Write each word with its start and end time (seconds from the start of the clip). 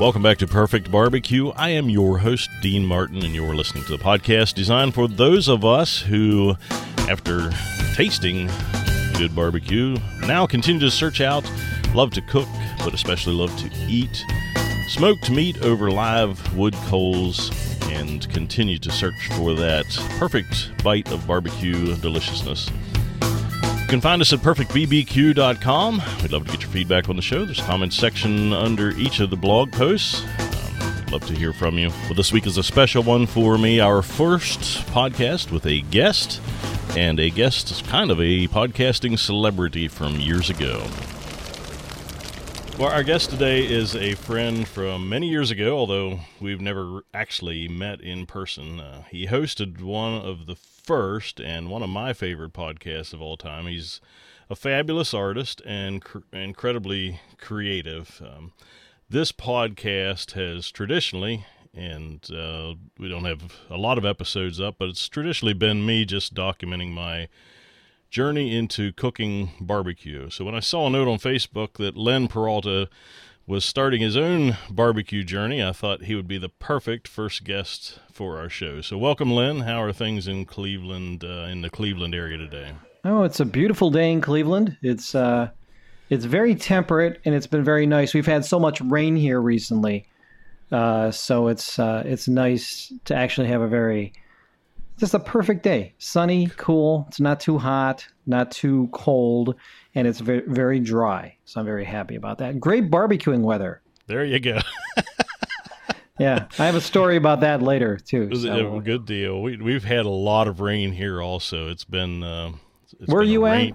Welcome 0.00 0.22
back 0.22 0.38
to 0.38 0.46
Perfect 0.46 0.90
Barbecue. 0.90 1.50
I 1.50 1.68
am 1.68 1.90
your 1.90 2.16
host, 2.16 2.48
Dean 2.62 2.86
Martin, 2.86 3.22
and 3.22 3.34
you're 3.34 3.54
listening 3.54 3.84
to 3.84 3.98
the 3.98 4.02
podcast 4.02 4.54
designed 4.54 4.94
for 4.94 5.06
those 5.06 5.46
of 5.46 5.62
us 5.62 6.00
who, 6.00 6.56
after 7.00 7.50
tasting 7.96 8.48
good 9.18 9.36
barbecue, 9.36 9.98
now 10.22 10.46
continue 10.46 10.80
to 10.80 10.90
search 10.90 11.20
out, 11.20 11.44
love 11.94 12.12
to 12.12 12.22
cook, 12.22 12.48
but 12.78 12.94
especially 12.94 13.34
love 13.34 13.54
to 13.58 13.70
eat 13.86 14.24
smoked 14.88 15.28
meat 15.28 15.60
over 15.60 15.90
live 15.90 16.56
wood 16.56 16.74
coals, 16.86 17.50
and 17.90 18.26
continue 18.30 18.78
to 18.78 18.90
search 18.90 19.28
for 19.34 19.52
that 19.52 19.84
perfect 20.18 20.72
bite 20.82 21.12
of 21.12 21.26
barbecue 21.26 21.94
deliciousness. 21.96 22.70
You 23.90 23.94
can 23.94 24.02
find 24.02 24.22
us 24.22 24.32
at 24.32 24.38
perfectbbq.com. 24.38 26.02
We'd 26.22 26.30
love 26.30 26.46
to 26.46 26.52
get 26.52 26.62
your 26.62 26.70
feedback 26.70 27.08
on 27.08 27.16
the 27.16 27.22
show. 27.22 27.44
There's 27.44 27.58
a 27.58 27.64
comment 27.64 27.92
section 27.92 28.52
under 28.52 28.90
each 28.90 29.18
of 29.18 29.30
the 29.30 29.36
blog 29.36 29.72
posts. 29.72 30.22
Um, 30.38 30.96
we'd 30.96 31.10
love 31.10 31.26
to 31.26 31.34
hear 31.34 31.52
from 31.52 31.76
you. 31.76 31.88
Well, 32.04 32.14
this 32.14 32.32
week 32.32 32.46
is 32.46 32.56
a 32.56 32.62
special 32.62 33.02
one 33.02 33.26
for 33.26 33.58
me. 33.58 33.80
Our 33.80 34.00
first 34.02 34.60
podcast 34.92 35.50
with 35.50 35.66
a 35.66 35.80
guest, 35.80 36.40
and 36.96 37.18
a 37.18 37.30
guest 37.30 37.72
is 37.72 37.82
kind 37.82 38.12
of 38.12 38.20
a 38.20 38.46
podcasting 38.46 39.18
celebrity 39.18 39.88
from 39.88 40.20
years 40.20 40.50
ago. 40.50 40.86
Well, 42.78 42.92
our 42.92 43.02
guest 43.02 43.30
today 43.30 43.66
is 43.66 43.96
a 43.96 44.14
friend 44.14 44.68
from 44.68 45.08
many 45.08 45.28
years 45.28 45.50
ago, 45.50 45.76
although 45.76 46.20
we've 46.40 46.60
never 46.60 47.02
actually 47.12 47.66
met 47.66 48.00
in 48.00 48.26
person. 48.26 48.78
Uh, 48.78 49.02
he 49.10 49.26
hosted 49.26 49.82
one 49.82 50.14
of 50.14 50.46
the 50.46 50.54
first 50.90 51.38
and 51.38 51.70
one 51.70 51.84
of 51.84 51.88
my 51.88 52.12
favorite 52.12 52.52
podcasts 52.52 53.12
of 53.12 53.22
all 53.22 53.36
time. 53.36 53.68
He's 53.68 54.00
a 54.50 54.56
fabulous 54.56 55.14
artist 55.14 55.62
and 55.64 56.02
cr- 56.02 56.18
incredibly 56.32 57.20
creative. 57.38 58.20
Um, 58.20 58.50
this 59.08 59.30
podcast 59.30 60.32
has 60.32 60.72
traditionally, 60.72 61.46
and 61.72 62.28
uh, 62.34 62.74
we 62.98 63.08
don't 63.08 63.24
have 63.24 63.52
a 63.70 63.76
lot 63.76 63.98
of 63.98 64.04
episodes 64.04 64.60
up, 64.60 64.78
but 64.80 64.88
it's 64.88 65.08
traditionally 65.08 65.54
been 65.54 65.86
me 65.86 66.04
just 66.04 66.34
documenting 66.34 66.90
my 66.90 67.28
journey 68.10 68.56
into 68.56 68.92
cooking 68.92 69.52
barbecue. 69.60 70.28
So 70.28 70.44
when 70.44 70.56
I 70.56 70.60
saw 70.60 70.88
a 70.88 70.90
note 70.90 71.06
on 71.06 71.18
Facebook 71.18 71.74
that 71.74 71.96
Len 71.96 72.26
Peralta 72.26 72.88
was 73.50 73.64
starting 73.64 74.00
his 74.00 74.16
own 74.16 74.56
barbecue 74.70 75.24
journey, 75.24 75.60
I 75.60 75.72
thought 75.72 76.04
he 76.04 76.14
would 76.14 76.28
be 76.28 76.38
the 76.38 76.48
perfect 76.48 77.08
first 77.08 77.42
guest 77.42 77.98
for 78.12 78.38
our 78.38 78.48
show. 78.48 78.80
So, 78.80 78.96
welcome, 78.96 79.32
Len. 79.32 79.62
How 79.62 79.82
are 79.82 79.92
things 79.92 80.28
in 80.28 80.44
Cleveland, 80.44 81.24
uh, 81.24 81.48
in 81.50 81.60
the 81.60 81.68
Cleveland 81.68 82.14
area 82.14 82.38
today? 82.38 82.74
Oh, 83.04 83.24
it's 83.24 83.40
a 83.40 83.44
beautiful 83.44 83.90
day 83.90 84.12
in 84.12 84.20
Cleveland. 84.20 84.78
It's 84.82 85.16
uh, 85.16 85.50
it's 86.10 86.26
very 86.26 86.54
temperate 86.54 87.20
and 87.24 87.34
it's 87.34 87.48
been 87.48 87.64
very 87.64 87.86
nice. 87.86 88.14
We've 88.14 88.24
had 88.24 88.44
so 88.44 88.60
much 88.60 88.80
rain 88.82 89.16
here 89.16 89.40
recently, 89.40 90.06
uh, 90.70 91.10
so 91.10 91.48
it's 91.48 91.76
uh, 91.80 92.04
it's 92.06 92.28
nice 92.28 92.92
to 93.06 93.16
actually 93.16 93.48
have 93.48 93.62
a 93.62 93.68
very 93.68 94.12
just 95.00 95.14
a 95.14 95.18
perfect 95.18 95.62
day. 95.62 95.94
Sunny, 95.98 96.48
cool. 96.56 97.06
It's 97.08 97.20
not 97.20 97.40
too 97.40 97.58
hot, 97.58 98.06
not 98.26 98.50
too 98.50 98.88
cold, 98.92 99.56
and 99.94 100.06
it's 100.06 100.20
very, 100.20 100.42
very 100.46 100.78
dry. 100.78 101.36
So 101.46 101.58
I'm 101.58 101.66
very 101.66 101.84
happy 101.84 102.16
about 102.16 102.38
that. 102.38 102.60
Great 102.60 102.90
barbecuing 102.90 103.40
weather. 103.40 103.80
There 104.06 104.24
you 104.24 104.38
go. 104.38 104.60
yeah, 106.18 106.46
I 106.58 106.66
have 106.66 106.74
a 106.74 106.80
story 106.80 107.16
about 107.16 107.40
that 107.40 107.62
later 107.62 107.96
too. 107.96 108.34
So. 108.36 108.76
A 108.76 108.80
good 108.82 109.06
deal. 109.06 109.40
We 109.40 109.56
we've 109.56 109.84
had 109.84 110.04
a 110.04 110.10
lot 110.10 110.46
of 110.46 110.60
rain 110.60 110.92
here 110.92 111.22
also. 111.22 111.68
It's 111.68 111.84
been. 111.84 112.22
Uh, 112.22 112.52
it's 112.98 113.10
Where 113.10 113.20
been 113.20 113.28
are 113.28 113.32
you 113.32 113.46
at? 113.46 113.72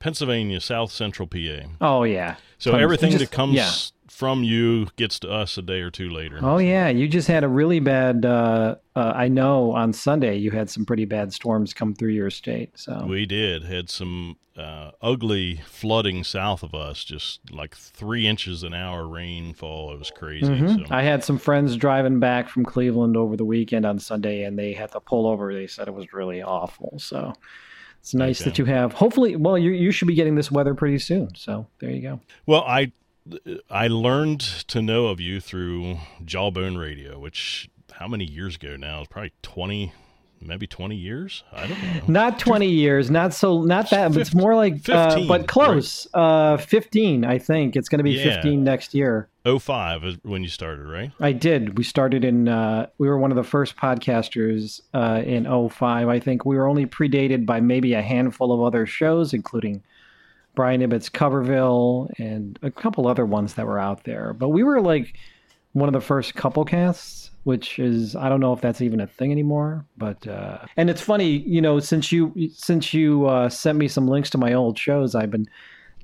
Pennsylvania, 0.00 0.60
South 0.60 0.90
Central 0.90 1.28
PA. 1.28 1.68
Oh 1.80 2.02
yeah. 2.02 2.36
So 2.58 2.72
Tons. 2.72 2.82
everything 2.82 3.12
just, 3.12 3.30
that 3.30 3.30
comes 3.30 3.54
yeah 3.54 3.70
from 4.22 4.44
you 4.44 4.86
gets 4.94 5.18
to 5.18 5.28
us 5.28 5.58
a 5.58 5.62
day 5.62 5.80
or 5.80 5.90
two 5.90 6.08
later. 6.08 6.38
Oh 6.42 6.58
yeah, 6.58 6.88
you 6.88 7.08
just 7.08 7.26
had 7.26 7.42
a 7.42 7.48
really 7.48 7.80
bad. 7.80 8.24
Uh, 8.24 8.76
uh, 8.94 9.12
I 9.16 9.26
know 9.26 9.72
on 9.72 9.92
Sunday 9.92 10.36
you 10.36 10.52
had 10.52 10.70
some 10.70 10.86
pretty 10.86 11.06
bad 11.06 11.32
storms 11.32 11.74
come 11.74 11.92
through 11.92 12.12
your 12.12 12.30
state. 12.30 12.70
So 12.78 13.04
we 13.04 13.26
did 13.26 13.64
had 13.64 13.90
some 13.90 14.36
uh, 14.56 14.92
ugly 15.00 15.60
flooding 15.66 16.22
south 16.22 16.62
of 16.62 16.72
us, 16.72 17.02
just 17.02 17.40
like 17.50 17.74
three 17.74 18.28
inches 18.28 18.62
an 18.62 18.74
hour 18.74 19.08
rainfall. 19.08 19.92
It 19.92 19.98
was 19.98 20.12
crazy. 20.12 20.46
Mm-hmm. 20.46 20.84
So. 20.84 20.94
I 20.94 21.02
had 21.02 21.24
some 21.24 21.36
friends 21.36 21.76
driving 21.76 22.20
back 22.20 22.48
from 22.48 22.64
Cleveland 22.64 23.16
over 23.16 23.36
the 23.36 23.44
weekend 23.44 23.84
on 23.84 23.98
Sunday, 23.98 24.44
and 24.44 24.56
they 24.56 24.72
had 24.72 24.92
to 24.92 25.00
pull 25.00 25.26
over. 25.26 25.52
They 25.52 25.66
said 25.66 25.88
it 25.88 25.94
was 25.94 26.12
really 26.12 26.42
awful. 26.42 26.96
So. 27.00 27.34
It's 27.98 28.14
nice 28.14 28.40
okay. 28.40 28.50
that 28.50 28.58
you 28.58 28.64
have. 28.64 28.94
Hopefully, 28.94 29.36
well, 29.36 29.56
you 29.56 29.70
you 29.70 29.92
should 29.92 30.08
be 30.08 30.16
getting 30.16 30.34
this 30.34 30.50
weather 30.50 30.74
pretty 30.74 30.98
soon. 30.98 31.36
So 31.36 31.68
there 31.78 31.90
you 31.90 32.02
go. 32.02 32.20
Well, 32.46 32.64
I 32.66 32.90
I 33.70 33.88
learned 33.88 34.40
to 34.68 34.82
know 34.82 35.06
of 35.06 35.20
you 35.20 35.40
through 35.40 35.98
Jawbone 36.24 36.76
Radio, 36.76 37.18
which 37.18 37.70
how 37.92 38.08
many 38.08 38.24
years 38.24 38.56
ago 38.56 38.76
now? 38.76 39.00
It's 39.00 39.08
probably 39.08 39.32
twenty, 39.42 39.92
maybe 40.40 40.66
twenty 40.66 40.96
years. 40.96 41.44
I 41.52 41.68
don't 41.68 41.82
know. 41.82 42.00
Not 42.08 42.38
twenty 42.38 42.68
years. 42.68 43.10
Not 43.10 43.32
so. 43.32 43.62
Not 43.62 43.90
that. 43.90 44.08
15, 44.08 44.20
it's 44.20 44.34
more 44.34 44.56
like, 44.56 44.74
15, 44.82 44.92
uh, 44.94 45.28
but 45.28 45.46
close. 45.46 46.08
Right? 46.14 46.20
Uh, 46.20 46.56
fifteen. 46.56 47.24
I 47.24 47.38
think 47.38 47.76
it's 47.76 47.88
going 47.88 48.00
to 48.00 48.04
be 48.04 48.12
yeah. 48.12 48.24
fifteen 48.24 48.64
next 48.64 48.92
year. 48.92 49.28
Oh 49.44 49.58
five 49.58 50.04
is 50.04 50.16
when 50.22 50.42
you 50.42 50.48
started, 50.48 50.86
right? 50.86 51.12
I 51.20 51.32
did. 51.32 51.78
We 51.78 51.84
started 51.84 52.24
in. 52.24 52.48
Uh, 52.48 52.88
we 52.98 53.08
were 53.08 53.18
one 53.18 53.30
of 53.30 53.36
the 53.36 53.44
first 53.44 53.76
podcasters 53.76 54.80
uh, 54.94 55.22
in 55.24 55.44
05. 55.44 56.08
I 56.08 56.18
think 56.18 56.44
we 56.44 56.56
were 56.56 56.66
only 56.66 56.86
predated 56.86 57.46
by 57.46 57.60
maybe 57.60 57.94
a 57.94 58.02
handful 58.02 58.52
of 58.52 58.62
other 58.62 58.84
shows, 58.86 59.32
including 59.32 59.82
Brian 60.54 60.82
Ibbott's 60.82 61.08
Coverville 61.08 62.10
and 62.18 62.58
a 62.62 62.70
couple 62.70 63.06
other 63.06 63.24
ones 63.24 63.54
that 63.54 63.66
were 63.66 63.78
out 63.78 64.04
there. 64.04 64.32
But 64.32 64.50
we 64.50 64.62
were 64.62 64.80
like 64.80 65.14
one 65.72 65.88
of 65.88 65.94
the 65.94 66.00
first 66.00 66.34
couple 66.34 66.64
casts, 66.64 67.30
which 67.44 67.78
is 67.78 68.14
I 68.14 68.28
don't 68.28 68.40
know 68.40 68.52
if 68.52 68.60
that's 68.60 68.80
even 68.80 69.00
a 69.00 69.06
thing 69.06 69.32
anymore. 69.32 69.86
But 69.96 70.26
uh, 70.26 70.58
and 70.76 70.90
it's 70.90 71.00
funny, 71.00 71.38
you 71.38 71.60
know, 71.60 71.80
since 71.80 72.12
you 72.12 72.50
since 72.54 72.92
you 72.92 73.26
uh, 73.26 73.48
sent 73.48 73.78
me 73.78 73.88
some 73.88 74.06
links 74.06 74.30
to 74.30 74.38
my 74.38 74.52
old 74.52 74.78
shows, 74.78 75.14
I've 75.14 75.30
been 75.30 75.48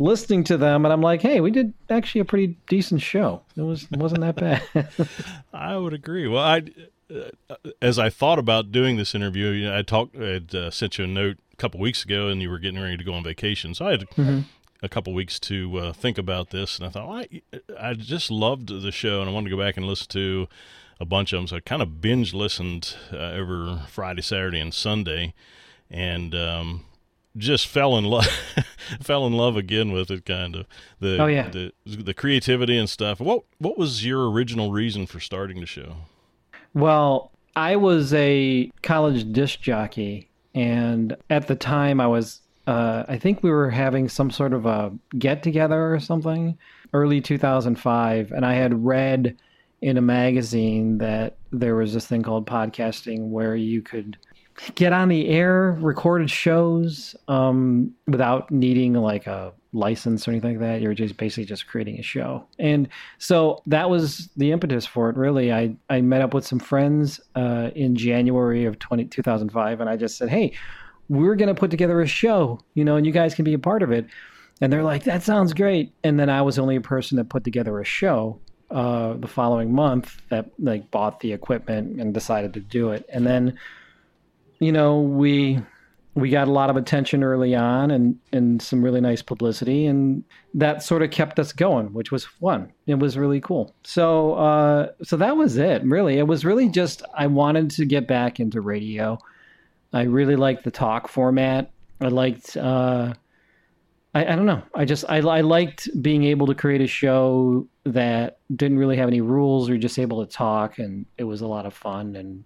listening 0.00 0.44
to 0.44 0.56
them 0.56 0.84
and 0.84 0.92
I'm 0.92 1.03
like, 1.03 1.20
hey, 1.20 1.41
we 1.41 1.50
did 1.50 1.75
actually 1.91 2.20
a 2.20 2.25
pretty 2.25 2.56
decent 2.69 3.03
show. 3.03 3.42
It 3.56 3.62
was 3.62 3.91
wasn't 3.91 4.22
that 4.22 4.36
bad. 4.36 4.88
I 5.53 5.76
would 5.76 5.92
agree. 5.92 6.26
Well, 6.26 6.42
I 6.42 6.62
uh, 7.10 7.56
as 7.80 7.98
I 7.98 8.10
thought 8.10 8.38
about 8.38 8.70
doing 8.72 8.97
this 8.97 9.15
interview, 9.15 9.48
you 9.48 9.66
know, 9.66 9.76
I 9.76 9.82
talked, 9.82 10.16
I 10.16 10.41
uh, 10.54 10.70
sent 10.70 10.98
you 10.98 11.04
a 11.04 11.09
note 11.09 11.38
couple 11.59 11.81
weeks 11.81 12.05
ago, 12.05 12.29
and 12.29 12.41
you 12.43 12.51
were 12.51 12.59
getting 12.59 12.81
ready 12.81 12.97
to 12.97 13.05
go 13.05 13.13
on 13.13 13.23
vacation, 13.23 13.75
so 13.75 13.87
I 13.87 13.91
had 13.93 14.01
mm-hmm. 14.11 14.41
a 14.83 14.89
couple 14.89 15.13
weeks 15.13 15.39
to 15.41 15.79
uh, 15.79 15.93
think 15.93 16.19
about 16.19 16.51
this, 16.51 16.79
and 16.79 16.87
I 16.87 16.91
thought, 16.91 17.09
well, 17.09 17.19
I, 17.19 17.91
I 17.91 17.95
just 17.95 18.31
loved 18.31 18.69
the 18.69 18.93
show, 18.93 19.21
and 19.21 19.29
I 19.29 19.33
wanted 19.33 19.51
to 19.51 19.57
go 19.57 19.63
back 19.63 19.77
and 19.77 19.87
listen 19.87 20.09
to 20.09 20.49
a 21.01 21.05
bunch 21.05 21.33
of 21.33 21.39
them. 21.39 21.47
So 21.47 21.57
I 21.57 21.61
kind 21.61 21.83
of 21.83 22.01
binge 22.01 22.35
listened 22.35 22.97
uh, 23.13 23.33
over 23.33 23.83
Friday, 23.89 24.23
Saturday, 24.23 24.61
and 24.61 24.73
Sunday, 24.73 25.35
and 25.91 26.35
um, 26.35 26.85
just 27.37 27.67
fell 27.67 27.97
in 27.97 28.05
love 28.05 28.27
fell 29.01 29.27
in 29.27 29.33
love 29.33 29.57
again 29.57 29.93
with 29.93 30.11
it 30.11 30.25
kind 30.25 30.57
of 30.57 30.67
the 31.01 31.23
oh, 31.23 31.27
yeah. 31.27 31.49
the 31.49 31.73
the 31.85 32.15
creativity 32.15 32.77
and 32.77 32.91
stuff 32.91 33.21
what 33.21 33.45
what 33.59 33.79
was 33.79 34.05
your 34.05 34.29
original 34.29 34.73
reason 34.73 35.07
for 35.07 35.21
starting 35.21 35.61
the 35.61 35.67
show 35.67 35.99
well, 36.75 37.33
I 37.57 37.77
was 37.77 38.13
a 38.15 38.71
college 38.83 39.33
disc 39.33 39.61
jockey, 39.61 40.29
and 40.59 41.17
at 41.31 41.47
the 41.47 41.55
time 41.55 42.01
I 42.01 42.09
was, 42.09 42.41
uh, 42.67 43.05
I 43.07 43.17
think 43.17 43.45
we 43.45 43.51
were 43.51 43.71
having 43.71 44.09
some 44.09 44.29
sort 44.29 44.53
of 44.53 44.67
a 44.67 44.93
get 45.17 45.45
together 45.45 45.95
or 45.95 46.01
something, 46.01 46.59
early 46.93 47.21
2005, 47.21 48.33
and 48.33 48.45
I 48.45 48.55
had 48.55 48.85
read 48.85 49.37
in 49.81 49.97
a 49.97 50.03
magazine 50.03 50.99
that 50.99 51.37
there 51.53 51.77
was 51.77 51.95
this 51.95 52.09
thing 52.09 52.25
called 52.25 52.45
podcasting 52.45 53.29
where 53.29 53.55
you 53.55 53.83
could 53.83 54.19
get 54.75 54.93
on 54.93 55.09
the 55.09 55.29
air, 55.29 55.77
recorded 55.81 56.31
shows 56.31 57.15
um, 57.29 57.95
without 58.07 58.51
needing 58.51 58.95
like 58.95 59.27
a 59.27 59.53
license 59.73 60.27
or 60.27 60.33
anything 60.33 60.53
like 60.53 60.61
that. 60.61 60.81
You're 60.81 60.95
just 60.95 61.17
basically 61.17 61.45
just 61.45 61.67
creating 61.67 61.99
a 61.99 62.03
show. 62.03 62.45
And 62.59 62.89
so 63.19 63.63
that 63.66 63.91
was 63.91 64.28
the 64.37 64.53
impetus 64.53 64.87
for 64.87 65.10
it, 65.10 65.16
really. 65.16 65.53
I, 65.53 65.77
I 65.91 66.01
met 66.01 66.22
up 66.22 66.34
with 66.34 66.47
some 66.47 66.59
friends 66.59 67.21
uh, 67.34 67.71
in 67.75 67.95
January 67.97 68.65
of 68.65 68.78
20, 68.78 69.07
2005, 69.07 69.81
and 69.81 69.91
I 69.91 69.97
just 69.97 70.16
said, 70.16 70.28
hey, 70.28 70.53
we're 71.09 71.37
going 71.37 71.49
to 71.49 71.54
put 71.54 71.71
together 71.71 72.01
a 72.01 72.07
show, 72.07 72.61
you 72.75 72.84
know, 72.84 72.97
and 72.97 73.07
you 73.07 73.13
guys 73.13 73.34
can 73.34 73.45
be 73.45 73.54
a 73.54 73.59
part 73.59 73.83
of 73.83 73.93
it. 73.93 74.07
And 74.61 74.72
they're 74.72 74.83
like, 74.83 75.04
that 75.04 75.22
sounds 75.22 75.54
great. 75.54 75.93
And 76.03 76.19
then 76.19 76.28
I 76.28 76.43
was 76.43 76.57
the 76.57 76.63
only 76.63 76.77
a 76.77 76.81
person 76.81 77.16
that 77.16 77.28
put 77.28 77.45
together 77.45 77.78
a 77.78 77.84
show 77.84 78.41
uh, 78.71 79.15
the 79.15 79.28
following 79.28 79.72
month 79.72 80.21
that 80.31 80.51
like 80.59 80.91
bought 80.91 81.21
the 81.21 81.33
equipment 81.33 82.01
and 82.01 82.13
decided 82.13 82.53
to 82.54 82.61
do 82.61 82.91
it. 82.91 83.07
And 83.09 83.27
then 83.27 83.59
you 84.59 84.72
know, 84.72 85.01
we 85.01 85.60
we 86.15 86.31
got 86.31 86.49
a 86.49 86.53
lot 86.53 86.69
of 86.69 86.77
attention 86.77 87.22
early 87.22 87.55
on 87.55 87.91
and 87.91 88.19
and 88.33 88.60
some 88.60 88.83
really 88.83 89.01
nice 89.01 89.22
publicity 89.22 89.87
and 89.87 90.25
that 90.55 90.83
sort 90.83 91.03
of 91.03 91.10
kept 91.10 91.39
us 91.39 91.53
going 91.53 91.93
which 91.93 92.10
was 92.10 92.25
fun 92.25 92.72
it 92.87 92.99
was 92.99 93.16
really 93.16 93.41
cool 93.41 93.72
so 93.84 94.34
uh, 94.34 94.89
so 95.03 95.16
that 95.16 95.37
was 95.37 95.57
it 95.57 95.83
really 95.84 96.19
it 96.19 96.27
was 96.27 96.45
really 96.45 96.69
just 96.69 97.03
i 97.15 97.27
wanted 97.27 97.71
to 97.71 97.84
get 97.84 98.09
back 98.09 98.41
into 98.41 98.60
radio 98.60 99.19
i 99.93 100.03
really 100.03 100.37
liked 100.37 100.65
the 100.65 100.71
talk 100.71 101.09
format 101.09 101.71
i 102.01 102.09
liked 102.09 102.57
uh, 102.57 103.13
I, 104.15 104.33
I 104.33 104.37
don't 104.37 104.47
know. 104.47 104.63
I 104.75 104.84
just 104.84 105.04
I, 105.09 105.19
I 105.19 105.43
liked 105.43 105.89
being 106.01 106.25
able 106.25 106.47
to 106.47 106.54
create 106.54 106.81
a 106.81 106.87
show 106.87 107.69
that 107.84 108.39
didn't 108.54 108.78
really 108.78 108.97
have 108.97 109.09
any 109.09 109.21
rules. 109.21 109.69
We 109.69 109.77
were 109.77 109.81
just 109.81 109.99
able 109.99 110.25
to 110.25 110.33
talk, 110.33 110.78
and 110.78 111.04
it 111.19 111.25
was 111.25 111.43
a 111.43 111.47
lot 111.47 111.66
of 111.66 111.75
fun. 111.75 112.16
And 112.16 112.45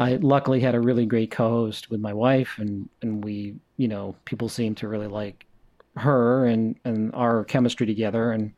I 0.00 0.16
luckily 0.16 0.60
had 0.60 0.74
a 0.74 0.80
really 0.80 1.04
great 1.04 1.30
co-host 1.30 1.90
with 1.90 2.00
my 2.00 2.14
wife, 2.14 2.54
and 2.58 2.88
and 3.02 3.22
we, 3.22 3.56
you 3.76 3.86
know, 3.86 4.16
people 4.24 4.48
seemed 4.48 4.78
to 4.78 4.88
really 4.88 5.06
like 5.06 5.44
her 5.96 6.46
and 6.46 6.74
and 6.84 7.14
our 7.14 7.44
chemistry 7.44 7.86
together, 7.86 8.32
and 8.32 8.52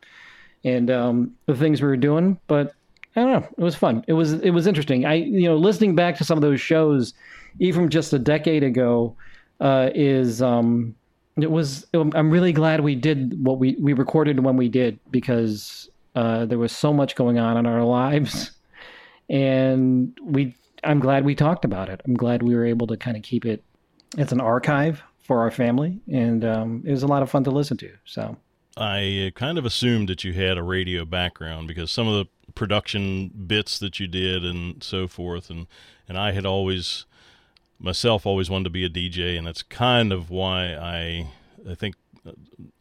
and 0.64 0.88
um, 0.88 1.32
the 1.46 1.56
things 1.56 1.82
we 1.82 1.88
were 1.88 1.96
doing. 1.96 2.38
But 2.46 2.74
I 3.16 3.22
don't 3.22 3.32
know. 3.32 3.48
It 3.58 3.62
was 3.62 3.74
fun. 3.74 4.04
It 4.06 4.12
was 4.12 4.34
it 4.34 4.50
was 4.50 4.68
interesting. 4.68 5.04
I 5.04 5.14
you 5.14 5.48
know 5.48 5.56
listening 5.56 5.96
back 5.96 6.16
to 6.18 6.24
some 6.24 6.38
of 6.38 6.42
those 6.42 6.60
shows, 6.60 7.12
even 7.58 7.90
just 7.90 8.12
a 8.12 8.20
decade 8.20 8.62
ago, 8.62 9.16
uh, 9.60 9.90
is 9.96 10.40
um, 10.42 10.94
it 11.36 11.50
was. 11.50 11.86
I'm 11.92 12.30
really 12.30 12.52
glad 12.52 12.82
we 12.82 12.94
did 12.94 13.44
what 13.44 13.58
we 13.58 13.76
we 13.80 13.94
recorded 13.94 14.44
when 14.44 14.56
we 14.56 14.68
did 14.68 15.00
because 15.10 15.90
uh, 16.14 16.46
there 16.46 16.58
was 16.58 16.70
so 16.70 16.92
much 16.92 17.16
going 17.16 17.40
on 17.40 17.56
in 17.56 17.66
our 17.66 17.82
lives, 17.84 18.52
and 19.28 20.16
we. 20.22 20.54
I'm 20.84 21.00
glad 21.00 21.24
we 21.24 21.34
talked 21.34 21.64
about 21.64 21.88
it. 21.88 22.00
I'm 22.04 22.14
glad 22.14 22.42
we 22.42 22.54
were 22.54 22.66
able 22.66 22.86
to 22.88 22.96
kind 22.96 23.16
of 23.16 23.22
keep 23.22 23.44
it 23.44 23.62
as 24.18 24.32
an 24.32 24.40
archive 24.40 25.02
for 25.22 25.40
our 25.40 25.50
family, 25.50 26.00
and 26.10 26.44
um, 26.44 26.82
it 26.84 26.90
was 26.90 27.02
a 27.02 27.06
lot 27.06 27.22
of 27.22 27.30
fun 27.30 27.44
to 27.44 27.50
listen 27.50 27.76
to. 27.78 27.90
So. 28.04 28.36
I 28.76 29.32
kind 29.34 29.58
of 29.58 29.66
assumed 29.66 30.08
that 30.08 30.24
you 30.24 30.32
had 30.32 30.56
a 30.56 30.62
radio 30.62 31.04
background 31.04 31.68
because 31.68 31.90
some 31.90 32.08
of 32.08 32.14
the 32.14 32.52
production 32.54 33.28
bits 33.28 33.78
that 33.78 34.00
you 34.00 34.06
did 34.06 34.44
and 34.44 34.82
so 34.82 35.06
forth 35.08 35.50
and 35.50 35.66
and 36.08 36.18
I 36.18 36.32
had 36.32 36.44
always 36.44 37.06
myself 37.78 38.26
always 38.26 38.50
wanted 38.50 38.64
to 38.64 38.70
be 38.70 38.84
a 38.84 38.90
DJ 38.90 39.36
and 39.36 39.46
that's 39.46 39.62
kind 39.62 40.12
of 40.12 40.30
why 40.30 40.74
I 40.74 41.30
I 41.68 41.74
think 41.74 41.96
uh, 42.26 42.32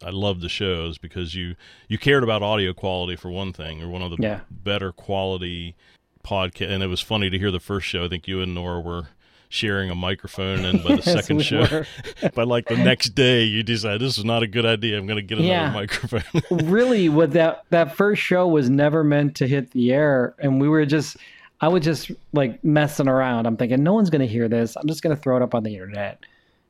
I 0.03 0.09
love 0.09 0.41
the 0.41 0.49
shows 0.49 0.97
because 0.97 1.35
you 1.35 1.55
you 1.87 1.97
cared 1.97 2.23
about 2.23 2.43
audio 2.43 2.73
quality 2.73 3.15
for 3.15 3.31
one 3.31 3.53
thing 3.53 3.81
or 3.81 3.89
one 3.89 4.01
of 4.01 4.11
the 4.11 4.17
yeah. 4.19 4.41
better 4.49 4.91
quality 4.91 5.75
podcast 6.23 6.69
and 6.69 6.83
it 6.83 6.87
was 6.87 7.01
funny 7.01 7.29
to 7.29 7.37
hear 7.37 7.51
the 7.51 7.59
first 7.59 7.87
show. 7.87 8.05
I 8.05 8.07
think 8.09 8.27
you 8.27 8.41
and 8.41 8.55
Nora 8.55 8.79
were 8.79 9.07
sharing 9.49 9.89
a 9.89 9.95
microphone 9.95 10.63
and 10.63 10.81
by 10.81 10.95
the 10.95 11.01
yes, 11.05 11.13
second 11.13 11.43
show. 11.43 11.83
by 12.35 12.43
like 12.43 12.67
the 12.67 12.77
next 12.77 13.09
day 13.09 13.43
you 13.43 13.63
decide 13.63 13.99
this 13.99 14.17
is 14.17 14.23
not 14.23 14.43
a 14.43 14.47
good 14.47 14.65
idea. 14.65 14.97
I'm 14.97 15.05
going 15.05 15.17
to 15.17 15.21
get 15.21 15.39
another 15.39 15.53
yeah. 15.53 15.71
microphone. 15.71 16.23
Really 16.69 17.09
what 17.09 17.31
that 17.31 17.65
that 17.69 17.95
first 17.95 18.21
show 18.21 18.47
was 18.47 18.69
never 18.69 19.03
meant 19.03 19.35
to 19.35 19.47
hit 19.47 19.71
the 19.71 19.91
air 19.91 20.35
and 20.39 20.61
we 20.61 20.69
were 20.69 20.85
just 20.85 21.17
i 21.59 21.67
was 21.67 21.83
just 21.83 22.11
like 22.33 22.63
messing 22.63 23.07
around. 23.07 23.45
I'm 23.45 23.57
thinking 23.57 23.83
no 23.83 23.93
one's 23.93 24.09
going 24.09 24.21
to 24.21 24.27
hear 24.27 24.47
this. 24.47 24.75
I'm 24.75 24.87
just 24.87 25.03
going 25.03 25.15
to 25.15 25.21
throw 25.21 25.35
it 25.35 25.43
up 25.43 25.53
on 25.53 25.63
the 25.63 25.73
internet. 25.73 26.25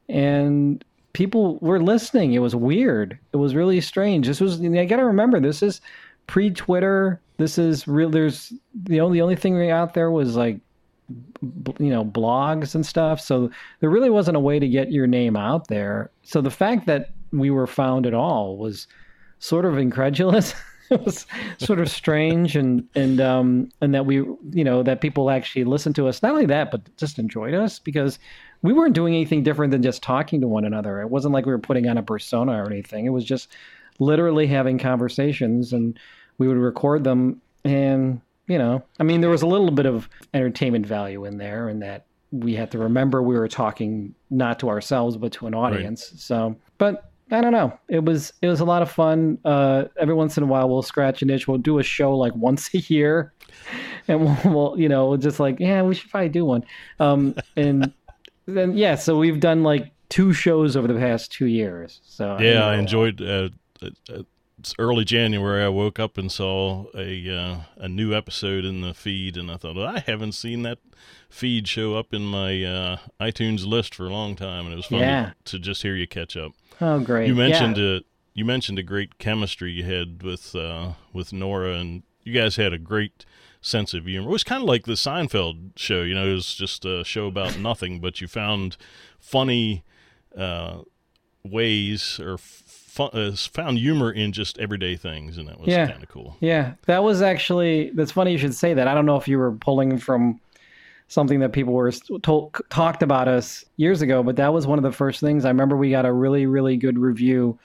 And 0.09 0.83
people 1.13 1.57
were 1.59 1.81
listening. 1.81 2.33
It 2.33 2.39
was 2.39 2.56
weird. 2.56 3.18
It 3.31 3.38
was 3.38 3.56
really 3.56 3.80
strange. 3.81 4.27
This 4.27 4.42
was 4.42 4.59
i 4.62 4.86
got 4.86 4.98
to 4.98 5.06
remember 5.06 5.39
this 5.39 5.62
is 5.62 5.81
pre-twitter 6.27 7.19
this 7.41 7.57
is 7.57 7.88
real 7.88 8.09
there's 8.09 8.53
the 8.73 9.01
only 9.01 9.17
the 9.17 9.21
only 9.21 9.35
thing 9.35 9.71
out 9.71 9.93
there 9.93 10.11
was 10.11 10.35
like 10.35 10.59
you 11.79 11.89
know 11.89 12.05
blogs 12.05 12.75
and 12.75 12.85
stuff. 12.85 13.19
So 13.19 13.49
there 13.79 13.89
really 13.89 14.09
wasn't 14.09 14.38
a 14.38 14.41
way 14.41 14.59
to 14.59 14.67
get 14.67 14.91
your 14.91 15.07
name 15.07 15.35
out 15.35 15.67
there. 15.67 16.11
So 16.23 16.41
the 16.41 16.51
fact 16.51 16.85
that 16.85 17.11
we 17.31 17.49
were 17.49 17.67
found 17.67 18.05
at 18.05 18.13
all 18.13 18.57
was 18.57 18.88
sort 19.39 19.65
of 19.65 19.77
incredulous. 19.77 20.53
It 20.91 21.05
was 21.05 21.25
sort 21.57 21.79
of 21.79 21.89
strange 21.89 22.57
and 22.57 22.85
and 22.95 23.21
um 23.21 23.69
and 23.79 23.95
that 23.95 24.05
we 24.05 24.15
you 24.15 24.63
know 24.65 24.83
that 24.83 24.99
people 24.99 25.29
actually 25.29 25.63
listened 25.63 25.95
to 25.95 26.09
us. 26.09 26.21
Not 26.21 26.33
only 26.33 26.47
that 26.47 26.69
but 26.69 26.81
just 26.97 27.17
enjoyed 27.17 27.53
us 27.53 27.79
because 27.79 28.19
we 28.61 28.73
weren't 28.73 28.93
doing 28.93 29.13
anything 29.13 29.41
different 29.41 29.71
than 29.71 29.83
just 29.83 30.03
talking 30.03 30.41
to 30.41 30.49
one 30.49 30.65
another. 30.65 30.99
It 30.99 31.09
wasn't 31.09 31.33
like 31.33 31.45
we 31.45 31.53
were 31.53 31.59
putting 31.59 31.88
on 31.88 31.97
a 31.97 32.03
persona 32.03 32.61
or 32.61 32.65
anything. 32.69 33.05
It 33.05 33.11
was 33.11 33.23
just 33.23 33.55
literally 33.99 34.47
having 34.47 34.77
conversations 34.77 35.71
and 35.71 35.97
we 36.41 36.47
would 36.47 36.57
record 36.57 37.03
them 37.03 37.39
and 37.63 38.19
you 38.47 38.57
know, 38.57 38.83
I 38.99 39.03
mean, 39.03 39.21
there 39.21 39.29
was 39.29 39.43
a 39.43 39.47
little 39.47 39.69
bit 39.69 39.85
of 39.85 40.09
entertainment 40.33 40.85
value 40.85 41.23
in 41.25 41.38
there, 41.38 41.69
and 41.69 41.81
that 41.83 42.07
we 42.31 42.55
had 42.55 42.71
to 42.71 42.79
remember 42.79 43.21
we 43.21 43.35
were 43.35 43.47
talking 43.47 44.15
not 44.29 44.59
to 44.59 44.69
ourselves 44.69 45.15
but 45.17 45.31
to 45.33 45.47
an 45.47 45.53
audience. 45.53 46.09
Right. 46.11 46.19
So, 46.19 46.55
but 46.77 47.11
I 47.29 47.41
don't 47.41 47.51
know. 47.51 47.77
It 47.88 48.03
was 48.03 48.33
it 48.41 48.47
was 48.47 48.59
a 48.59 48.65
lot 48.65 48.81
of 48.81 48.89
fun. 48.89 49.38
Uh, 49.45 49.85
every 49.97 50.15
once 50.15 50.35
in 50.38 50.43
a 50.43 50.47
while, 50.47 50.67
we'll 50.67 50.81
scratch 50.81 51.21
an 51.21 51.29
itch. 51.29 51.47
We'll 51.47 51.59
do 51.59 51.77
a 51.77 51.83
show 51.83 52.17
like 52.17 52.35
once 52.49 52.73
a 52.73 52.79
year, 52.79 53.31
and 54.07 54.25
we'll, 54.25 54.38
we'll 54.53 54.79
you 54.79 54.89
know, 54.89 55.15
just 55.15 55.39
like 55.39 55.59
yeah, 55.59 55.83
we 55.83 55.93
should 55.93 56.09
probably 56.09 56.29
do 56.29 56.43
one. 56.43 56.65
Um, 56.99 57.35
and 57.55 57.93
then 58.47 58.75
yeah, 58.75 58.95
so 58.95 59.17
we've 59.17 59.39
done 59.39 59.63
like 59.63 59.91
two 60.09 60.33
shows 60.33 60.75
over 60.75 60.88
the 60.88 60.99
past 60.99 61.31
two 61.31 61.45
years. 61.45 62.01
So 62.03 62.38
yeah, 62.39 62.65
I, 62.65 62.73
I 62.73 62.77
enjoyed. 62.77 63.21
Uh, 63.21 63.49
uh, 64.09 64.23
early 64.80 65.06
January, 65.06 65.63
I 65.63 65.69
woke 65.69 66.00
up 66.00 66.18
and 66.18 66.31
saw 66.31 66.86
a 66.96 67.30
uh, 67.30 67.58
a 67.78 67.90
new 67.90 68.13
episode 68.13 68.66
in 68.66 68.81
the 68.81 68.94
feed, 68.94 69.38
and 69.38 69.52
I 69.52 69.58
thought 69.58 69.78
I 69.78 70.00
haven't 70.00 70.34
seen 70.34 70.63
that 70.63 70.80
feed 71.30 71.68
show 71.68 71.96
up 71.96 72.13
in 72.13 72.24
my 72.24 72.63
uh, 72.63 72.98
iTunes 73.19 73.66
list 73.66 73.96
for 73.96 74.06
a 74.06 74.12
long 74.12 74.36
time, 74.36 74.66
and 74.66 74.74
it 74.74 74.78
was 74.78 74.88
fun 74.88 75.00
yeah. 75.00 75.31
to, 75.46 75.54
to, 75.54 75.60
just 75.60 75.81
hear 75.81 75.96
you 75.96 76.08
catch 76.08 76.36
up. 76.36 76.52
Oh, 76.80 77.00
great! 77.00 77.28
You 77.28 77.36
mentioned 77.36 77.78
yeah. 77.78 77.98
a 77.98 78.00
you 78.34 78.46
mentioned 78.46 78.80
a 78.80 78.84
great 78.84 79.18
chemistry 79.18 79.72
you 79.72 79.84
had 79.84 80.24
with 80.24 80.56
uh, 80.56 80.94
with 81.13 81.34
Nora, 81.34 81.75
and 81.75 82.04
you 82.24 82.34
guys 82.34 82.56
had 82.56 82.74
a 82.74 82.78
great 82.78 83.25
sense 83.62 83.94
of 83.94 84.06
humor. 84.06 84.28
It 84.28 84.31
was 84.31 84.44
kind 84.44 84.63
of 84.63 84.68
like 84.68 84.86
the 84.86 84.94
Seinfeld 84.94 85.78
show, 85.78 86.02
you 86.02 86.16
know, 86.16 86.28
it 86.28 86.34
was 86.34 86.54
just 86.56 86.84
a 86.84 87.04
show 87.04 87.28
about 87.28 87.58
nothing, 87.60 88.00
but 88.00 88.19
you 88.19 88.28
found 88.28 88.78
funny 89.19 89.84
uh, 90.36 90.80
ways 91.44 92.19
or 92.19 92.38
fun, 92.91 93.09
uh, 93.13 93.31
found 93.53 93.77
humor 93.77 94.11
in 94.11 94.33
just 94.33 94.57
everyday 94.59 94.97
things, 94.97 95.38
and 95.38 95.47
that 95.47 95.59
was 95.59 95.69
yeah. 95.69 95.88
kind 95.88 96.03
of 96.03 96.09
cool. 96.09 96.35
Yeah, 96.41 96.73
that 96.88 97.03
was 97.03 97.21
actually 97.21 97.91
that's 97.91 98.11
funny 98.11 98.33
you 98.33 98.38
should 98.38 98.53
say 98.53 98.73
that. 98.73 98.88
I 98.88 98.93
don't 98.93 99.05
know 99.05 99.15
if 99.15 99.27
you 99.27 99.38
were 99.38 99.53
pulling 99.53 99.97
from 99.97 100.39
something 101.07 101.39
that 101.39 101.53
people 101.53 101.73
were 101.73 101.91
told, 102.21 102.57
talked 102.69 103.01
about 103.01 103.27
us 103.27 103.63
years 103.77 104.01
ago, 104.01 104.23
but 104.23 104.35
that 104.35 104.53
was 104.53 104.67
one 104.67 104.77
of 104.77 104.83
the 104.83 104.91
first 104.91 105.21
things 105.21 105.45
I 105.45 105.49
remember. 105.49 105.77
We 105.77 105.89
got 105.91 106.05
a 106.05 106.11
really 106.11 106.45
really 106.45 106.75
good 106.75 106.99
review 106.99 107.57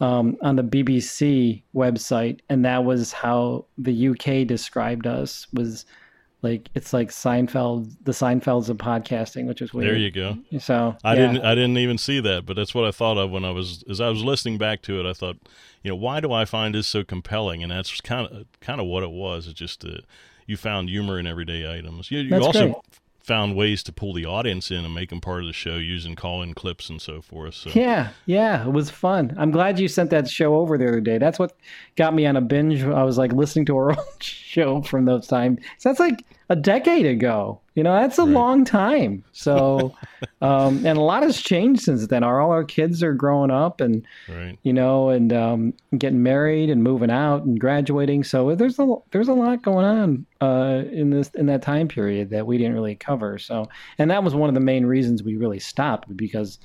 um, 0.00 0.36
on 0.42 0.56
the 0.56 0.64
BBC 0.64 1.62
website, 1.74 2.40
and 2.48 2.64
that 2.64 2.84
was 2.84 3.12
how 3.12 3.66
the 3.78 4.08
UK 4.08 4.46
described 4.46 5.06
us 5.06 5.46
was 5.52 5.86
like 6.44 6.68
it's 6.74 6.92
like 6.92 7.08
Seinfeld, 7.08 7.90
the 8.02 8.12
Seinfelds 8.12 8.68
of 8.68 8.76
podcasting, 8.76 9.46
which 9.46 9.62
is 9.62 9.72
weird. 9.72 9.88
There 9.88 9.96
you 9.96 10.10
go. 10.10 10.36
So 10.60 10.94
I 11.02 11.14
yeah. 11.14 11.32
didn't, 11.32 11.44
I 11.44 11.54
didn't 11.54 11.78
even 11.78 11.96
see 11.96 12.20
that, 12.20 12.44
but 12.44 12.54
that's 12.54 12.74
what 12.74 12.84
I 12.84 12.90
thought 12.90 13.16
of 13.16 13.30
when 13.30 13.44
I 13.44 13.50
was, 13.50 13.82
as 13.88 14.00
I 14.00 14.10
was 14.10 14.22
listening 14.22 14.58
back 14.58 14.82
to 14.82 15.00
it. 15.00 15.08
I 15.08 15.14
thought, 15.14 15.38
you 15.82 15.90
know, 15.90 15.96
why 15.96 16.20
do 16.20 16.32
I 16.32 16.44
find 16.44 16.74
this 16.74 16.86
so 16.86 17.02
compelling? 17.02 17.62
And 17.62 17.72
that's 17.72 17.98
kind 18.02 18.30
of, 18.30 18.46
kind 18.60 18.78
of 18.78 18.86
what 18.86 19.02
it 19.02 19.10
was. 19.10 19.46
It's 19.46 19.58
just 19.58 19.84
uh, 19.84 19.98
you 20.46 20.58
found 20.58 20.90
humor 20.90 21.18
in 21.18 21.26
everyday 21.26 21.72
items. 21.72 22.10
You, 22.10 22.20
you 22.20 22.36
also 22.36 22.72
great 22.72 22.76
found 23.24 23.56
ways 23.56 23.82
to 23.82 23.90
pull 23.90 24.12
the 24.12 24.26
audience 24.26 24.70
in 24.70 24.84
and 24.84 24.94
make 24.94 25.08
them 25.08 25.20
part 25.20 25.40
of 25.40 25.46
the 25.46 25.52
show 25.52 25.76
using 25.76 26.14
call-in 26.14 26.52
clips 26.52 26.90
and 26.90 27.00
so 27.00 27.22
forth. 27.22 27.54
So. 27.54 27.70
Yeah, 27.72 28.10
yeah, 28.26 28.66
it 28.66 28.72
was 28.72 28.90
fun. 28.90 29.34
I'm 29.38 29.50
glad 29.50 29.78
you 29.78 29.88
sent 29.88 30.10
that 30.10 30.28
show 30.28 30.56
over 30.56 30.76
the 30.76 30.86
other 30.86 31.00
day. 31.00 31.16
That's 31.16 31.38
what 31.38 31.56
got 31.96 32.14
me 32.14 32.26
on 32.26 32.36
a 32.36 32.42
binge. 32.42 32.82
I 32.84 33.02
was 33.02 33.16
like 33.16 33.32
listening 33.32 33.64
to 33.66 33.76
our 33.76 33.90
old 33.98 34.22
show 34.22 34.82
from 34.82 35.06
those 35.06 35.26
times. 35.26 35.60
So 35.78 35.88
that's 35.88 36.00
like 36.00 36.22
a 36.48 36.56
decade 36.56 37.06
ago. 37.06 37.60
You 37.74 37.82
know, 37.82 37.92
that's 37.92 38.18
a 38.18 38.22
right. 38.22 38.30
long 38.30 38.64
time. 38.64 39.24
So, 39.32 39.96
um, 40.42 40.86
and 40.86 40.96
a 40.96 41.00
lot 41.00 41.24
has 41.24 41.40
changed 41.40 41.82
since 41.82 42.06
then. 42.06 42.22
Our 42.22 42.40
all 42.40 42.50
our 42.50 42.64
kids 42.64 43.02
are 43.02 43.14
growing 43.14 43.50
up, 43.50 43.80
and 43.80 44.06
right. 44.28 44.56
you 44.62 44.72
know, 44.72 45.08
and 45.08 45.32
um, 45.32 45.74
getting 45.98 46.22
married 46.22 46.70
and 46.70 46.84
moving 46.84 47.10
out 47.10 47.42
and 47.44 47.58
graduating. 47.58 48.24
So 48.24 48.54
there's 48.54 48.78
a 48.78 48.94
there's 49.10 49.28
a 49.28 49.34
lot 49.34 49.62
going 49.62 49.84
on 49.84 50.26
uh, 50.40 50.84
in 50.92 51.10
this 51.10 51.30
in 51.30 51.46
that 51.46 51.62
time 51.62 51.88
period 51.88 52.30
that 52.30 52.46
we 52.46 52.58
didn't 52.58 52.74
really 52.74 52.94
cover. 52.94 53.38
So, 53.38 53.68
and 53.98 54.10
that 54.10 54.22
was 54.22 54.34
one 54.34 54.48
of 54.48 54.54
the 54.54 54.60
main 54.60 54.86
reasons 54.86 55.22
we 55.22 55.36
really 55.36 55.60
stopped 55.60 56.16
because 56.16 56.58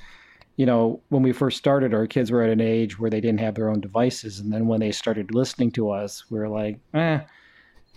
you 0.57 0.65
know, 0.65 1.01
when 1.07 1.23
we 1.23 1.31
first 1.31 1.57
started, 1.57 1.93
our 1.93 2.05
kids 2.05 2.31
were 2.31 2.43
at 2.43 2.49
an 2.49 2.59
age 2.59 2.99
where 2.99 3.09
they 3.09 3.21
didn't 3.21 3.39
have 3.39 3.55
their 3.55 3.69
own 3.69 3.79
devices, 3.79 4.41
and 4.41 4.51
then 4.51 4.67
when 4.67 4.81
they 4.81 4.91
started 4.91 5.33
listening 5.33 5.71
to 5.71 5.89
us, 5.89 6.29
we 6.29 6.37
are 6.37 6.49
like, 6.49 6.77
eh, 6.93 7.21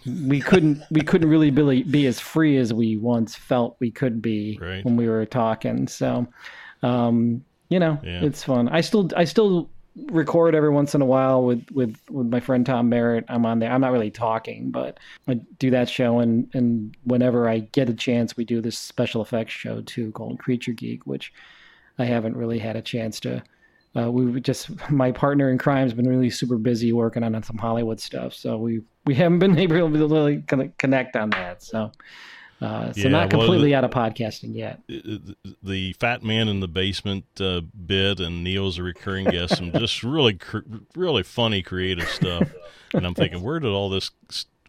we 0.06 0.40
couldn't 0.40 0.82
we 0.90 1.00
couldn't 1.00 1.28
really 1.28 1.50
be, 1.50 1.82
be 1.82 2.06
as 2.06 2.18
free 2.18 2.56
as 2.56 2.73
we 2.73 2.97
once 2.97 3.35
felt 3.35 3.76
we 3.80 3.90
could 3.90 4.21
be 4.21 4.59
right. 4.61 4.85
when 4.85 4.97
we 4.97 5.09
were 5.09 5.25
talking. 5.26 5.87
So, 5.88 6.26
um, 6.82 7.44
you 7.68 7.78
know, 7.78 7.99
yeah. 8.02 8.25
it's 8.25 8.42
fun. 8.44 8.68
I 8.68 8.80
still 8.80 9.11
I 9.16 9.25
still 9.25 9.71
record 10.11 10.54
every 10.54 10.71
once 10.71 10.94
in 10.94 11.02
a 11.02 11.06
while 11.06 11.44
with 11.44 11.64
with 11.71 11.97
with 12.11 12.26
my 12.28 12.40
friend 12.40 12.66
Tom 12.66 12.88
Merritt. 12.88 13.25
I'm 13.28 13.47
on 13.47 13.59
there. 13.59 13.71
I'm 13.71 13.80
not 13.80 13.92
really 13.92 14.11
talking, 14.11 14.71
but 14.71 14.99
I 15.28 15.35
do 15.59 15.71
that 15.71 15.88
show 15.88 16.18
and 16.18 16.49
and 16.54 16.97
whenever 17.04 17.49
I 17.49 17.61
get 17.61 17.88
a 17.88 17.94
chance, 17.94 18.37
we 18.37 18.44
do 18.44 18.61
this 18.61 18.78
special 18.78 19.23
effects 19.23 19.52
show 19.52 19.82
too 19.82 20.11
called 20.12 20.38
Creature 20.38 20.73
Geek, 20.73 21.06
which 21.06 21.32
I 21.99 22.04
haven't 22.04 22.37
really 22.37 22.59
had 22.59 22.76
a 22.76 22.82
chance 22.82 23.21
to 23.21 23.42
uh, 23.97 24.11
we 24.11 24.40
just 24.40 24.71
my 24.90 25.12
partner 25.12 25.50
in 25.50 25.59
crime 25.59 25.85
has 25.85 25.94
been 25.94 26.09
really 26.09 26.30
super 26.30 26.59
busy 26.59 26.92
working 26.92 27.23
on, 27.23 27.35
on 27.35 27.42
some 27.42 27.59
Hollywood 27.59 28.00
stuff, 28.00 28.35
so 28.35 28.56
we 28.56 28.80
we 29.04 29.14
haven't 29.14 29.38
been 29.38 29.59
able 29.59 29.76
to 29.76 29.87
really 29.88 30.42
connect 30.78 31.16
on 31.16 31.30
that. 31.30 31.62
So, 31.62 31.92
Uh, 32.61 32.92
so 32.92 33.00
yeah, 33.00 33.09
not 33.09 33.28
completely 33.28 33.56
well, 33.56 33.64
the, 33.64 33.75
out 33.75 33.85
of 33.85 33.90
podcasting 33.90 34.54
yet. 34.54 34.80
The 35.64 35.94
fat 35.94 36.23
man 36.23 36.47
in 36.47 36.61
the 36.61 36.68
basement 36.68 37.25
uh, 37.40 37.61
bit 37.61 38.21
and 38.21 38.44
Neil's 38.44 38.78
a 38.78 38.85
recurring 38.85 39.25
guest, 39.25 39.59
and 39.59 39.73
just 39.73 40.02
really, 40.04 40.38
really 40.94 41.25
funny, 41.25 41.62
creative 41.62 42.09
stuff. 42.09 42.49
And 42.94 43.06
I'm 43.06 43.14
thinking, 43.14 43.42
where 43.42 43.59
did 43.59 43.71
all 43.71 43.88
this 43.88 44.11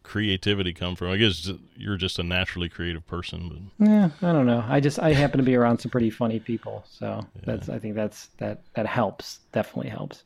creativity 0.01 0.71
come 0.71 0.95
from? 0.95 1.09
I 1.09 1.17
guess 1.17 1.51
you're 1.75 1.97
just 1.97 2.19
a 2.19 2.23
naturally 2.23 2.69
creative 2.69 3.05
person. 3.05 3.69
But 3.77 3.89
yeah, 3.89 4.09
I 4.21 4.31
don't 4.31 4.45
know. 4.45 4.63
I 4.65 4.79
just 4.79 4.97
I 4.97 5.11
happen 5.11 5.39
to 5.39 5.43
be 5.43 5.55
around 5.55 5.79
some 5.79 5.91
pretty 5.91 6.09
funny 6.09 6.39
people, 6.39 6.85
so 6.89 7.19
yeah. 7.35 7.41
that's 7.45 7.67
I 7.67 7.79
think 7.79 7.95
that's 7.95 8.27
that 8.37 8.61
that 8.75 8.85
helps. 8.85 9.39
Definitely 9.51 9.89
helps. 9.89 10.23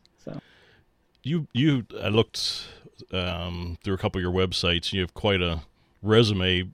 You 1.28 1.48
you 1.54 1.86
I 2.02 2.10
looked 2.10 2.68
um, 3.12 3.78
through 3.84 3.96
a 3.96 3.98
couple 3.98 4.20
of 4.20 4.24
your 4.24 4.34
websites. 4.34 4.94
You 4.94 5.02
have 5.02 5.14
quite 5.14 5.42
a 5.42 5.62
resume 6.02 6.72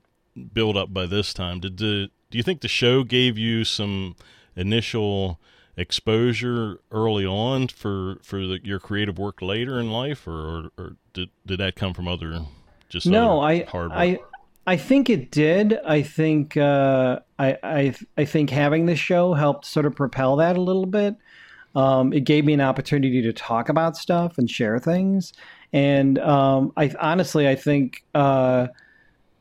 build 0.52 0.76
up 0.76 0.92
by 0.92 1.06
this 1.06 1.34
time. 1.34 1.60
Did 1.60 1.78
the 1.78 2.10
do 2.30 2.38
you 2.38 2.42
think 2.42 2.60
the 2.60 2.68
show 2.68 3.04
gave 3.04 3.38
you 3.38 3.64
some 3.64 4.16
initial 4.56 5.38
exposure 5.76 6.80
early 6.90 7.26
on 7.26 7.68
for 7.68 8.18
for 8.22 8.38
the, 8.38 8.60
your 8.62 8.78
creative 8.78 9.18
work 9.18 9.42
later 9.42 9.78
in 9.78 9.90
life, 9.90 10.26
or, 10.26 10.32
or, 10.32 10.70
or, 10.78 10.96
did 11.12 11.30
did 11.46 11.60
that 11.60 11.76
come 11.76 11.94
from 11.94 12.08
other 12.08 12.40
just 12.88 13.06
no? 13.06 13.40
I 13.40 13.66
I 13.72 14.20
I 14.66 14.76
think 14.76 15.10
it 15.10 15.30
did. 15.30 15.78
I 15.84 16.02
think 16.02 16.56
uh, 16.56 17.20
I 17.38 17.58
I 17.62 17.94
I 18.16 18.24
think 18.24 18.50
having 18.50 18.86
the 18.86 18.96
show 18.96 19.34
helped 19.34 19.66
sort 19.66 19.86
of 19.86 19.94
propel 19.94 20.36
that 20.36 20.56
a 20.56 20.60
little 20.60 20.86
bit. 20.86 21.16
Um, 21.74 22.12
it 22.12 22.24
gave 22.24 22.44
me 22.44 22.52
an 22.52 22.60
opportunity 22.60 23.22
to 23.22 23.32
talk 23.32 23.68
about 23.68 23.96
stuff 23.96 24.38
and 24.38 24.50
share 24.50 24.78
things, 24.78 25.32
and 25.72 26.18
um, 26.20 26.72
I 26.76 26.92
honestly 27.00 27.48
I 27.48 27.56
think 27.56 28.04
uh, 28.14 28.68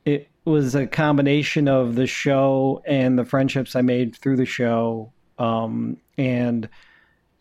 it 0.06 0.30
was 0.46 0.76
a 0.76 0.88
combination 0.88 1.68
of 1.68 1.96
the 1.96 2.08
show 2.08 2.82
and 2.86 3.18
the 3.18 3.26
friendships 3.26 3.76
I 3.76 3.82
made 3.82 4.16
through 4.16 4.38
the 4.38 4.46
show, 4.46 5.12
um, 5.38 5.98
and 6.18 6.68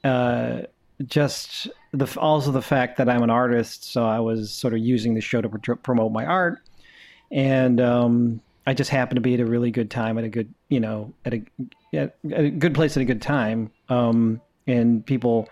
uh, 0.05 0.63
just 1.07 1.69
the 1.93 2.07
also 2.21 2.51
the 2.51 2.63
fact 2.63 2.99
that 2.99 3.09
I'm 3.09 3.23
an 3.23 3.31
artist, 3.31 3.91
so 3.91 4.05
I 4.05 4.21
was 4.21 4.53
sort 4.53 4.75
of 4.75 4.81
using 4.81 5.15
the 5.15 5.21
show 5.21 5.41
to 5.41 5.49
pr- 5.49 5.75
promote 5.75 6.13
my 6.13 6.25
art, 6.25 6.61
and 7.31 7.81
um, 7.81 8.41
I 8.67 8.75
just 8.75 8.91
happened 8.91 9.17
to 9.17 9.21
be 9.21 9.35
at 9.35 9.41
a 9.41 9.47
really 9.47 9.71
good 9.71 9.91
time 9.91 10.19
at 10.19 10.25
a 10.25 10.29
good 10.29 10.53
you 10.69 10.81
know 10.81 11.13
at 11.25 11.35
a 11.35 11.43
at 11.95 12.15
a 12.31 12.51
good 12.51 12.75
place 12.75 12.97
at 12.97 13.01
a 13.01 13.07
good 13.07 13.23
time, 13.23 13.71
um, 13.89 14.41
and 14.66 15.04
people 15.04 15.49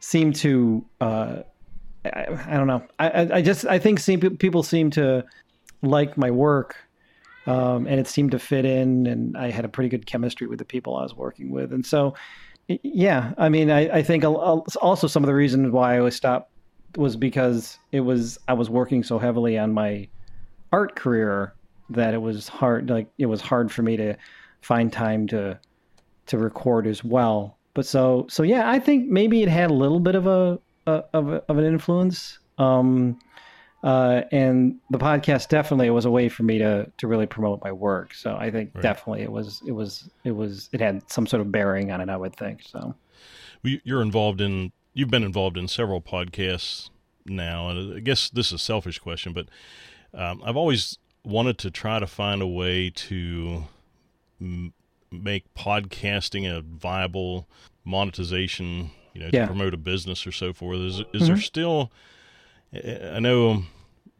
seem 0.00 0.32
to. 0.34 0.84
Uh, 1.00 1.36
I, 2.04 2.26
I, 2.46 2.56
don't 2.56 2.68
know. 2.68 2.82
I, 2.98 3.28
I 3.32 3.42
just 3.42 3.66
I 3.66 3.78
think 3.78 3.98
seem, 3.98 4.20
people 4.20 4.62
seem 4.62 4.90
to 4.92 5.24
like 5.82 6.16
my 6.16 6.30
work 6.30 6.76
um, 7.46 7.86
and 7.86 7.98
it 7.98 8.06
seemed 8.06 8.30
to 8.32 8.38
fit 8.38 8.64
in, 8.64 9.06
and 9.06 9.36
I 9.36 9.50
had 9.50 9.64
a 9.64 9.68
pretty 9.68 9.88
good 9.88 10.06
chemistry 10.06 10.46
with 10.46 10.58
the 10.58 10.64
people 10.64 10.96
I 10.96 11.02
was 11.02 11.14
working 11.14 11.50
with, 11.50 11.72
and 11.72 11.84
so 11.84 12.14
yeah, 12.68 13.32
I 13.38 13.48
mean, 13.48 13.70
I, 13.70 13.98
I 13.98 14.02
think 14.02 14.24
also 14.24 15.06
some 15.06 15.22
of 15.22 15.28
the 15.28 15.34
reasons 15.34 15.70
why 15.70 16.00
I 16.00 16.08
stopped 16.08 16.50
was 16.96 17.16
because 17.16 17.78
it 17.92 18.00
was 18.00 18.38
I 18.48 18.54
was 18.54 18.68
working 18.68 19.02
so 19.02 19.18
heavily 19.18 19.58
on 19.58 19.72
my 19.72 20.08
art 20.72 20.96
career 20.96 21.54
that 21.90 22.14
it 22.14 22.20
was 22.20 22.48
hard 22.48 22.90
like 22.90 23.06
it 23.18 23.26
was 23.26 23.40
hard 23.40 23.70
for 23.70 23.82
me 23.82 23.96
to 23.96 24.16
find 24.62 24.92
time 24.92 25.28
to 25.28 25.58
to 26.26 26.38
record 26.38 26.86
as 26.86 27.04
well. 27.04 27.55
But 27.76 27.84
so 27.84 28.26
so 28.30 28.42
yeah, 28.42 28.70
I 28.70 28.78
think 28.78 29.06
maybe 29.06 29.42
it 29.42 29.50
had 29.50 29.70
a 29.70 29.74
little 29.74 30.00
bit 30.00 30.14
of 30.14 30.26
a, 30.26 30.58
a 30.86 31.04
of, 31.12 31.28
a, 31.28 31.44
of 31.46 31.58
an 31.58 31.64
influence. 31.64 32.38
Um, 32.56 33.18
uh, 33.84 34.22
and 34.32 34.76
the 34.88 34.96
podcast 34.96 35.50
definitely 35.50 35.90
was 35.90 36.06
a 36.06 36.10
way 36.10 36.30
for 36.30 36.42
me 36.42 36.56
to 36.56 36.90
to 36.96 37.06
really 37.06 37.26
promote 37.26 37.62
my 37.62 37.70
work. 37.70 38.14
So 38.14 38.34
I 38.34 38.50
think 38.50 38.70
right. 38.74 38.80
definitely 38.80 39.24
it 39.24 39.30
was 39.30 39.62
it 39.66 39.72
was 39.72 40.08
it 40.24 40.30
was 40.30 40.70
it 40.72 40.80
had 40.80 41.08
some 41.10 41.26
sort 41.26 41.42
of 41.42 41.52
bearing 41.52 41.92
on 41.92 42.00
it. 42.00 42.08
I 42.08 42.16
would 42.16 42.34
think 42.34 42.62
so. 42.62 42.94
You're 43.62 44.00
involved 44.00 44.40
in 44.40 44.72
you've 44.94 45.10
been 45.10 45.22
involved 45.22 45.58
in 45.58 45.68
several 45.68 46.00
podcasts 46.00 46.88
now, 47.26 47.68
and 47.68 47.94
I 47.94 48.00
guess 48.00 48.30
this 48.30 48.46
is 48.46 48.52
a 48.54 48.58
selfish 48.58 48.98
question, 49.00 49.34
but 49.34 49.48
um, 50.14 50.40
I've 50.42 50.56
always 50.56 50.96
wanted 51.26 51.58
to 51.58 51.70
try 51.70 51.98
to 51.98 52.06
find 52.06 52.40
a 52.40 52.46
way 52.46 52.88
to 52.88 53.64
m- 54.40 54.72
make 55.10 55.52
podcasting 55.54 56.50
a 56.50 56.60
viable 56.60 57.48
monetization, 57.84 58.90
you 59.14 59.20
know, 59.20 59.30
to 59.30 59.46
promote 59.46 59.74
a 59.74 59.78
business 59.78 60.26
or 60.26 60.32
so 60.32 60.52
forth. 60.52 60.78
Is, 60.78 60.94
is 60.94 61.04
mm-hmm. 61.04 61.26
there 61.26 61.36
still 61.36 61.90
I 62.84 63.20
know 63.20 63.64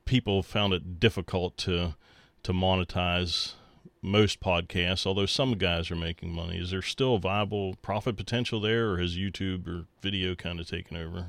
people 0.05 0.43
found 0.43 0.73
it 0.73 1.01
difficult 1.01 1.57
to 1.59 1.95
to 2.43 2.53
monetize 2.53 3.55
most 4.03 4.41
podcasts, 4.41 5.05
although 5.05 5.27
some 5.27 5.55
guys 5.55 5.91
are 5.91 5.97
making 5.97 6.33
money. 6.33 6.59
Is 6.59 6.71
there 6.71 6.83
still 6.83 7.19
viable 7.19 7.75
profit 7.83 8.17
potential 8.17 8.61
there, 8.61 8.91
or 8.91 8.99
has 8.99 9.17
YouTube 9.17 9.67
or 9.67 9.87
video 10.01 10.35
kind 10.35 10.61
of 10.61 10.69
taken 10.69 10.97
over? 10.97 11.27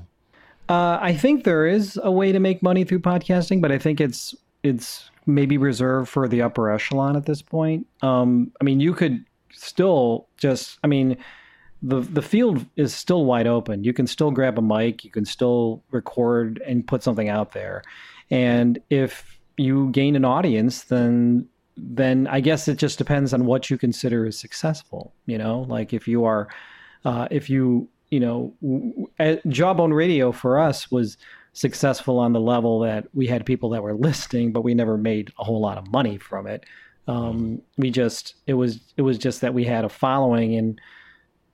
Uh, 0.68 0.98
I 1.00 1.14
think 1.14 1.44
there 1.44 1.66
is 1.66 1.98
a 2.02 2.10
way 2.10 2.30
to 2.30 2.38
make 2.38 2.62
money 2.62 2.84
through 2.84 3.00
podcasting, 3.00 3.60
but 3.60 3.72
I 3.72 3.78
think 3.78 4.00
it's 4.00 4.34
it's 4.62 5.10
maybe 5.26 5.58
reserved 5.58 6.08
for 6.08 6.28
the 6.28 6.42
upper 6.42 6.70
echelon 6.70 7.16
at 7.16 7.26
this 7.26 7.42
point. 7.42 7.86
Um, 8.02 8.52
I 8.60 8.64
mean, 8.64 8.80
you 8.80 8.94
could 8.94 9.24
still 9.52 10.28
just, 10.36 10.78
I 10.82 10.86
mean, 10.86 11.16
the 11.82 12.00
the 12.00 12.22
field 12.22 12.66
is 12.76 12.92
still 12.94 13.24
wide 13.24 13.46
open. 13.46 13.84
You 13.84 13.92
can 13.92 14.06
still 14.06 14.30
grab 14.30 14.58
a 14.58 14.62
mic, 14.62 15.04
you 15.04 15.10
can 15.10 15.24
still 15.24 15.82
record 15.90 16.60
and 16.66 16.86
put 16.86 17.02
something 17.02 17.28
out 17.28 17.52
there. 17.52 17.82
And 18.30 18.80
if 18.90 19.38
you 19.56 19.90
gain 19.90 20.16
an 20.16 20.24
audience, 20.24 20.84
then 20.84 21.46
then 21.76 22.26
I 22.26 22.40
guess 22.40 22.66
it 22.66 22.78
just 22.78 22.98
depends 22.98 23.32
on 23.32 23.46
what 23.46 23.70
you 23.70 23.78
consider 23.78 24.26
as 24.26 24.36
successful. 24.36 25.14
You 25.26 25.38
know, 25.38 25.60
like 25.68 25.92
if 25.92 26.08
you 26.08 26.24
are, 26.24 26.48
uh, 27.04 27.28
if 27.30 27.48
you 27.48 27.88
you 28.10 28.20
know, 28.20 28.54
Jawbone 29.48 29.92
Radio 29.92 30.32
for 30.32 30.58
us 30.58 30.90
was 30.90 31.18
successful 31.52 32.18
on 32.18 32.32
the 32.32 32.40
level 32.40 32.80
that 32.80 33.06
we 33.14 33.26
had 33.26 33.44
people 33.44 33.70
that 33.70 33.82
were 33.82 33.94
listening, 34.08 34.52
but 34.52 34.62
we 34.62 34.74
never 34.74 34.96
made 34.96 35.32
a 35.38 35.44
whole 35.44 35.60
lot 35.60 35.78
of 35.78 35.90
money 35.90 36.18
from 36.18 36.46
it. 36.46 36.64
Um, 37.08 37.62
we 37.76 37.90
just 37.90 38.34
it 38.46 38.54
was 38.54 38.80
it 38.96 39.02
was 39.02 39.18
just 39.18 39.40
that 39.40 39.54
we 39.54 39.64
had 39.64 39.84
a 39.84 39.88
following 39.88 40.54
and 40.54 40.80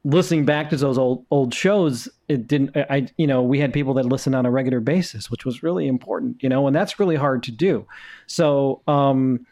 listening 0.05 0.45
back 0.45 0.71
to 0.71 0.77
those 0.77 0.99
old 0.99 1.25
old 1.31 1.55
shows, 1.55 2.09
it 2.29 2.47
didn't. 2.47 2.77
I 2.77 3.09
you 3.17 3.27
know 3.27 3.43
we 3.43 3.59
had 3.59 3.73
people 3.73 3.95
that 3.95 4.05
listened 4.05 4.35
on 4.35 4.47
a 4.47 4.51
regular 4.51 4.81
basis, 4.81 5.31
which 5.31 5.45
was 5.45 5.63
really 5.63 5.87
important. 5.87 6.43
You 6.43 6.49
know, 6.49 6.67
and 6.67 6.77
that's 6.77 7.01
really 7.01 7.17
hard 7.17 7.43
to 7.45 7.53
do. 7.53 7.87
So, 8.27 8.83
um, 8.87 9.47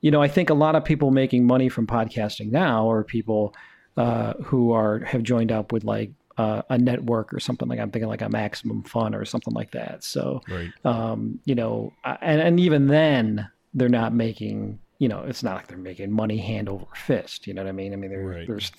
you 0.00 0.10
know, 0.10 0.22
I 0.22 0.28
think 0.28 0.50
a 0.50 0.54
lot 0.54 0.76
of 0.76 0.84
people 0.84 1.10
making 1.10 1.46
money 1.46 1.68
from 1.68 1.86
podcasting 1.86 2.50
now 2.52 2.90
are 2.90 3.02
people 3.02 3.54
uh, 3.96 4.34
who 4.34 4.72
are 4.72 5.00
have 5.00 5.22
joined 5.22 5.50
up 5.50 5.72
with 5.72 5.84
like 5.84 6.12
uh, 6.38 6.62
a 6.70 6.78
network 6.78 7.32
or 7.34 7.40
something 7.40 7.68
like 7.68 7.80
I'm 7.80 7.90
thinking 7.90 8.08
like 8.08 8.22
a 8.22 8.28
Maximum 8.28 8.82
Fun 8.84 9.14
or 9.14 9.24
something 9.24 9.54
like 9.54 9.72
that. 9.72 10.04
So, 10.04 10.42
right. 10.48 10.70
um, 10.84 11.40
you 11.44 11.54
know, 11.54 11.92
and 12.04 12.40
and 12.40 12.60
even 12.60 12.86
then 12.86 13.48
they're 13.74 13.88
not 13.88 14.14
making 14.14 14.78
you 14.98 15.08
know, 15.08 15.24
it's 15.24 15.42
not 15.42 15.56
like 15.56 15.66
they're 15.66 15.76
making 15.76 16.10
money 16.10 16.38
hand 16.38 16.68
over 16.68 16.86
fist. 16.94 17.46
You 17.46 17.54
know 17.54 17.62
what 17.62 17.68
I 17.68 17.72
mean? 17.72 17.92
I 17.92 17.96
mean, 17.96 18.12
right. 18.12 18.46
there's, 18.46 18.72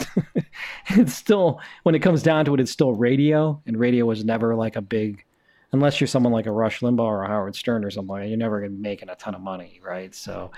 it's 0.90 1.14
still, 1.14 1.62
when 1.84 1.94
it 1.94 2.00
comes 2.00 2.24
down 2.24 2.46
to 2.46 2.54
it, 2.56 2.60
it's 2.60 2.72
still 2.72 2.94
radio, 2.94 3.62
and 3.68 3.78
radio 3.78 4.06
was 4.06 4.26
never 4.26 4.56
like 4.56 4.76
a 4.76 4.82
big, 4.82 5.24
unless 5.72 6.02
you're 6.02 6.08
someone 6.08 6.34
like 6.34 6.48
a 6.48 6.52
Rush 6.52 6.80
Limbaugh 6.80 7.00
or 7.00 7.24
a 7.24 7.28
Howard 7.28 7.56
Stern 7.56 7.86
or 7.86 7.92
something, 7.92 8.28
you're 8.28 8.38
never 8.38 8.60
going 8.60 8.72
to 8.72 8.78
be 8.78 8.82
making 8.82 9.10
a 9.10 9.16
ton 9.16 9.36
of 9.36 9.42
money, 9.42 9.80
right? 9.84 10.14
So, 10.16 10.52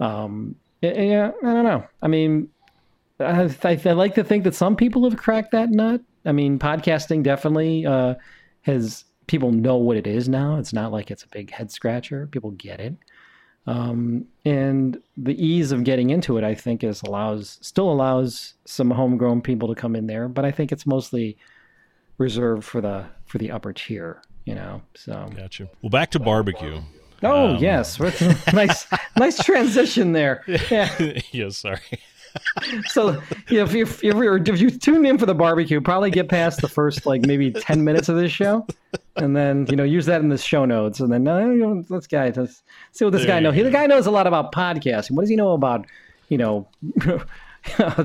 um, 0.00 0.54
yeah, 0.82 1.30
I 1.42 1.52
don't 1.52 1.64
know. 1.64 1.86
I 2.02 2.08
mean, 2.08 2.50
I, 3.18 3.54
I, 3.64 3.80
I, 3.84 3.92
like 3.92 4.14
to 4.16 4.24
think 4.24 4.44
that 4.44 4.54
some 4.54 4.76
people 4.76 5.08
have 5.08 5.18
cracked 5.18 5.52
that 5.52 5.70
nut. 5.70 6.02
I 6.26 6.32
mean, 6.32 6.58
podcasting 6.58 7.22
definitely 7.22 7.86
uh, 7.86 8.16
has 8.62 9.04
people 9.26 9.52
know 9.52 9.76
what 9.76 9.96
it 9.96 10.06
is 10.06 10.28
now. 10.28 10.58
It's 10.58 10.72
not 10.72 10.92
like 10.92 11.10
it's 11.10 11.22
a 11.22 11.28
big 11.28 11.50
head 11.50 11.70
scratcher. 11.70 12.26
People 12.26 12.50
get 12.52 12.80
it. 12.80 12.94
Um, 13.66 14.26
and 14.44 15.02
the 15.16 15.44
ease 15.44 15.72
of 15.72 15.82
getting 15.82 16.10
into 16.10 16.38
it, 16.38 16.44
I 16.44 16.54
think, 16.54 16.84
is 16.84 17.02
allows 17.02 17.58
still 17.62 17.90
allows 17.90 18.54
some 18.64 18.90
homegrown 18.90 19.42
people 19.42 19.68
to 19.68 19.74
come 19.74 19.96
in 19.96 20.06
there, 20.06 20.28
but 20.28 20.44
I 20.44 20.52
think 20.52 20.70
it's 20.70 20.86
mostly 20.86 21.36
reserved 22.18 22.64
for 22.64 22.80
the 22.80 23.06
for 23.26 23.38
the 23.38 23.50
upper 23.50 23.72
tier, 23.72 24.22
you 24.44 24.54
know. 24.54 24.82
So 24.94 25.28
gotcha. 25.36 25.68
Well, 25.82 25.90
back 25.90 26.10
to 26.12 26.20
barbecue. 26.20 26.80
Oh 27.22 27.54
um, 27.54 27.56
yes, 27.56 27.98
nice 28.52 28.86
nice 29.16 29.42
transition 29.44 30.12
there. 30.12 30.44
Yeah. 30.70 31.18
yeah. 31.32 31.48
Sorry. 31.48 31.80
so 32.86 33.20
you 33.48 33.58
know, 33.58 33.64
if 33.64 33.72
you 33.72 33.82
if 33.82 34.02
you 34.02 34.34
if 34.34 34.60
you 34.60 34.70
tune 34.70 35.06
in 35.06 35.18
for 35.18 35.26
the 35.26 35.34
barbecue, 35.34 35.80
probably 35.80 36.10
get 36.10 36.28
past 36.28 36.60
the 36.60 36.68
first 36.68 37.06
like 37.06 37.22
maybe 37.22 37.50
ten 37.50 37.84
minutes 37.84 38.08
of 38.08 38.16
this 38.16 38.32
show, 38.32 38.66
and 39.16 39.36
then 39.36 39.66
you 39.68 39.76
know 39.76 39.84
use 39.84 40.06
that 40.06 40.20
in 40.20 40.28
the 40.28 40.38
show 40.38 40.64
notes, 40.64 41.00
and 41.00 41.12
then 41.12 41.24
no, 41.24 41.50
you 41.50 41.56
know, 41.56 41.84
let's 41.88 42.06
guy 42.06 42.32
let's 42.34 42.62
see 42.92 43.04
what 43.04 43.12
this 43.12 43.22
there 43.22 43.28
guy 43.28 43.40
knows. 43.40 43.54
He, 43.54 43.62
the 43.62 43.70
guy 43.70 43.86
knows 43.86 44.06
a 44.06 44.10
lot 44.10 44.26
about 44.26 44.52
podcasting. 44.52 45.12
What 45.12 45.22
does 45.22 45.30
he 45.30 45.36
know 45.36 45.52
about 45.52 45.86
you 46.28 46.38
know? 46.38 46.68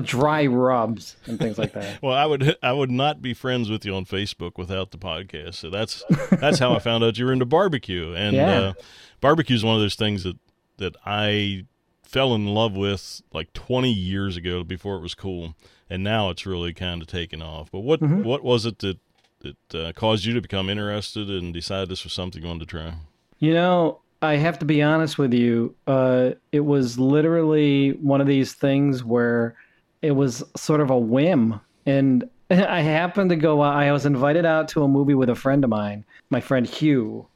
dry 0.02 0.46
rubs 0.46 1.16
and 1.26 1.38
things 1.38 1.56
like 1.56 1.72
that. 1.72 2.02
well, 2.02 2.14
I 2.14 2.26
would 2.26 2.56
I 2.64 2.72
would 2.72 2.90
not 2.90 3.22
be 3.22 3.32
friends 3.32 3.70
with 3.70 3.84
you 3.84 3.94
on 3.94 4.04
Facebook 4.04 4.58
without 4.58 4.90
the 4.90 4.98
podcast. 4.98 5.54
So 5.54 5.70
that's 5.70 6.02
that's 6.32 6.58
how 6.58 6.74
I 6.74 6.80
found 6.80 7.04
out 7.04 7.16
you 7.16 7.26
were 7.26 7.32
into 7.32 7.46
barbecue. 7.46 8.12
And 8.12 8.34
yeah. 8.34 8.50
uh, 8.50 8.72
barbecue 9.20 9.54
is 9.54 9.64
one 9.64 9.76
of 9.76 9.80
those 9.80 9.94
things 9.94 10.24
that 10.24 10.36
that 10.78 10.96
I 11.06 11.66
fell 12.12 12.34
in 12.34 12.46
love 12.46 12.76
with 12.76 13.22
like 13.32 13.52
20 13.54 13.90
years 13.90 14.36
ago 14.36 14.62
before 14.62 14.96
it 14.96 15.00
was 15.02 15.14
cool, 15.14 15.54
and 15.88 16.04
now 16.04 16.28
it's 16.30 16.44
really 16.46 16.74
kind 16.74 17.00
of 17.02 17.08
taken 17.08 17.40
off. 17.42 17.70
But 17.72 17.80
what 17.80 18.00
Mhm. 18.00 18.22
what 18.22 18.44
was 18.44 18.66
it 18.66 18.78
that 18.80 18.98
that 19.40 19.74
uh, 19.74 19.92
caused 19.92 20.24
you 20.24 20.34
to 20.34 20.40
become 20.40 20.70
interested 20.70 21.28
and 21.28 21.52
decide 21.52 21.88
this 21.88 22.04
was 22.04 22.12
something 22.12 22.40
you 22.42 22.46
wanted 22.46 22.60
to 22.60 22.66
try? 22.66 22.94
You 23.40 23.54
know, 23.54 23.98
I 24.20 24.36
have 24.36 24.56
to 24.60 24.64
be 24.64 24.80
honest 24.82 25.18
with 25.18 25.34
you. 25.34 25.74
Uh, 25.88 26.32
it 26.52 26.60
was 26.60 26.96
literally 26.96 27.90
one 27.94 28.20
of 28.20 28.28
these 28.28 28.52
things 28.52 29.02
where 29.02 29.56
it 30.00 30.12
was 30.12 30.44
sort 30.56 30.80
of 30.80 30.90
a 30.90 30.98
whim. 30.98 31.58
And 31.86 32.28
I 32.50 32.82
happened 32.82 33.30
to 33.30 33.36
go 33.36 33.60
I 33.62 33.90
was 33.90 34.06
invited 34.06 34.44
out 34.44 34.68
to 34.68 34.84
a 34.84 34.88
movie 34.88 35.14
with 35.14 35.28
a 35.28 35.34
friend 35.34 35.64
of 35.64 35.70
mine, 35.70 36.04
my 36.30 36.40
friend 36.40 36.66
Hugh. 36.68 37.26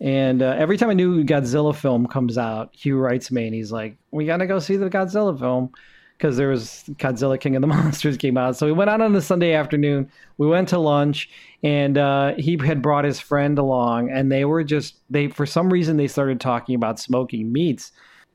And 0.00 0.42
uh, 0.42 0.54
every 0.56 0.76
time 0.76 0.90
a 0.90 0.94
new 0.94 1.24
Godzilla 1.24 1.74
film 1.74 2.06
comes 2.06 2.38
out, 2.38 2.70
Hugh 2.72 2.98
writes 2.98 3.32
me 3.32 3.46
and 3.46 3.54
he's 3.54 3.72
like, 3.72 3.96
We 4.10 4.26
got 4.26 4.36
to 4.38 4.46
go 4.46 4.58
see 4.58 4.76
the 4.76 4.88
Godzilla 4.88 5.36
film 5.38 5.72
because 6.18 6.36
there 6.36 6.48
was 6.48 6.84
Godzilla 6.98 7.40
King 7.40 7.56
of 7.56 7.62
the 7.62 7.66
Monsters 7.68 8.16
came 8.16 8.36
out. 8.36 8.56
So 8.56 8.66
we 8.66 8.72
went 8.72 8.90
out 8.90 9.00
on 9.00 9.14
a 9.14 9.20
Sunday 9.20 9.54
afternoon. 9.54 10.10
We 10.36 10.46
went 10.46 10.68
to 10.68 10.78
lunch, 10.78 11.30
and 11.62 11.96
uh, 11.96 12.34
he 12.34 12.58
had 12.58 12.82
brought 12.82 13.04
his 13.04 13.20
friend 13.20 13.58
along, 13.58 14.10
and 14.10 14.30
they 14.30 14.44
were 14.44 14.64
just 14.64 14.96
they 15.10 15.28
for 15.28 15.46
some 15.46 15.72
reason 15.72 15.96
they 15.96 16.08
started 16.08 16.40
talking 16.40 16.74
about 16.74 16.98
smoking 16.98 17.52
meats, 17.52 17.92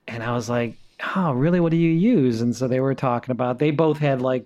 and 0.08 0.24
I 0.24 0.34
was 0.34 0.50
like, 0.50 0.76
"Oh, 1.16 1.34
really? 1.34 1.60
What 1.60 1.72
do 1.72 1.78
you 1.78 1.92
use?" 1.92 2.42
And 2.42 2.56
so 2.56 2.68
they 2.68 2.80
were 2.80 2.96
talking 2.96 3.32
about 3.32 3.60
they 3.60 3.72
both 3.72 3.98
had 3.98 4.22
like 4.22 4.46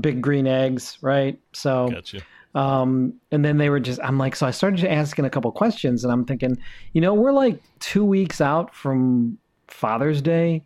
big 0.00 0.20
green 0.20 0.46
eggs, 0.46 0.98
right? 1.00 1.38
So 1.52 1.88
Gotcha. 1.88 2.20
Um, 2.56 3.12
and 3.30 3.44
then 3.44 3.58
they 3.58 3.68
were 3.68 3.78
just, 3.78 4.00
I'm 4.02 4.16
like, 4.16 4.34
so 4.34 4.46
I 4.46 4.50
started 4.50 4.82
asking 4.86 5.26
a 5.26 5.30
couple 5.30 5.52
questions 5.52 6.02
and 6.02 6.12
I'm 6.12 6.24
thinking, 6.24 6.56
you 6.94 7.02
know, 7.02 7.12
we're 7.12 7.32
like 7.32 7.60
two 7.80 8.02
weeks 8.02 8.40
out 8.40 8.74
from 8.74 9.36
Father's 9.68 10.22
Day. 10.22 10.64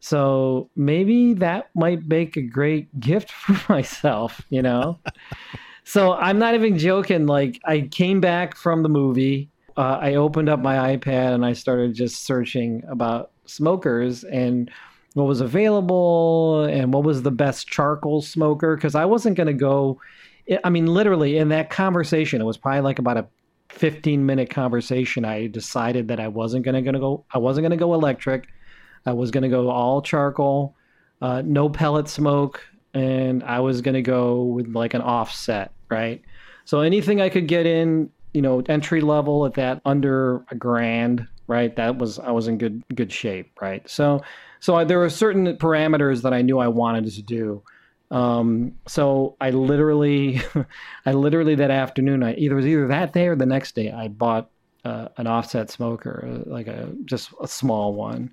So 0.00 0.68
maybe 0.76 1.32
that 1.34 1.70
might 1.74 2.06
make 2.06 2.36
a 2.36 2.42
great 2.42 3.00
gift 3.00 3.30
for 3.32 3.72
myself, 3.72 4.42
you 4.50 4.60
know? 4.60 4.98
so 5.84 6.12
I'm 6.12 6.38
not 6.38 6.54
even 6.54 6.76
joking. 6.76 7.26
Like, 7.26 7.58
I 7.64 7.88
came 7.90 8.20
back 8.20 8.54
from 8.54 8.82
the 8.82 8.90
movie, 8.90 9.48
uh, 9.78 9.98
I 10.02 10.16
opened 10.16 10.50
up 10.50 10.60
my 10.60 10.96
iPad 10.96 11.32
and 11.32 11.46
I 11.46 11.54
started 11.54 11.94
just 11.94 12.26
searching 12.26 12.82
about 12.90 13.30
smokers 13.46 14.22
and 14.22 14.70
what 15.14 15.26
was 15.26 15.40
available 15.40 16.64
and 16.64 16.92
what 16.92 17.04
was 17.04 17.22
the 17.22 17.30
best 17.30 17.68
charcoal 17.68 18.20
smoker 18.20 18.76
because 18.76 18.94
I 18.94 19.06
wasn't 19.06 19.38
going 19.38 19.46
to 19.46 19.54
go. 19.54 19.98
I 20.64 20.70
mean, 20.70 20.86
literally 20.86 21.38
in 21.38 21.50
that 21.50 21.70
conversation, 21.70 22.40
it 22.40 22.44
was 22.44 22.56
probably 22.56 22.80
like 22.80 22.98
about 22.98 23.16
a 23.16 23.26
15 23.70 24.24
minute 24.26 24.50
conversation. 24.50 25.24
I 25.24 25.46
decided 25.46 26.08
that 26.08 26.20
I 26.20 26.28
wasn't 26.28 26.64
going 26.64 26.84
to 26.84 26.92
go. 26.92 27.24
I 27.32 27.38
wasn't 27.38 27.62
going 27.62 27.70
to 27.70 27.76
go 27.76 27.94
electric. 27.94 28.48
I 29.06 29.12
was 29.12 29.30
going 29.30 29.42
to 29.42 29.48
go 29.48 29.70
all 29.70 30.02
charcoal, 30.02 30.76
uh, 31.20 31.42
no 31.44 31.68
pellet 31.68 32.08
smoke, 32.08 32.64
and 32.94 33.42
I 33.42 33.60
was 33.60 33.80
going 33.80 33.94
to 33.94 34.02
go 34.02 34.42
with 34.44 34.68
like 34.68 34.94
an 34.94 35.00
offset, 35.00 35.72
right? 35.88 36.22
So 36.64 36.80
anything 36.80 37.20
I 37.20 37.28
could 37.28 37.48
get 37.48 37.66
in, 37.66 38.10
you 38.32 38.42
know, 38.42 38.62
entry 38.68 39.00
level 39.00 39.44
at 39.46 39.54
that 39.54 39.80
under 39.84 40.44
a 40.50 40.54
grand, 40.54 41.26
right? 41.48 41.74
That 41.74 41.98
was 41.98 42.18
I 42.18 42.30
was 42.30 42.48
in 42.48 42.58
good 42.58 42.82
good 42.94 43.12
shape, 43.12 43.50
right? 43.60 43.88
So 43.88 44.22
so 44.60 44.76
I, 44.76 44.84
there 44.84 44.98
were 44.98 45.10
certain 45.10 45.56
parameters 45.56 46.22
that 46.22 46.32
I 46.32 46.42
knew 46.42 46.58
I 46.58 46.68
wanted 46.68 47.10
to 47.10 47.22
do. 47.22 47.62
Um, 48.12 48.74
so 48.86 49.36
I 49.40 49.50
literally, 49.50 50.40
I 51.06 51.12
literally 51.12 51.54
that 51.56 51.70
afternoon, 51.70 52.22
I 52.22 52.34
either 52.34 52.54
it 52.54 52.56
was 52.56 52.66
either 52.66 52.86
that 52.88 53.12
day 53.12 53.26
or 53.26 53.34
the 53.36 53.46
next 53.46 53.74
day, 53.74 53.90
I 53.90 54.08
bought 54.08 54.50
uh, 54.84 55.08
an 55.16 55.26
offset 55.26 55.70
smoker, 55.70 56.28
uh, 56.46 56.50
like 56.50 56.66
a 56.68 56.92
just 57.06 57.32
a 57.40 57.48
small 57.48 57.94
one, 57.94 58.32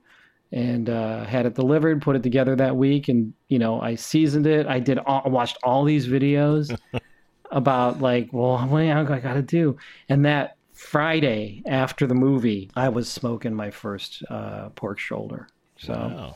and 0.51 0.89
uh, 0.89 1.23
had 1.23 1.45
it 1.45 1.55
delivered. 1.55 2.01
Put 2.01 2.15
it 2.17 2.23
together 2.23 2.55
that 2.57 2.75
week, 2.75 3.07
and 3.07 3.33
you 3.47 3.57
know 3.59 3.79
I 3.81 3.95
seasoned 3.95 4.47
it. 4.47 4.67
I 4.67 4.79
did 4.79 4.99
all, 4.99 5.23
watched 5.25 5.57
all 5.63 5.85
these 5.85 6.07
videos 6.07 6.77
about 7.51 8.01
like, 8.01 8.29
well, 8.33 8.57
what 8.67 8.81
do 8.81 9.13
I 9.13 9.19
got 9.19 9.33
to 9.35 9.41
do? 9.41 9.77
And 10.09 10.25
that 10.25 10.57
Friday 10.73 11.63
after 11.67 12.07
the 12.07 12.15
movie, 12.15 12.69
I 12.75 12.89
was 12.89 13.09
smoking 13.09 13.53
my 13.53 13.71
first 13.71 14.23
uh, 14.29 14.69
pork 14.69 14.99
shoulder. 14.99 15.47
So 15.77 15.93
Wow. 15.93 16.35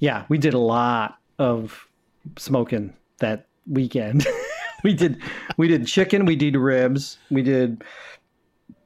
yeah, 0.00 0.24
we 0.28 0.38
did 0.38 0.54
a 0.54 0.58
lot 0.58 1.18
of 1.38 1.87
smoking 2.36 2.94
that 3.18 3.46
weekend. 3.66 4.26
we 4.84 4.94
did 4.94 5.22
we 5.56 5.68
did 5.68 5.86
chicken, 5.86 6.24
we 6.24 6.36
did 6.36 6.56
ribs, 6.56 7.18
we 7.30 7.42
did 7.42 7.84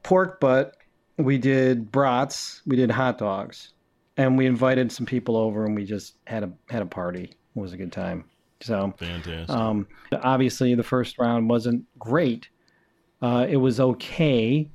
pork 0.03 0.41
butt, 0.41 0.77
we 1.17 1.39
did 1.39 1.91
brats, 1.91 2.63
we 2.67 2.77
did 2.77 2.91
hot 2.91 3.19
dogs. 3.19 3.71
And 4.19 4.37
we 4.37 4.45
invited 4.45 4.93
some 4.93 5.07
people 5.07 5.37
over 5.39 5.65
and 5.65 5.75
we 5.75 5.87
just 5.87 6.17
had 6.27 6.45
a 6.45 6.53
had 6.69 6.83
a 6.83 6.87
party. 6.87 7.25
It 7.25 7.59
was 7.59 7.73
a 7.73 7.77
good 7.77 7.93
time. 7.93 8.25
So 8.61 8.95
Fantastic. 8.99 9.51
um, 9.51 9.87
obviously, 10.23 10.75
the 10.75 10.83
first 10.83 11.19
round 11.19 11.49
wasn't 11.49 11.85
great. 11.99 12.49
Uh, 13.21 13.47
it 13.49 13.57
was 13.57 13.81
okay. 13.81 14.71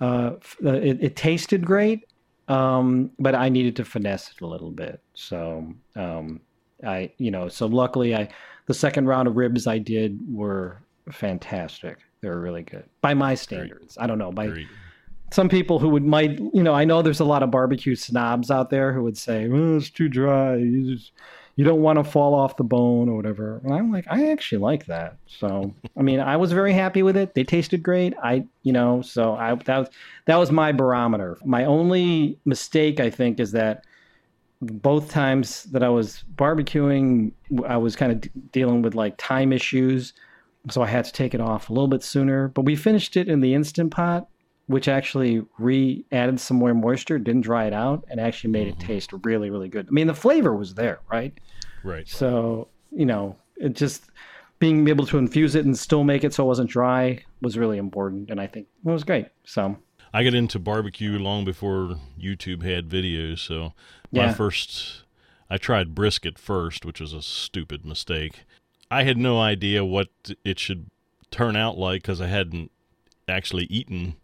Uh, 0.00 0.32
f- 0.36 0.56
uh, 0.64 0.72
it, 0.72 0.98
it 1.02 1.16
tasted 1.16 1.64
great, 1.64 2.06
um, 2.48 3.10
but 3.18 3.34
I 3.34 3.48
needed 3.48 3.76
to 3.76 3.84
finesse 3.84 4.30
it 4.30 4.40
a 4.42 4.46
little 4.46 4.70
bit. 4.70 5.00
So 5.14 5.72
um, 5.96 6.40
I, 6.84 7.12
you 7.18 7.30
know, 7.30 7.48
so 7.48 7.66
luckily, 7.66 8.14
I 8.14 8.28
the 8.66 8.74
second 8.74 9.06
round 9.06 9.28
of 9.28 9.36
ribs 9.36 9.66
I 9.66 9.78
did 9.78 10.18
were 10.28 10.80
fantastic. 11.10 11.98
They 12.20 12.28
were 12.28 12.40
really 12.40 12.62
good 12.62 12.84
by 13.00 13.14
my 13.14 13.34
standards. 13.34 13.98
I 14.00 14.06
don't 14.06 14.18
know 14.18 14.32
by 14.32 14.64
some 15.30 15.48
people 15.48 15.78
who 15.78 15.88
would 15.90 16.04
might 16.04 16.38
you 16.38 16.62
know 16.62 16.74
I 16.74 16.84
know 16.84 17.02
there's 17.02 17.20
a 17.20 17.24
lot 17.24 17.42
of 17.42 17.50
barbecue 17.50 17.94
snobs 17.94 18.50
out 18.50 18.70
there 18.70 18.92
who 18.92 19.02
would 19.02 19.18
say 19.18 19.48
oh, 19.50 19.76
it's 19.76 19.90
too 19.90 20.08
dry. 20.08 20.56
You 20.56 20.94
just 20.94 21.12
you 21.56 21.64
don't 21.64 21.82
want 21.82 21.98
to 21.98 22.04
fall 22.04 22.34
off 22.34 22.56
the 22.56 22.64
bone 22.64 23.08
or 23.08 23.16
whatever. 23.16 23.60
And 23.62 23.74
I'm 23.74 23.92
like 23.92 24.06
I 24.08 24.30
actually 24.30 24.58
like 24.58 24.86
that. 24.86 25.16
So 25.26 25.74
I 25.98 26.02
mean 26.02 26.20
I 26.20 26.36
was 26.36 26.52
very 26.52 26.72
happy 26.72 27.02
with 27.02 27.16
it. 27.16 27.34
They 27.34 27.44
tasted 27.44 27.82
great. 27.82 28.14
I 28.22 28.46
you 28.62 28.72
know 28.72 29.02
so 29.02 29.34
I 29.34 29.54
that 29.54 29.78
was 29.78 29.88
that 30.24 30.36
was 30.36 30.50
my 30.50 30.72
barometer. 30.72 31.36
My 31.44 31.64
only 31.64 32.38
mistake 32.44 33.00
I 33.00 33.10
think 33.10 33.38
is 33.38 33.52
that 33.52 33.84
both 34.60 35.10
times 35.10 35.64
that 35.64 35.82
I 35.82 35.88
was 35.88 36.24
barbecuing 36.34 37.32
I 37.66 37.76
was 37.76 37.96
kind 37.96 38.12
of 38.12 38.20
d- 38.22 38.30
dealing 38.52 38.82
with 38.82 38.94
like 38.94 39.14
time 39.18 39.52
issues 39.52 40.12
so 40.70 40.80
I 40.82 40.86
had 40.86 41.04
to 41.04 41.12
take 41.12 41.34
it 41.34 41.40
off 41.40 41.68
a 41.68 41.72
little 41.72 41.88
bit 41.88 42.02
sooner 42.02 42.48
but 42.48 42.62
we 42.62 42.76
finished 42.76 43.16
it 43.16 43.28
in 43.28 43.40
the 43.40 43.54
instant 43.54 43.90
pot 43.90 44.28
which 44.66 44.88
actually 44.88 45.42
re 45.58 46.04
added 46.10 46.40
some 46.40 46.56
more 46.56 46.72
moisture, 46.74 47.18
didn't 47.18 47.42
dry 47.42 47.66
it 47.66 47.72
out, 47.72 48.04
and 48.08 48.18
actually 48.20 48.50
made 48.50 48.66
it 48.66 48.78
mm-hmm. 48.78 48.86
taste 48.86 49.10
really, 49.22 49.50
really 49.50 49.68
good. 49.68 49.86
I 49.88 49.90
mean, 49.90 50.06
the 50.06 50.14
flavor 50.14 50.54
was 50.54 50.74
there, 50.74 51.00
right? 51.10 51.34
Right. 51.82 52.08
So, 52.08 52.68
you 52.90 53.06
know, 53.06 53.36
it 53.56 53.74
just 53.74 54.04
being 54.58 54.88
able 54.88 55.06
to 55.06 55.18
infuse 55.18 55.54
it 55.54 55.66
and 55.66 55.78
still 55.78 56.04
make 56.04 56.24
it 56.24 56.32
so 56.32 56.44
it 56.44 56.46
wasn't 56.46 56.70
dry 56.70 57.22
was 57.42 57.58
really 57.58 57.76
important. 57.76 58.30
And 58.30 58.40
I 58.40 58.46
think 58.46 58.66
it 58.86 58.90
was 58.90 59.04
great. 59.04 59.26
So, 59.44 59.76
I 60.14 60.22
got 60.22 60.32
into 60.34 60.60
barbecue 60.60 61.18
long 61.18 61.44
before 61.44 61.96
YouTube 62.18 62.62
had 62.62 62.88
videos. 62.88 63.40
So 63.40 63.72
my 64.12 64.32
first, 64.32 65.02
I 65.50 65.56
tried 65.58 65.92
brisket 65.92 66.38
first, 66.38 66.84
which 66.84 67.00
was 67.00 67.12
a 67.12 67.20
stupid 67.20 67.84
mistake. 67.84 68.44
I 68.92 69.02
had 69.02 69.18
no 69.18 69.40
idea 69.40 69.84
what 69.84 70.10
it 70.44 70.60
should 70.60 70.88
turn 71.32 71.56
out 71.56 71.76
like 71.76 72.02
because 72.02 72.20
I 72.20 72.28
hadn't 72.28 72.70
actually 73.26 73.64
eaten 73.64 74.14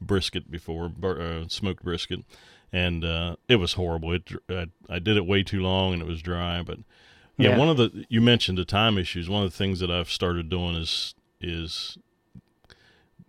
brisket 0.00 0.52
before, 0.52 0.88
bar- 0.88 1.20
uh, 1.20 1.48
smoked 1.48 1.82
brisket, 1.82 2.20
and 2.72 3.04
uh, 3.04 3.34
it 3.48 3.56
was 3.56 3.72
horrible. 3.72 4.12
It, 4.12 4.30
I, 4.48 4.66
I 4.88 5.00
did 5.00 5.16
it 5.16 5.26
way 5.26 5.42
too 5.42 5.60
long 5.60 5.94
and 5.94 6.00
it 6.00 6.06
was 6.06 6.22
dry. 6.22 6.62
But 6.62 6.78
yeah, 7.36 7.50
Yeah. 7.50 7.56
one 7.58 7.68
of 7.68 7.76
the 7.76 8.04
you 8.08 8.20
mentioned 8.20 8.56
the 8.56 8.64
time 8.64 8.98
issues. 8.98 9.28
One 9.28 9.42
of 9.42 9.50
the 9.50 9.56
things 9.56 9.80
that 9.80 9.90
I've 9.90 10.12
started 10.12 10.48
doing 10.48 10.76
is 10.76 11.16
is 11.40 11.98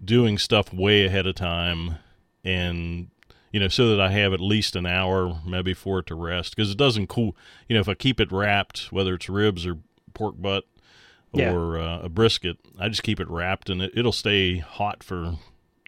doing 0.05 0.38
stuff 0.38 0.71
way 0.71 1.03
ahead 1.05 1.25
of 1.25 1.34
time 1.34 1.95
and 2.43 3.08
you 3.51 3.60
know 3.60 3.67
so 3.67 3.89
that 3.89 3.99
i 4.01 4.10
have 4.12 4.34
at 4.34 4.39
least 4.39 4.75
an 4.75 4.86
hour 4.86 5.39
maybe 5.45 5.73
for 5.73 5.99
it 5.99 6.06
to 6.08 6.15
rest 6.15 6.56
because 6.56 6.71
it 6.71 6.77
doesn't 6.77 7.08
cool 7.08 7.36
you 7.67 7.73
know 7.75 7.80
if 7.82 7.89
i 7.89 7.93
keep 7.93 8.19
it 8.19 8.32
wrapped 8.32 8.91
whether 8.91 9.13
it's 9.15 9.30
ribs 9.30 9.65
or 9.65 9.77
pork 10.13 10.36
butt 10.39 10.63
Yeah. 11.34 11.54
or 11.54 11.77
uh, 11.77 11.99
a 12.01 12.10
brisket 12.10 12.58
i 12.80 12.88
just 12.89 13.04
keep 13.04 13.19
it 13.19 13.30
wrapped 13.30 13.69
and 13.69 13.82
it, 13.82 13.91
it'll 13.95 14.12
stay 14.12 14.58
hot 14.58 15.04
for 15.04 15.36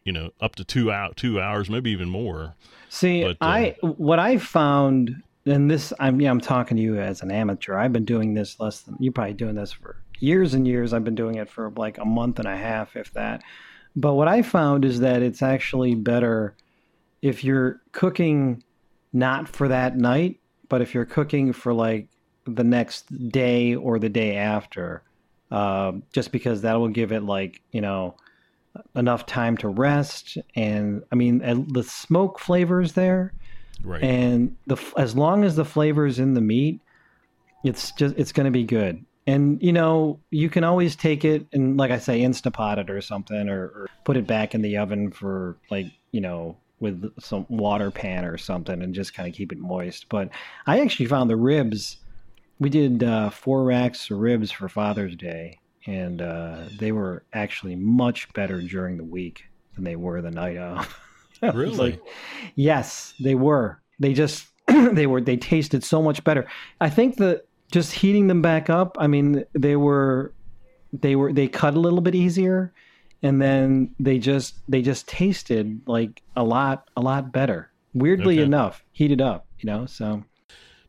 you 0.03 0.11
know 0.11 0.31
up 0.41 0.55
to 0.55 0.63
two 0.63 0.91
out 0.91 1.15
two 1.17 1.39
hours 1.39 1.69
maybe 1.69 1.91
even 1.91 2.09
more 2.09 2.55
see, 2.89 3.23
But, 3.23 3.37
uh, 3.41 3.45
I, 3.45 3.75
what 3.81 4.19
I 4.19 4.37
found, 4.37 5.23
and 5.47 5.71
this, 5.71 5.91
I'm, 5.99 6.21
yeah, 6.21 6.29
I'm 6.29 6.39
talking 6.39 6.77
to 6.77 6.83
you 6.83 6.99
as 6.99 7.23
an 7.23 7.31
amateur. 7.31 7.75
I've 7.75 7.91
been 7.91 8.05
doing 8.05 8.35
this 8.35 8.59
less 8.59 8.81
than, 8.81 8.95
you're 8.99 9.11
probably 9.11 9.33
doing 9.33 9.55
this 9.55 9.71
for 9.71 9.95
years 10.19 10.53
and 10.53 10.67
years. 10.67 10.93
I've 10.93 11.03
been 11.03 11.15
doing 11.15 11.35
it 11.35 11.49
for 11.49 11.71
like 11.75 11.97
a 11.97 12.05
month 12.05 12.37
and 12.37 12.47
a 12.47 12.55
half, 12.55 12.95
if 12.95 13.11
that. 13.13 13.41
But 13.95 14.13
what 14.13 14.27
I 14.27 14.41
found 14.41 14.85
is 14.85 14.99
that 15.01 15.21
it's 15.21 15.41
actually 15.41 15.95
better 15.95 16.55
if 17.21 17.43
you're 17.43 17.81
cooking 17.91 18.63
not 19.11 19.47
for 19.47 19.67
that 19.67 19.95
night, 19.95 20.39
but 20.69 20.81
if 20.81 20.93
you're 20.93 21.05
cooking 21.05 21.53
for 21.53 21.73
like 21.73 22.07
the 22.45 22.63
next 22.63 23.29
day 23.29 23.75
or 23.75 23.99
the 23.99 24.09
day 24.09 24.35
after, 24.37 25.03
uh, 25.51 25.93
just 26.11 26.31
because 26.31 26.61
that 26.61 26.73
will 26.75 26.89
give 26.89 27.11
it 27.11 27.21
like, 27.23 27.61
you 27.71 27.81
know, 27.81 28.15
enough 28.95 29.25
time 29.25 29.55
to 29.57 29.67
rest. 29.67 30.37
And 30.55 31.03
I 31.11 31.15
mean, 31.15 31.39
the 31.71 31.83
smoke 31.83 32.39
flavors 32.39 32.93
there 32.93 33.33
Right. 33.83 34.03
and 34.03 34.55
the 34.67 34.77
as 34.97 35.15
long 35.15 35.43
as 35.43 35.55
the 35.55 35.65
flavor 35.65 36.05
is 36.05 36.17
in 36.17 36.33
the 36.33 36.41
meat, 36.41 36.79
it's 37.63 37.91
just 37.91 38.15
it's 38.17 38.31
going 38.31 38.45
to 38.45 38.51
be 38.51 38.63
good. 38.63 39.03
And 39.25 39.61
you 39.61 39.71
know, 39.71 40.19
you 40.31 40.49
can 40.49 40.63
always 40.63 40.95
take 40.95 41.23
it 41.23 41.47
and, 41.53 41.77
like 41.77 41.91
I 41.91 41.97
say, 41.97 42.21
Instapot 42.21 42.77
it 42.77 42.89
or 42.89 43.01
something, 43.01 43.49
or, 43.49 43.63
or 43.63 43.89
put 44.03 44.17
it 44.17 44.27
back 44.27 44.53
in 44.53 44.61
the 44.61 44.77
oven 44.77 45.11
for 45.11 45.57
like 45.71 45.87
you 46.11 46.21
know 46.21 46.57
with 46.79 47.09
some 47.19 47.45
water 47.49 47.89
pan 47.89 48.25
or 48.25 48.37
something, 48.37 48.81
and 48.81 48.93
just 48.93 49.13
kind 49.13 49.29
of 49.29 49.35
keep 49.35 49.51
it 49.51 49.57
moist. 49.57 50.09
But 50.09 50.29
I 50.67 50.81
actually 50.81 51.05
found 51.05 51.29
the 51.29 51.37
ribs. 51.37 51.97
We 52.59 52.69
did 52.69 53.03
uh, 53.03 53.29
four 53.29 53.63
racks 53.63 54.11
of 54.11 54.19
ribs 54.19 54.51
for 54.51 54.67
Father's 54.67 55.15
Day, 55.15 55.59
and 55.85 56.21
uh, 56.21 56.65
they 56.77 56.91
were 56.91 57.23
actually 57.33 57.75
much 57.75 58.31
better 58.33 58.61
during 58.61 58.97
the 58.97 59.03
week 59.03 59.45
than 59.75 59.83
they 59.83 59.95
were 59.95 60.21
the 60.21 60.31
night 60.31 60.57
of. 60.57 60.99
Really? 61.53 61.75
like, 61.75 62.01
yes, 62.55 63.13
they 63.19 63.35
were. 63.35 63.81
They 63.99 64.13
just 64.13 64.47
they 64.67 65.07
were 65.07 65.19
they 65.19 65.35
tasted 65.35 65.83
so 65.83 66.01
much 66.01 66.23
better. 66.23 66.47
I 66.79 66.89
think 66.89 67.17
that 67.17 67.47
just 67.73 67.91
heating 67.91 68.27
them 68.27 68.41
back 68.41 68.69
up, 68.69 68.95
I 68.99 69.07
mean, 69.07 69.43
they 69.53 69.75
were 69.75 70.33
they 70.93 71.15
were 71.15 71.33
they 71.33 71.47
cut 71.47 71.73
a 71.73 71.79
little 71.79 72.01
bit 72.01 72.13
easier 72.15 72.71
and 73.23 73.41
then 73.41 73.95
they 73.99 74.19
just 74.19 74.61
they 74.67 74.81
just 74.81 75.07
tasted 75.07 75.81
like 75.87 76.21
a 76.35 76.43
lot 76.43 76.87
a 76.95 77.01
lot 77.01 77.31
better. 77.33 77.71
Weirdly 77.93 78.35
Okay. 78.35 78.43
enough, 78.43 78.83
heated 78.91 79.21
up, 79.21 79.47
you 79.59 79.67
know. 79.67 79.85
So 79.87 80.23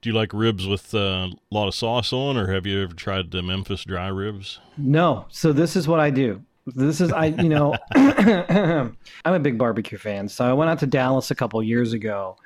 Do 0.02 0.10
you 0.10 0.14
like 0.14 0.32
ribs 0.34 0.66
with 0.66 0.94
uh, 0.94 1.28
a 1.30 1.54
lot 1.54 1.68
of 1.68 1.74
sauce 1.74 2.12
on, 2.12 2.36
or 2.36 2.52
have 2.52 2.66
you 2.66 2.82
ever 2.82 2.94
tried 2.94 3.30
the 3.30 3.42
Memphis 3.42 3.84
dry 3.84 4.08
ribs? 4.08 4.60
No. 4.76 5.26
So 5.30 5.52
this 5.52 5.76
is 5.76 5.88
what 5.88 6.00
I 6.00 6.10
do. 6.10 6.42
This 6.66 7.00
is 7.00 7.12
I 7.12 7.26
you 7.26 7.48
know 7.48 7.76
I'm 7.94 9.34
a 9.34 9.38
big 9.38 9.56
barbecue 9.58 9.98
fan. 9.98 10.28
So 10.28 10.44
I 10.44 10.52
went 10.52 10.70
out 10.70 10.78
to 10.80 10.86
Dallas 10.86 11.30
a 11.30 11.34
couple 11.34 11.62
years 11.62 11.92
ago 11.92 12.36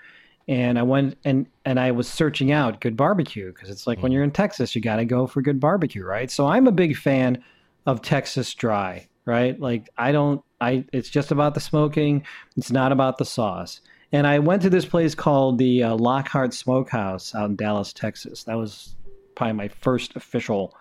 and 0.48 0.78
I 0.78 0.82
went 0.82 1.18
and 1.24 1.46
and 1.64 1.78
I 1.78 1.90
was 1.90 2.08
searching 2.08 2.50
out 2.50 2.80
good 2.80 2.96
barbecue 2.96 3.52
because 3.52 3.68
it's 3.68 3.86
like 3.86 4.02
when 4.02 4.10
you're 4.10 4.24
in 4.24 4.30
Texas 4.30 4.74
you 4.74 4.80
got 4.80 4.96
to 4.96 5.04
go 5.04 5.26
for 5.26 5.42
good 5.42 5.60
barbecue, 5.60 6.04
right? 6.04 6.30
So 6.30 6.46
I'm 6.46 6.66
a 6.66 6.72
big 6.72 6.96
fan 6.96 7.42
of 7.86 8.02
Texas 8.02 8.52
dry, 8.54 9.06
right? 9.26 9.60
Like 9.60 9.90
I 9.98 10.10
don't 10.10 10.42
I 10.60 10.84
it's 10.92 11.10
just 11.10 11.30
about 11.30 11.54
the 11.54 11.60
smoking, 11.60 12.24
it's 12.56 12.72
not 12.72 12.92
about 12.92 13.18
the 13.18 13.24
sauce. 13.24 13.82
And 14.10 14.26
I 14.26 14.38
went 14.38 14.62
to 14.62 14.70
this 14.70 14.86
place 14.86 15.14
called 15.14 15.58
the 15.58 15.82
uh, 15.82 15.96
Lockhart 15.96 16.54
Smokehouse 16.54 17.34
out 17.34 17.50
in 17.50 17.56
Dallas, 17.56 17.92
Texas. 17.92 18.44
That 18.44 18.56
was 18.56 18.96
probably 19.34 19.52
my 19.52 19.68
first 19.68 20.16
official 20.16 20.74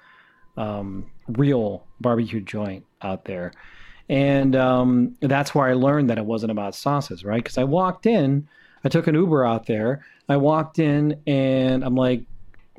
um, 0.56 1.12
real 1.28 1.86
barbecue 2.00 2.40
joint 2.40 2.86
out 3.02 3.26
there. 3.26 3.52
And 4.08 4.56
um, 4.56 5.18
that's 5.20 5.54
where 5.54 5.68
I 5.68 5.74
learned 5.74 6.10
that 6.10 6.18
it 6.18 6.24
wasn't 6.24 6.52
about 6.52 6.74
sauces, 6.74 7.26
right? 7.26 7.44
Because 7.44 7.58
I 7.58 7.66
walked 7.66 8.06
in, 8.06 8.48
I 8.84 8.90
took 8.90 9.08
an 9.08 9.16
Uber 9.16 9.46
out 9.46 9.66
there. 9.66 10.06
I 10.30 10.38
walked 10.38 10.80
in 10.80 11.22
and 11.26 11.84
I'm 11.84 11.96
like, 11.96 12.24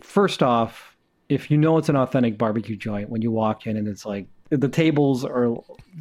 first 0.03 0.43
off, 0.43 0.97
if 1.29 1.51
you 1.51 1.59
know 1.59 1.79
it's 1.79 1.89
an 1.89 1.97
authentic 1.97 2.39
barbecue 2.39 2.77
joint 2.77 3.11
when 3.11 3.23
you 3.23 3.31
walk 3.31 3.67
in 3.67 3.77
and 3.77 3.87
it's 3.87 4.07
like 4.07 4.27
the 4.51 4.69
tables 4.69 5.25
are, 5.25 5.57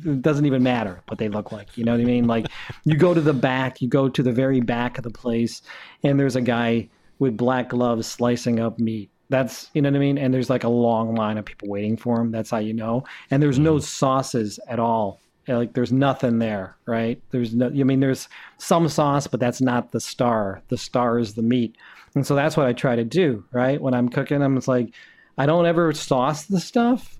it 0.05 0.21
doesn't 0.21 0.45
even 0.45 0.63
matter 0.63 1.01
what 1.07 1.17
they 1.17 1.27
look 1.27 1.51
like. 1.51 1.77
You 1.77 1.83
know 1.83 1.91
what 1.91 2.01
I 2.01 2.05
mean? 2.05 2.27
Like 2.27 2.47
you 2.85 2.95
go 2.95 3.13
to 3.13 3.21
the 3.21 3.33
back, 3.33 3.81
you 3.81 3.89
go 3.89 4.07
to 4.07 4.23
the 4.23 4.31
very 4.31 4.61
back 4.61 4.97
of 4.97 5.03
the 5.03 5.09
place, 5.09 5.61
and 6.03 6.19
there's 6.19 6.35
a 6.35 6.41
guy 6.41 6.89
with 7.19 7.35
black 7.35 7.69
gloves 7.69 8.07
slicing 8.07 8.59
up 8.59 8.79
meat. 8.79 9.09
That's 9.29 9.69
you 9.73 9.81
know 9.81 9.89
what 9.89 9.97
I 9.97 9.99
mean. 9.99 10.17
And 10.17 10.33
there's 10.33 10.49
like 10.49 10.63
a 10.63 10.69
long 10.69 11.15
line 11.15 11.37
of 11.37 11.43
people 11.43 11.67
waiting 11.67 11.97
for 11.97 12.21
him. 12.21 12.31
That's 12.31 12.49
how 12.49 12.59
you 12.59 12.73
know. 12.73 13.03
And 13.29 13.43
there's 13.43 13.59
no 13.59 13.75
mm. 13.75 13.81
sauces 13.81 14.59
at 14.69 14.79
all. 14.79 15.19
Like 15.47 15.73
there's 15.73 15.91
nothing 15.91 16.39
there, 16.39 16.75
right? 16.85 17.21
There's 17.31 17.53
no. 17.53 17.67
I 17.67 17.83
mean, 17.83 17.99
there's 17.99 18.27
some 18.57 18.89
sauce, 18.89 19.27
but 19.27 19.39
that's 19.39 19.61
not 19.61 19.91
the 19.91 19.99
star. 19.99 20.61
The 20.67 20.77
star 20.77 21.19
is 21.19 21.35
the 21.35 21.41
meat. 21.41 21.75
And 22.15 22.25
so 22.25 22.35
that's 22.35 22.57
what 22.57 22.65
I 22.65 22.73
try 22.73 22.95
to 22.95 23.03
do, 23.03 23.45
right? 23.51 23.81
When 23.81 23.93
I'm 23.93 24.09
cooking, 24.09 24.41
I'm 24.41 24.55
just 24.55 24.67
like, 24.67 24.93
I 25.37 25.45
don't 25.45 25.65
ever 25.65 25.93
sauce 25.93 26.45
the 26.45 26.59
stuff. 26.59 27.17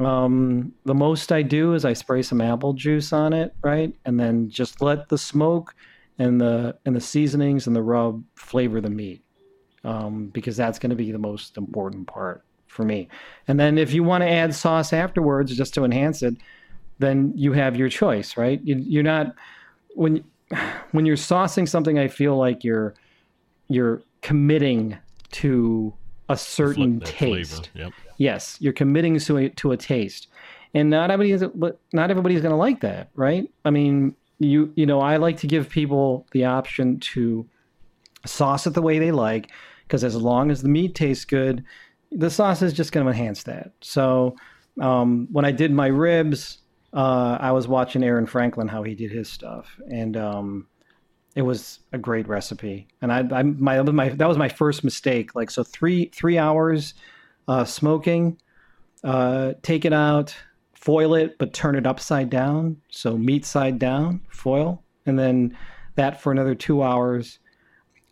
Um, 0.00 0.72
the 0.84 0.94
most 0.94 1.30
I 1.30 1.42
do 1.42 1.74
is 1.74 1.84
I 1.84 1.92
spray 1.92 2.22
some 2.22 2.40
apple 2.40 2.72
juice 2.72 3.12
on 3.12 3.32
it, 3.32 3.54
right? 3.62 3.94
And 4.04 4.18
then 4.18 4.50
just 4.50 4.82
let 4.82 5.08
the 5.08 5.18
smoke 5.18 5.74
and 6.18 6.40
the 6.40 6.76
and 6.84 6.96
the 6.96 7.00
seasonings 7.00 7.66
and 7.66 7.76
the 7.76 7.82
rub 7.82 8.22
flavor 8.34 8.80
the 8.80 8.90
meat 8.90 9.22
um, 9.84 10.28
because 10.28 10.56
that's 10.56 10.78
going 10.78 10.90
to 10.90 10.96
be 10.96 11.12
the 11.12 11.18
most 11.18 11.56
important 11.56 12.06
part 12.06 12.44
for 12.66 12.84
me. 12.84 13.08
And 13.46 13.60
then 13.60 13.78
if 13.78 13.92
you 13.92 14.02
want 14.02 14.22
to 14.22 14.30
add 14.30 14.54
sauce 14.54 14.92
afterwards 14.92 15.56
just 15.56 15.74
to 15.74 15.84
enhance 15.84 16.22
it, 16.22 16.34
then 17.04 17.32
you 17.36 17.52
have 17.52 17.76
your 17.76 17.88
choice, 17.88 18.36
right? 18.36 18.60
You, 18.64 18.76
you're 18.76 19.02
not 19.02 19.34
when 19.94 20.24
when 20.92 21.06
you're 21.06 21.16
saucing 21.16 21.68
something. 21.68 21.98
I 21.98 22.08
feel 22.08 22.36
like 22.36 22.64
you're 22.64 22.94
you're 23.68 24.02
committing 24.22 24.98
to 25.32 25.92
a 26.28 26.36
certain 26.36 26.98
That 27.00 27.08
taste. 27.08 27.70
Yep. 27.74 27.92
Yes, 28.16 28.56
you're 28.60 28.72
committing 28.72 29.18
to 29.18 29.36
a, 29.38 29.48
to 29.50 29.72
a 29.72 29.76
taste, 29.76 30.28
and 30.72 30.88
not 30.88 31.10
everybody 31.10 31.32
is, 31.32 31.44
not 31.92 32.10
everybody's 32.10 32.40
going 32.40 32.52
to 32.52 32.56
like 32.56 32.80
that, 32.80 33.10
right? 33.14 33.50
I 33.64 33.70
mean, 33.70 34.14
you 34.38 34.72
you 34.76 34.86
know, 34.86 35.00
I 35.00 35.16
like 35.16 35.38
to 35.38 35.46
give 35.46 35.68
people 35.68 36.26
the 36.32 36.44
option 36.44 37.00
to 37.00 37.46
sauce 38.24 38.66
it 38.66 38.74
the 38.74 38.82
way 38.82 38.98
they 38.98 39.10
like, 39.10 39.50
because 39.86 40.04
as 40.04 40.16
long 40.16 40.50
as 40.50 40.62
the 40.62 40.68
meat 40.68 40.94
tastes 40.94 41.24
good, 41.24 41.64
the 42.10 42.30
sauce 42.30 42.62
is 42.62 42.72
just 42.72 42.92
going 42.92 43.04
to 43.04 43.12
enhance 43.12 43.42
that. 43.42 43.72
So 43.80 44.36
um, 44.80 45.28
when 45.30 45.44
I 45.44 45.52
did 45.52 45.72
my 45.72 45.88
ribs, 45.88 46.58
uh, 46.94 47.38
I 47.40 47.50
was 47.52 47.66
watching 47.66 48.04
Aaron 48.04 48.26
Franklin 48.26 48.68
how 48.68 48.84
he 48.84 48.94
did 48.94 49.10
his 49.10 49.28
stuff, 49.28 49.78
and 49.90 50.16
um, 50.16 50.68
it 51.34 51.42
was 51.42 51.80
a 51.92 51.98
great 51.98 52.28
recipe. 52.28 52.86
And 53.02 53.12
I, 53.12 53.18
I 53.32 53.42
my, 53.42 53.82
my 53.82 54.10
that 54.10 54.28
was 54.28 54.38
my 54.38 54.48
first 54.48 54.84
mistake. 54.84 55.34
Like 55.34 55.50
so, 55.50 55.64
three 55.64 56.06
three 56.06 56.38
hours 56.38 56.94
uh, 57.48 57.64
smoking, 57.64 58.38
uh, 59.02 59.54
take 59.62 59.84
it 59.84 59.92
out, 59.92 60.36
foil 60.74 61.14
it, 61.14 61.36
but 61.36 61.52
turn 61.52 61.74
it 61.74 61.86
upside 61.86 62.30
down. 62.30 62.76
So 62.90 63.18
meat 63.18 63.44
side 63.44 63.80
down, 63.80 64.20
foil, 64.30 64.82
and 65.04 65.18
then 65.18 65.56
that 65.96 66.20
for 66.20 66.30
another 66.30 66.54
two 66.54 66.82
hours. 66.82 67.40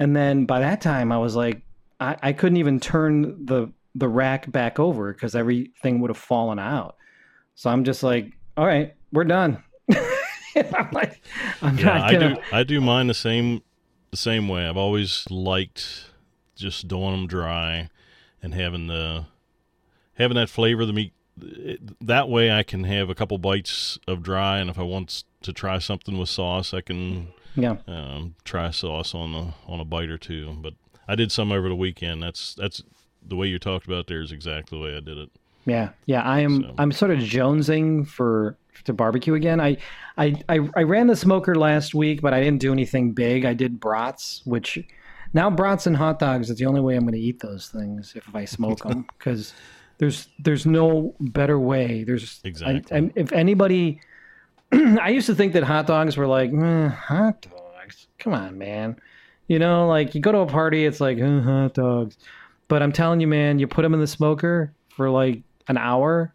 And 0.00 0.16
then 0.16 0.44
by 0.44 0.58
that 0.58 0.80
time, 0.80 1.12
I 1.12 1.18
was 1.18 1.36
like, 1.36 1.62
I, 2.00 2.16
I 2.20 2.32
couldn't 2.32 2.58
even 2.58 2.80
turn 2.80 3.46
the 3.46 3.72
the 3.94 4.08
rack 4.08 4.50
back 4.50 4.80
over 4.80 5.12
because 5.12 5.36
everything 5.36 6.00
would 6.00 6.10
have 6.10 6.16
fallen 6.16 6.58
out. 6.58 6.96
So 7.54 7.70
I'm 7.70 7.84
just 7.84 8.02
like, 8.02 8.32
all 8.56 8.66
right, 8.66 8.94
we're 9.12 9.24
done. 9.24 9.62
I'm 10.56 10.90
like, 10.92 11.20
I'm 11.62 11.78
Yeah, 11.78 11.84
not 11.84 12.00
I 12.02 12.12
gonna. 12.12 12.34
do. 12.36 12.40
I 12.52 12.62
do 12.62 12.80
mine 12.80 13.06
the 13.06 13.14
same 13.14 13.62
the 14.10 14.16
same 14.16 14.48
way. 14.48 14.66
I've 14.68 14.76
always 14.76 15.24
liked 15.30 16.10
just 16.56 16.86
doing 16.88 17.12
them 17.12 17.26
dry 17.26 17.88
and 18.42 18.54
having 18.54 18.86
the 18.86 19.26
having 20.14 20.36
that 20.36 20.50
flavor 20.50 20.82
of 20.82 20.88
the 20.88 20.92
meat. 20.92 21.12
It, 21.40 21.80
that 22.06 22.28
way, 22.28 22.52
I 22.52 22.62
can 22.62 22.84
have 22.84 23.08
a 23.08 23.14
couple 23.14 23.38
bites 23.38 23.98
of 24.06 24.22
dry, 24.22 24.58
and 24.58 24.68
if 24.68 24.78
I 24.78 24.82
want 24.82 25.24
to 25.42 25.52
try 25.52 25.78
something 25.78 26.18
with 26.18 26.28
sauce, 26.28 26.74
I 26.74 26.82
can 26.82 27.28
Yeah. 27.56 27.76
um, 27.88 28.34
try 28.44 28.70
sauce 28.70 29.14
on 29.14 29.32
the 29.32 29.54
on 29.66 29.80
a 29.80 29.84
bite 29.86 30.10
or 30.10 30.18
two. 30.18 30.54
But 30.60 30.74
I 31.08 31.14
did 31.14 31.32
some 31.32 31.50
over 31.50 31.68
the 31.70 31.74
weekend. 31.74 32.22
That's 32.22 32.54
that's 32.54 32.82
the 33.26 33.36
way 33.36 33.46
you 33.46 33.58
talked 33.58 33.86
about 33.86 34.06
there 34.08 34.20
is 34.20 34.30
exactly 34.32 34.78
the 34.78 34.84
way 34.84 34.96
I 34.96 35.00
did 35.00 35.16
it. 35.16 35.30
Yeah, 35.66 35.90
yeah. 36.06 36.22
I 36.22 36.40
am. 36.40 36.62
So- 36.62 36.74
I'm 36.78 36.92
sort 36.92 37.10
of 37.12 37.18
jonesing 37.18 38.06
for 38.06 38.56
to 38.84 38.92
barbecue 38.92 39.34
again. 39.34 39.60
I, 39.60 39.76
I, 40.18 40.34
I, 40.48 40.58
I 40.74 40.82
ran 40.82 41.06
the 41.06 41.14
smoker 41.14 41.54
last 41.54 41.94
week, 41.94 42.20
but 42.20 42.34
I 42.34 42.42
didn't 42.42 42.60
do 42.60 42.72
anything 42.72 43.12
big. 43.12 43.44
I 43.44 43.52
did 43.54 43.78
brats, 43.78 44.42
which 44.44 44.76
now 45.32 45.50
brats 45.50 45.86
and 45.86 45.96
hot 45.96 46.18
dogs 46.18 46.50
is 46.50 46.58
the 46.58 46.66
only 46.66 46.80
way 46.80 46.96
I'm 46.96 47.02
going 47.02 47.12
to 47.14 47.20
eat 47.20 47.38
those 47.40 47.68
things 47.68 48.14
if 48.16 48.34
I 48.34 48.44
smoke 48.44 48.80
them 48.80 49.06
because 49.18 49.54
there's 49.98 50.26
there's 50.40 50.66
no 50.66 51.14
better 51.20 51.60
way. 51.60 52.02
There's 52.02 52.40
I- 52.44 52.48
Exactly. 52.48 53.12
if 53.14 53.32
anybody, 53.32 54.00
I 54.72 55.10
used 55.10 55.26
to 55.26 55.34
think 55.36 55.52
that 55.52 55.62
hot 55.62 55.86
dogs 55.86 56.16
were 56.16 56.26
like 56.26 56.52
"Eh, 56.52 56.88
hot 56.88 57.42
dogs. 57.42 58.08
Come 58.18 58.34
on, 58.34 58.58
man. 58.58 58.96
You 59.46 59.58
know, 59.60 59.86
like 59.86 60.14
you 60.16 60.20
go 60.20 60.32
to 60.32 60.38
a 60.38 60.46
party, 60.46 60.86
it's 60.86 61.00
like 61.00 61.20
"Uh, 61.20 61.40
hot 61.40 61.74
dogs. 61.74 62.16
But 62.66 62.82
I'm 62.82 62.90
telling 62.92 63.20
you, 63.20 63.28
man, 63.28 63.58
you 63.60 63.68
put 63.68 63.82
them 63.82 63.94
in 63.94 64.00
the 64.00 64.06
smoker 64.08 64.72
for 64.88 65.08
like 65.08 65.42
an 65.68 65.76
hour, 65.76 66.32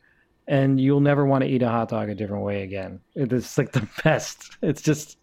and 0.47 0.79
you'll 0.79 1.01
never 1.01 1.25
want 1.25 1.43
to 1.43 1.49
eat 1.49 1.61
a 1.61 1.69
hot 1.69 1.89
dog 1.89 2.09
a 2.09 2.15
different 2.15 2.43
way 2.43 2.63
again. 2.63 2.99
It's 3.15 3.57
like 3.57 3.71
the 3.71 3.87
best. 4.03 4.57
It's 4.61 4.81
just, 4.81 5.17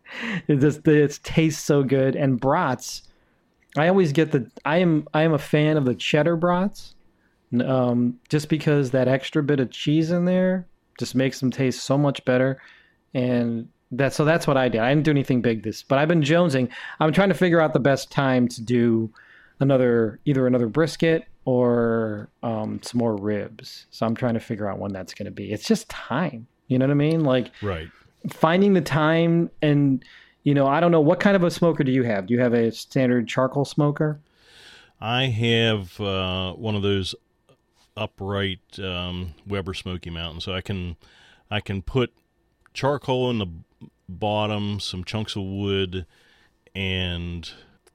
it 0.49 0.57
just 0.57 0.87
it 0.87 1.21
tastes 1.23 1.63
so 1.63 1.83
good. 1.83 2.17
And 2.17 2.41
brats, 2.41 3.03
I 3.77 3.89
always 3.89 4.13
get 4.13 4.33
the. 4.33 4.51
I 4.65 4.79
am 4.79 5.09
I 5.15 5.23
am 5.23 5.33
a 5.33 5.39
fan 5.39 5.77
of 5.77 5.85
the 5.85 5.95
cheddar 5.95 6.37
brats, 6.37 6.95
um, 7.65 8.19
just 8.29 8.49
because 8.49 8.91
that 8.91 9.09
extra 9.09 9.43
bit 9.43 9.61
of 9.61 9.71
cheese 9.71 10.11
in 10.11 10.25
there 10.25 10.67
just 10.99 11.15
makes 11.15 11.41
them 11.41 11.51
taste 11.51 11.83
so 11.83 11.99
much 11.99 12.25
better. 12.25 12.61
And 13.15 13.69
that 13.93 14.13
so 14.13 14.25
that's 14.25 14.47
what 14.47 14.57
I 14.57 14.69
did. 14.69 14.81
I 14.81 14.91
didn't 14.91 15.05
do 15.05 15.11
anything 15.11 15.43
big 15.43 15.63
this, 15.63 15.83
but 15.83 15.99
I've 15.99 16.09
been 16.09 16.23
jonesing. 16.23 16.69
I'm 17.01 17.13
trying 17.13 17.29
to 17.29 17.35
figure 17.35 17.61
out 17.61 17.73
the 17.73 17.81
best 17.81 18.11
time 18.11 18.49
to 18.49 18.63
do 18.63 19.11
another 19.61 20.21
either 20.25 20.47
another 20.47 20.69
brisket 20.69 21.27
or 21.45 22.29
um, 22.43 22.81
some 22.83 22.99
more 22.99 23.17
ribs. 23.17 23.87
So 23.91 24.07
I'm 24.07 24.15
trying 24.15 24.35
to 24.35 24.41
figure 24.41 24.69
out 24.69 24.79
when 24.79 24.93
that's 24.93 25.15
going 25.15 25.27
to 25.27 25.31
be. 25.33 25.53
It's 25.53 25.67
just 25.67 25.89
time. 25.89 26.47
You 26.69 26.79
know 26.79 26.87
what 26.87 26.93
I 26.93 26.95
mean? 26.95 27.25
Like 27.25 27.51
Right. 27.63 27.89
finding 28.31 28.73
the 28.73 28.81
time 28.81 29.51
and 29.63 30.05
you 30.45 30.53
know, 30.53 30.67
I 30.67 30.79
don't 30.81 30.93
know 30.93 31.01
what 31.01 31.21
kind 31.21 31.37
of 31.37 31.43
a 31.43 31.51
smoker 31.51 31.83
do 31.85 31.91
you 31.91 32.03
have? 32.03 32.27
Do 32.27 32.35
you 32.35 32.41
have 32.41 32.53
a 32.53 32.71
standard 32.71 33.27
charcoal 33.27 33.65
smoker? 33.65 34.21
I 35.01 35.25
have 35.25 35.99
uh, 35.99 36.53
one 36.53 36.75
of 36.75 36.83
those 36.83 37.15
upright 37.97 38.79
um, 38.79 39.35
Weber 39.47 39.73
Smoky 39.73 40.11
Mountain, 40.11 40.43
so 40.43 40.53
I 40.55 40.61
can 40.61 40.97
I 41.51 41.61
can 41.61 41.81
put 41.81 42.13
charcoal 42.75 43.31
in 43.31 43.39
the 43.39 43.47
bottom, 44.09 44.81
some 44.81 45.03
chunks 45.03 45.35
of 45.35 45.45
wood, 45.45 46.05
and 46.75 47.51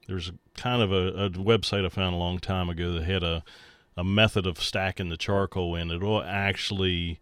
there's 0.09 0.31
kind 0.57 0.81
of 0.81 0.91
a, 0.91 1.25
a 1.25 1.29
website 1.29 1.85
I 1.85 1.89
found 1.89 2.15
a 2.15 2.17
long 2.17 2.39
time 2.39 2.69
ago 2.69 2.93
that 2.93 3.03
had 3.03 3.23
a 3.23 3.43
a 3.95 4.03
method 4.03 4.47
of 4.47 4.61
stacking 4.61 5.09
the 5.09 5.17
charcoal 5.17 5.75
in. 5.75 5.91
It'll 5.91 6.23
actually 6.23 7.19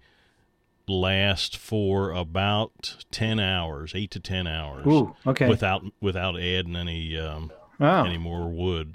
last 0.88 1.58
for 1.58 2.12
about 2.12 3.04
10 3.12 3.42
hours 3.42 3.92
8 3.94 4.10
to 4.12 4.20
10 4.22 4.48
hours 4.48 4.86
Ooh, 4.88 5.16
okay. 5.26 5.50
without 5.50 5.84
without 6.00 6.40
adding 6.40 6.78
any 6.78 7.18
um, 7.18 7.52
oh. 7.82 8.06
any 8.06 8.18
more 8.18 8.48
wood 8.48 8.94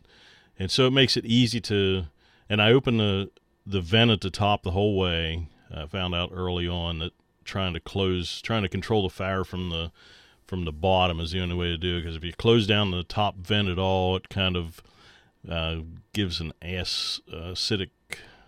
and 0.59 0.71
so 0.71 0.87
it 0.87 0.91
makes 0.91 1.19
it 1.19 1.27
easy 1.27 1.61
to 1.61 2.05
and 2.49 2.63
i 2.63 2.73
open 2.73 2.97
the 2.97 3.31
the 3.67 3.83
vent 3.83 4.11
at 4.11 4.23
the 4.23 4.31
top 4.31 4.63
the 4.63 4.71
whole 4.71 4.97
way 4.97 5.49
i 5.71 5.85
found 5.85 6.15
out 6.15 6.31
early 6.33 6.67
on 6.67 6.99
that 6.99 7.13
trying 7.45 7.75
to 7.75 7.81
close 7.81 8.41
trying 8.41 8.63
to 8.63 8.71
control 8.71 9.03
the 9.03 9.11
fire 9.11 9.45
from 9.45 9.69
the 9.69 9.93
from 10.53 10.67
the 10.67 10.73
bottom 10.73 11.19
is 11.19 11.31
the 11.31 11.41
only 11.41 11.55
way 11.55 11.69
to 11.69 11.79
do 11.79 11.97
it 11.97 12.01
because 12.03 12.15
if 12.15 12.23
you 12.23 12.31
close 12.35 12.67
down 12.67 12.91
the 12.91 13.03
top 13.03 13.39
vent 13.39 13.69
at 13.69 13.79
all 13.79 14.17
it 14.17 14.29
kind 14.29 14.55
of 14.55 14.83
uh, 15.49 15.77
gives 16.13 16.43
an 16.43 16.53
ass, 16.61 17.23
uh, 17.33 17.53
acidic 17.53 17.89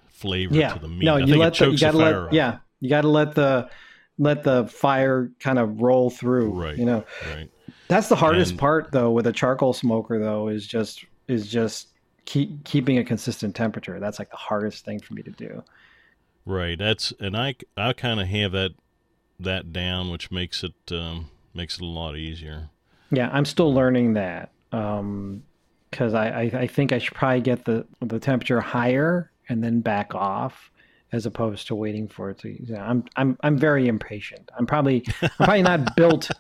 flavor 0.09 0.55
yeah. 0.55 0.75
to 0.75 0.79
the 0.79 0.87
meat 0.87 1.03
No, 1.07 1.17
you 1.17 1.37
let 1.37 1.55
the, 1.55 1.71
you 1.71 1.79
gotta 1.79 1.97
the 1.97 2.05
let 2.05 2.33
yeah, 2.35 2.59
you 2.81 2.91
gotta 2.91 3.09
let 3.09 3.35
the 3.35 3.71
let 4.19 4.43
the 4.43 4.67
fire 4.67 5.33
kind 5.41 5.59
of 5.59 5.81
roll 5.81 6.11
through. 6.11 6.51
Right. 6.51 6.77
You 6.77 6.85
know, 6.85 7.05
right 7.35 7.51
that's 7.89 8.11
the 8.11 8.17
hardest 8.17 8.51
And- 8.51 8.61
part 8.61 8.93
though 8.93 9.11
with 9.11 9.27
a 9.27 9.33
charcoal 9.33 9.73
smoker 9.73 10.19
though 10.19 10.49
is 10.49 10.67
just 10.67 11.07
is 11.27 11.49
just 11.49 11.89
keep 12.27 12.65
keeping 12.65 12.99
a 12.99 13.05
consistent 13.05 13.57
temperature. 13.57 13.99
That's 13.99 14.19
like 14.19 14.29
the 14.29 14.37
hardest 14.37 14.85
thing 14.85 15.01
for 15.01 15.15
me 15.15 15.23
to 15.23 15.31
do. 15.31 15.65
Right. 16.45 16.79
That's 16.79 17.15
and 17.19 17.35
I 17.35 17.55
I 17.79 17.95
kind 17.95 18.21
of 18.21 18.29
have 18.29 18.53
that 18.53 18.73
that 19.41 19.73
down, 19.73 20.11
which 20.11 20.31
makes 20.31 20.63
it 20.63 20.75
um, 20.93 21.31
makes 21.55 21.77
it 21.77 21.83
a 21.83 21.87
lot 21.87 22.17
easier. 22.17 22.69
Yeah, 23.11 23.31
I'm 23.33 23.45
still 23.45 23.73
learning 23.73 24.15
that 24.15 24.51
um, 24.73 25.43
because 25.91 26.15
I, 26.15 26.29
I 26.29 26.43
I 26.43 26.67
think 26.67 26.93
I 26.93 26.99
should 26.99 27.15
probably 27.15 27.41
get 27.41 27.65
the 27.65 27.87
the 28.01 28.19
temperature 28.19 28.61
higher 28.61 29.31
and 29.49 29.63
then 29.63 29.81
back 29.81 30.15
off 30.15 30.71
as 31.13 31.27
opposed 31.27 31.69
to 31.69 31.75
waiting 31.75 32.09
for 32.09 32.31
it 32.31 32.39
to. 32.39 32.49
You 32.51 32.75
know, 32.75 32.81
I'm 32.81 33.05
I'm 33.17 33.39
I'm 33.43 33.57
very 33.57 33.87
impatient. 33.87 34.51
I'm 34.59 34.67
probably 34.67 35.05
I'm 35.23 35.31
probably 35.37 35.63
not 35.63 35.97
built. 35.97 36.31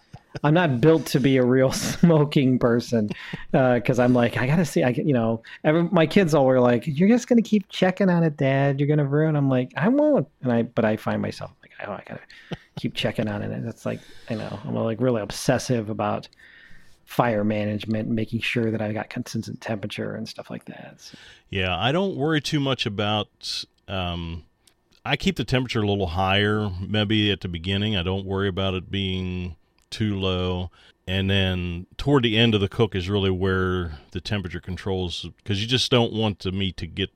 I'm 0.42 0.55
not 0.55 0.81
built 0.81 1.07
to 1.07 1.20
be 1.20 1.37
a 1.37 1.44
real 1.44 1.70
smoking 1.92 2.59
person 2.59 3.11
uh, 3.53 3.74
because 3.74 4.00
I'm 4.00 4.12
like 4.12 4.37
I 4.37 4.46
gotta 4.46 4.64
see. 4.64 4.83
I 4.83 4.88
you 4.88 5.14
know 5.14 5.42
every, 5.62 5.85
my 5.85 6.07
kids 6.07 6.35
all 6.35 6.44
were 6.44 6.61
like, 6.61 6.83
"You're 6.87 7.09
just 7.09 7.29
gonna 7.29 7.42
keep 7.42 7.68
checking 7.68 8.11
on 8.11 8.24
it, 8.24 8.37
Dad. 8.37 8.81
You're 8.81 8.88
gonna 8.88 9.07
ruin." 9.07 9.37
I'm 9.37 9.48
like, 9.48 9.70
I 9.77 9.88
won't. 9.88 10.27
And 10.42 10.53
I 10.53 10.62
but 10.62 10.85
I 10.85 10.96
find 10.96 11.22
myself 11.22 11.53
oh, 11.87 11.92
I 11.92 12.03
gotta 12.07 12.20
keep 12.77 12.94
checking 12.94 13.29
on 13.29 13.42
it. 13.42 13.51
And 13.51 13.68
it's 13.68 13.87
like 13.87 14.01
I 14.31 14.35
know 14.35 14.59
I'm 14.64 14.75
like 14.75 15.01
really 15.01 15.23
obsessive 15.23 15.90
about 15.90 16.29
fire 17.05 17.44
management, 17.44 18.09
making 18.09 18.40
sure 18.40 18.70
that 18.70 18.81
I 18.81 18.92
got 18.92 19.11
consistent 19.11 19.61
temperature 19.61 20.14
and 20.14 20.29
stuff 20.29 20.51
like 20.51 20.64
that. 20.66 20.94
So- 20.99 21.18
Yeah, 21.51 21.77
I 21.79 21.92
don't 21.92 22.16
worry 22.16 22.40
too 22.40 22.61
much 22.61 22.87
about. 22.87 23.64
Um, 23.87 24.44
I 25.05 25.16
keep 25.16 25.37
the 25.37 25.44
temperature 25.44 25.83
a 25.83 25.87
little 25.87 26.07
higher, 26.09 26.70
maybe 26.81 27.31
at 27.31 27.42
the 27.42 27.49
beginning. 27.49 27.94
I 27.94 28.03
don't 28.03 28.25
worry 28.25 28.49
about 28.49 28.73
it 28.73 28.90
being 28.90 29.57
too 29.90 30.18
low. 30.18 30.70
And 31.07 31.29
then 31.29 31.87
toward 31.99 32.23
the 32.23 32.38
end 32.38 32.55
of 32.55 32.62
the 32.62 32.68
cook 32.68 32.94
is 32.94 33.11
really 33.11 33.31
where 33.31 33.99
the 34.12 34.23
temperature 34.23 34.61
controls 34.61 35.27
because 35.37 35.61
you 35.61 35.68
just 35.68 35.90
don't 35.90 36.14
want 36.14 36.38
the 36.38 36.53
meat 36.53 36.79
to 36.79 36.87
get 36.87 37.11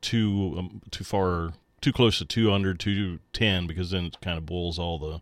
too 0.00 0.54
um, 0.58 0.82
too 0.90 1.04
far 1.04 1.52
too 1.80 1.92
close 1.92 2.18
to 2.18 2.24
200 2.24 2.78
210 2.78 3.66
because 3.66 3.90
then 3.90 4.06
it 4.06 4.20
kind 4.20 4.38
of 4.38 4.46
boils 4.46 4.78
all 4.78 4.98
the 4.98 5.20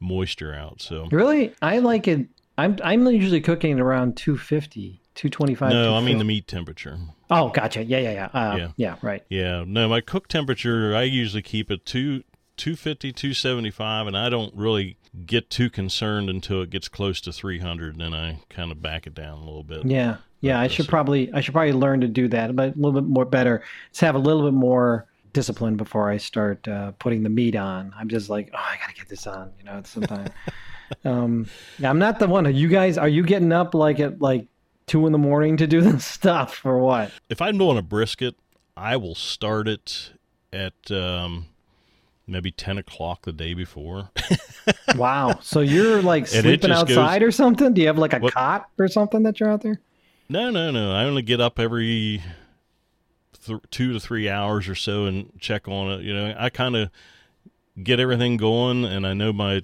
moisture 0.00 0.54
out. 0.54 0.80
So 0.80 1.08
really, 1.10 1.54
I 1.62 1.78
like 1.78 2.08
it. 2.08 2.26
I'm 2.58 2.76
I'm 2.82 3.06
usually 3.06 3.40
cooking 3.40 3.78
around 3.80 4.16
250, 4.16 5.00
225. 5.14 5.72
no, 5.72 5.94
I 5.94 6.00
mean 6.00 6.18
the 6.18 6.24
meat 6.24 6.46
temperature. 6.46 6.98
Oh, 7.30 7.48
gotcha. 7.48 7.82
Yeah, 7.84 7.98
yeah, 7.98 8.12
yeah. 8.12 8.26
Uh, 8.32 8.56
Yeah. 8.56 8.68
yeah. 8.76 8.96
right. 9.02 9.22
Yeah, 9.28 9.64
no, 9.66 9.88
my 9.88 10.00
cook 10.00 10.28
temperature 10.28 10.94
I 10.94 11.02
usually 11.02 11.42
keep 11.42 11.70
it 11.70 11.84
two 11.84 12.22
250, 12.56 13.12
275 13.12 14.06
and 14.06 14.16
I 14.16 14.30
don't 14.30 14.54
really 14.54 14.96
get 15.26 15.50
too 15.50 15.68
concerned 15.68 16.30
until 16.30 16.62
it 16.62 16.70
gets 16.70 16.88
close 16.88 17.20
to 17.22 17.32
300 17.32 17.92
and 17.92 18.00
then 18.00 18.14
I 18.14 18.40
kind 18.48 18.72
of 18.72 18.80
back 18.80 19.06
it 19.06 19.14
down 19.14 19.38
a 19.38 19.44
little 19.44 19.62
bit. 19.64 19.84
Yeah, 19.84 20.16
yeah. 20.40 20.58
I 20.58 20.68
should 20.68 20.88
probably 20.88 21.30
I 21.34 21.40
should 21.42 21.52
probably 21.52 21.72
learn 21.72 22.00
to 22.00 22.08
do 22.08 22.28
that, 22.28 22.56
but 22.56 22.70
a 22.74 22.76
little 22.76 22.92
bit 22.98 23.04
more 23.04 23.26
better. 23.26 23.62
Let's 23.90 24.00
have 24.00 24.14
a 24.14 24.18
little 24.18 24.44
bit 24.44 24.54
more 24.54 25.06
discipline 25.36 25.76
before 25.76 26.10
I 26.10 26.16
start 26.16 26.66
uh, 26.66 26.92
putting 26.98 27.22
the 27.22 27.28
meat 27.28 27.54
on. 27.54 27.92
I'm 27.96 28.08
just 28.08 28.30
like, 28.30 28.50
oh, 28.54 28.58
I 28.58 28.76
gotta 28.80 28.94
get 28.94 29.08
this 29.08 29.26
on. 29.26 29.52
You 29.58 29.64
know, 29.66 29.78
it's 29.78 29.90
sometimes. 29.90 30.30
um, 31.04 31.46
yeah, 31.78 31.90
I'm 31.90 31.98
not 31.98 32.18
the 32.18 32.26
one. 32.26 32.46
Are 32.46 32.50
you 32.50 32.68
guys? 32.68 32.96
Are 32.98 33.08
you 33.08 33.22
getting 33.22 33.52
up 33.52 33.74
like 33.74 34.00
at 34.00 34.20
like 34.20 34.46
two 34.86 35.04
in 35.06 35.12
the 35.12 35.18
morning 35.18 35.58
to 35.58 35.66
do 35.66 35.80
this 35.88 36.04
stuff 36.06 36.62
or 36.64 36.78
what? 36.78 37.12
If 37.28 37.40
I'm 37.42 37.58
doing 37.58 37.76
a 37.76 37.82
brisket, 37.82 38.34
I 38.76 38.96
will 38.96 39.14
start 39.14 39.68
it 39.68 40.12
at 40.52 40.90
um, 40.90 41.46
maybe 42.26 42.50
10 42.50 42.78
o'clock 42.78 43.22
the 43.22 43.32
day 43.32 43.54
before. 43.54 44.10
Wow. 44.96 45.38
So 45.42 45.60
you're 45.60 46.02
like 46.02 46.26
sleeping 46.26 46.70
just 46.70 46.88
goes- 46.88 46.96
outside 46.96 47.22
or 47.22 47.30
something? 47.30 47.72
Do 47.74 47.82
you 47.82 47.86
have 47.86 47.98
like 47.98 48.12
a 48.14 48.18
What- 48.18 48.32
cot 48.32 48.68
or 48.78 48.88
something 48.88 49.22
that 49.24 49.38
you're 49.38 49.48
out 49.50 49.60
there? 49.60 49.80
No, 50.28 50.50
no, 50.50 50.72
no. 50.72 50.92
I 50.92 51.04
only 51.04 51.22
get 51.22 51.40
up 51.40 51.60
every 51.60 52.20
th- 53.46 53.60
two 53.70 53.92
to 53.92 54.00
three 54.00 54.28
hours 54.28 54.68
or 54.68 54.74
so 54.74 55.06
and 55.06 55.30
check 55.40 55.68
on 55.68 55.90
it. 55.92 56.02
You 56.02 56.14
know, 56.14 56.34
I 56.38 56.50
kind 56.50 56.76
of 56.76 56.90
get 57.82 58.00
everything 58.00 58.36
going, 58.36 58.84
and 58.84 59.06
I 59.06 59.14
know 59.14 59.32
my 59.32 59.62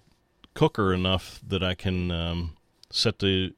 cooker 0.54 0.92
enough 0.92 1.40
that 1.46 1.62
I 1.62 1.74
can 1.74 2.10
um, 2.10 2.56
set 2.90 3.18
the. 3.18 3.54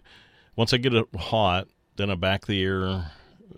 Once 0.57 0.73
I 0.73 0.77
get 0.77 0.95
it 0.95 1.07
hot, 1.17 1.69
then 1.97 2.11
I 2.11 2.15
back 2.15 2.47
the 2.47 2.63
air 2.63 3.13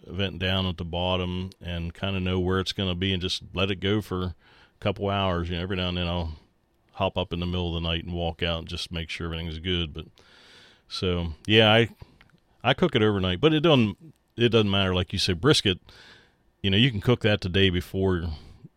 vent 0.06 0.38
down 0.38 0.66
at 0.66 0.76
the 0.76 0.84
bottom 0.84 1.50
and 1.60 1.92
kind 1.92 2.16
of 2.16 2.22
know 2.22 2.38
where 2.38 2.60
it's 2.60 2.72
going 2.72 2.88
to 2.88 2.94
be, 2.94 3.12
and 3.12 3.22
just 3.22 3.42
let 3.54 3.70
it 3.70 3.80
go 3.80 4.00
for 4.00 4.22
a 4.22 4.34
couple 4.80 5.08
hours. 5.08 5.50
You 5.50 5.56
know, 5.56 5.62
every 5.62 5.76
now 5.76 5.88
and 5.88 5.98
then 5.98 6.06
I'll 6.06 6.32
hop 6.92 7.18
up 7.18 7.32
in 7.32 7.40
the 7.40 7.46
middle 7.46 7.76
of 7.76 7.82
the 7.82 7.88
night 7.88 8.04
and 8.04 8.14
walk 8.14 8.42
out 8.42 8.60
and 8.60 8.68
just 8.68 8.90
make 8.90 9.10
sure 9.10 9.26
everything's 9.26 9.58
good. 9.58 9.92
But 9.92 10.06
so 10.88 11.34
yeah, 11.46 11.70
I 11.72 11.90
I 12.64 12.74
cook 12.74 12.96
it 12.96 13.02
overnight, 13.02 13.40
but 13.40 13.52
it 13.52 13.60
doesn't 13.60 13.96
it 14.36 14.50
doesn't 14.50 14.70
matter. 14.70 14.94
Like 14.94 15.12
you 15.12 15.18
say, 15.18 15.32
brisket, 15.34 15.78
you 16.66 16.70
know, 16.70 16.76
you 16.76 16.90
can 16.90 17.00
cook 17.00 17.20
that 17.20 17.42
the 17.42 17.48
day 17.48 17.70
before 17.70 18.24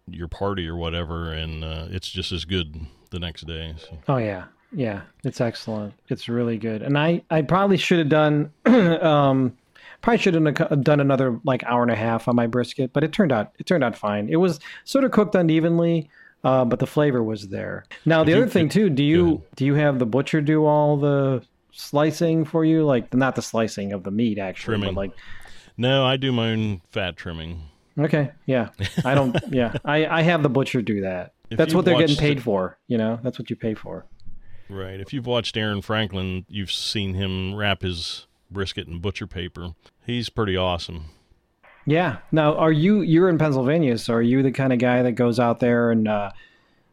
your 0.08 0.28
party 0.28 0.68
or 0.68 0.76
whatever, 0.76 1.34
and 1.34 1.64
uh, 1.64 1.88
it's 1.90 2.08
just 2.08 2.32
as 2.32 2.46
good 2.46 2.80
the 3.10 3.18
next 3.18 3.48
day. 3.48 3.74
So. 3.80 3.98
Oh 4.08 4.18
yeah, 4.18 4.44
yeah, 4.72 5.02
it's 5.24 5.42
excellent. 5.42 5.96
It's 6.08 6.30
really 6.30 6.60
good. 6.60 6.84
And 6.84 7.00
I, 7.00 7.24
I 7.32 7.42
probably 7.42 7.78
should 7.78 7.98
have 7.98 8.10
done, 8.10 8.52
um, 8.68 9.58
probably 10.04 10.20
should 10.20 10.36
have 10.36 10.84
done 10.84 11.00
another 11.00 11.40
like 11.44 11.64
hour 11.64 11.82
and 11.82 11.90
a 11.90 11.96
half 11.96 12.28
on 12.28 12.36
my 12.36 12.46
brisket, 12.46 12.94
but 12.94 13.04
it 13.04 13.12
turned 13.12 13.32
out 13.32 13.54
it 13.58 13.66
turned 13.66 13.84
out 13.84 13.96
fine. 13.96 14.30
It 14.30 14.36
was 14.36 14.60
sort 14.84 15.04
of 15.04 15.10
cooked 15.10 15.34
unevenly, 15.34 16.12
uh, 16.44 16.66
but 16.66 16.78
the 16.78 16.86
flavor 16.86 17.24
was 17.24 17.48
there. 17.48 17.86
Now 18.06 18.24
the 18.24 18.36
other 18.36 18.48
thing 18.48 18.70
too, 18.70 18.92
do 18.92 19.04
you 19.04 19.42
do 19.56 19.66
you 19.66 19.74
have 19.74 19.98
the 19.98 20.06
butcher 20.06 20.42
do 20.42 20.64
all 20.64 20.96
the 20.96 21.44
slicing 21.72 22.46
for 22.46 22.64
you? 22.64 22.86
Like 22.86 23.16
not 23.16 23.36
the 23.36 23.42
slicing 23.42 23.94
of 23.94 24.04
the 24.04 24.12
meat 24.12 24.38
actually, 24.38 24.74
Trimming. 24.78 24.94
but 24.94 25.02
like 25.02 25.12
No, 25.76 26.06
I 26.06 26.18
do 26.18 26.32
my 26.32 26.52
own 26.52 26.82
fat 26.92 27.18
trimming. 27.18 27.64
Okay, 28.00 28.32
yeah, 28.46 28.70
I 29.04 29.16
don't, 29.16 29.36
yeah, 29.52 29.74
I 29.86 30.06
I 30.06 30.22
have 30.22 30.44
the 30.44 30.50
butcher 30.50 30.82
do 30.82 31.02
that. 31.02 31.34
If 31.50 31.58
That's 31.58 31.74
what 31.74 31.86
they're 31.86 31.98
getting 31.98 32.16
paid 32.16 32.44
for. 32.44 32.78
You 32.88 32.98
know, 32.98 33.20
that's 33.24 33.40
what 33.40 33.50
you 33.50 33.56
pay 33.56 33.74
for. 33.74 34.06
Right. 34.70 35.00
If 35.00 35.14
you've 35.14 35.26
watched 35.26 35.58
Aaron 35.58 35.82
Franklin, 35.82 36.46
you've 36.48 36.72
seen 36.72 37.16
him 37.16 37.56
wrap 37.56 37.82
his 37.82 38.28
brisket 38.52 38.88
in 38.88 39.00
butcher 39.00 39.26
paper. 39.26 39.74
He's 40.06 40.30
pretty 40.30 40.56
awesome. 40.56 41.06
Yeah. 41.86 42.18
Now, 42.32 42.56
are 42.56 42.72
you 42.72 43.02
you're 43.02 43.30
in 43.30 43.40
Pennsylvania? 43.40 43.98
So 43.98 44.14
are 44.14 44.22
you 44.22 44.44
the 44.44 44.52
kind 44.52 44.72
of 44.72 44.80
guy 44.80 45.02
that 45.02 45.14
goes 45.14 45.40
out 45.40 45.60
there 45.60 45.92
and 45.92 46.08
uh, 46.08 46.32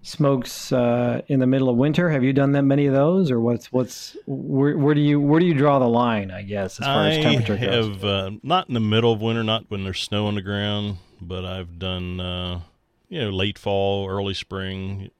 smokes 0.07 0.71
uh, 0.73 1.21
in 1.27 1.40
the 1.40 1.47
middle 1.47 1.69
of 1.69 1.77
winter? 1.77 2.11
Have 2.11 2.23
you 2.23 2.33
done 2.33 2.53
that 2.53 2.62
many 2.62 2.87
of 2.87 2.95
those, 2.95 3.31
or 3.31 3.40
what's 3.40 3.73
what's 3.73 4.16
where, 4.27 4.77
where 4.79 4.95
do 4.95 5.01
you 5.01 5.21
where 5.21 5.40
do 5.40 5.47
you 5.47 5.55
draw 5.55 5.79
the 5.79 5.88
line? 5.88 6.31
I 6.31 6.42
guess 6.42 6.81
as 6.81 6.87
far 6.87 7.03
I 7.03 7.09
as 7.11 7.25
temperature 7.25 7.57
goes. 7.57 7.69
I 7.69 7.90
have 7.90 8.05
uh, 8.05 8.31
not 8.42 8.69
in 8.69 8.75
the 8.75 8.81
middle 8.81 9.12
of 9.12 9.21
winter, 9.21 9.42
not 9.42 9.64
when 9.69 9.85
there's 9.85 10.01
snow 10.01 10.27
on 10.27 10.37
the 10.37 10.42
ground, 10.42 10.99
but 11.21 11.45
I've 11.45 11.79
done 11.79 12.21
uh, 12.21 12.61
you 13.09 13.21
know 13.21 13.31
late 13.31 13.59
fall, 13.59 14.09
early 14.09 14.35
spring, 14.35 15.11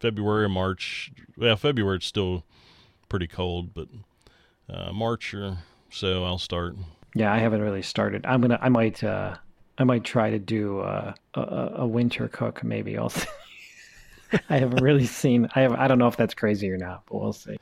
February, 0.00 0.48
March. 0.48 1.12
Well, 1.36 1.56
February 1.56 1.96
it's 1.96 2.06
still 2.06 2.44
pretty 3.08 3.28
cold, 3.28 3.72
but 3.72 3.88
uh, 4.68 4.92
March 4.92 5.32
or 5.34 5.58
so 5.90 6.24
I'll 6.24 6.38
start. 6.38 6.74
Yeah, 7.14 7.32
I 7.32 7.38
haven't 7.38 7.60
really 7.60 7.82
started. 7.82 8.26
I'm 8.26 8.40
gonna. 8.40 8.58
I 8.60 8.68
might. 8.68 9.02
Uh, 9.04 9.36
I 9.78 9.84
might 9.84 10.04
try 10.04 10.30
to 10.30 10.38
do 10.38 10.80
uh, 10.80 11.14
a, 11.34 11.40
a 11.40 11.72
a 11.76 11.86
winter 11.86 12.28
cook. 12.28 12.64
Maybe 12.64 12.98
I'll. 12.98 13.12
I 14.50 14.58
haven't 14.58 14.82
really 14.82 15.06
seen. 15.06 15.48
I 15.54 15.60
have. 15.62 15.72
I 15.72 15.88
don't 15.88 15.98
know 15.98 16.08
if 16.08 16.16
that's 16.16 16.34
crazy 16.34 16.70
or 16.70 16.76
not, 16.78 17.02
but 17.06 17.20
we'll 17.20 17.32
see. 17.32 17.56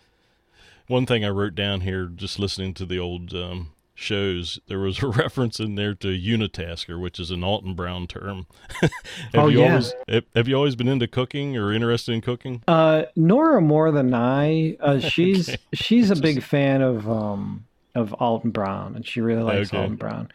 one 0.87 1.07
thing 1.07 1.25
I 1.25 1.29
wrote 1.29 1.55
down 1.55 1.83
here, 1.83 2.07
just 2.07 2.39
listening 2.39 2.75
to 2.75 2.87
the 2.87 2.99
old 2.99 3.33
um, 3.35 3.71
shows, 3.95 4.59
there 4.67 4.79
was 4.81 5.03
a 5.03 5.07
reference 5.09 5.61
in 5.61 5.75
there 5.77 5.95
to 5.95 6.09
unitasker, 6.09 7.01
which 7.01 7.21
is 7.21 7.31
an 7.31 7.45
Alton 7.45 7.75
Brown 7.75 8.07
term. 8.07 8.47
have 8.81 8.91
Oh, 9.35 9.49
you 9.49 9.61
yeah. 9.61 9.71
always 9.71 9.95
have, 10.09 10.25
have 10.35 10.49
you 10.49 10.55
always 10.57 10.75
been 10.77 10.89
into 10.89 11.07
cooking 11.07 11.57
or 11.57 11.73
interested 11.73 12.13
in 12.13 12.21
cooking? 12.21 12.63
Uh, 12.67 13.05
Nora 13.17 13.61
more 13.61 13.91
than 13.93 14.13
I. 14.15 14.77
Uh, 14.81 14.99
she's 15.11 15.49
Okay. 15.51 15.59
she's 15.75 16.11
a 16.11 16.17
big 16.17 16.43
fan 16.43 16.83
of 16.83 17.09
um 17.09 17.67
of 17.95 18.13
Alton 18.15 18.51
Brown, 18.51 18.95
and 18.97 19.07
she 19.07 19.21
really 19.21 19.43
likes 19.43 19.69
Okay. 19.69 19.79
Alton 19.79 19.97
Brown. 19.97 20.31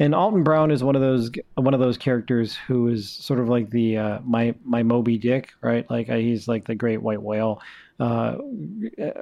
And 0.00 0.14
Alton 0.14 0.42
Brown 0.42 0.70
is 0.70 0.82
one 0.82 0.96
of 0.96 1.02
those 1.02 1.30
one 1.56 1.74
of 1.74 1.80
those 1.80 1.98
characters 1.98 2.56
who 2.56 2.88
is 2.88 3.10
sort 3.10 3.38
of 3.38 3.50
like 3.50 3.68
the 3.68 3.98
uh, 3.98 4.18
my 4.24 4.54
my 4.64 4.82
Moby 4.82 5.18
Dick, 5.18 5.52
right? 5.60 5.88
Like 5.90 6.08
he's 6.08 6.48
like 6.48 6.66
the 6.66 6.74
great 6.74 7.02
white 7.02 7.22
whale. 7.22 7.60
Uh, 8.00 8.36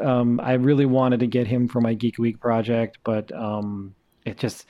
um, 0.01 0.38
I 0.41 0.53
really 0.53 0.87
wanted 0.87 1.19
to 1.19 1.27
get 1.27 1.49
him 1.49 1.67
for 1.67 1.81
my 1.81 1.95
Geek 1.95 2.17
Week 2.19 2.38
project, 2.38 2.99
but 3.03 3.33
um, 3.33 3.93
it 4.25 4.38
just 4.38 4.67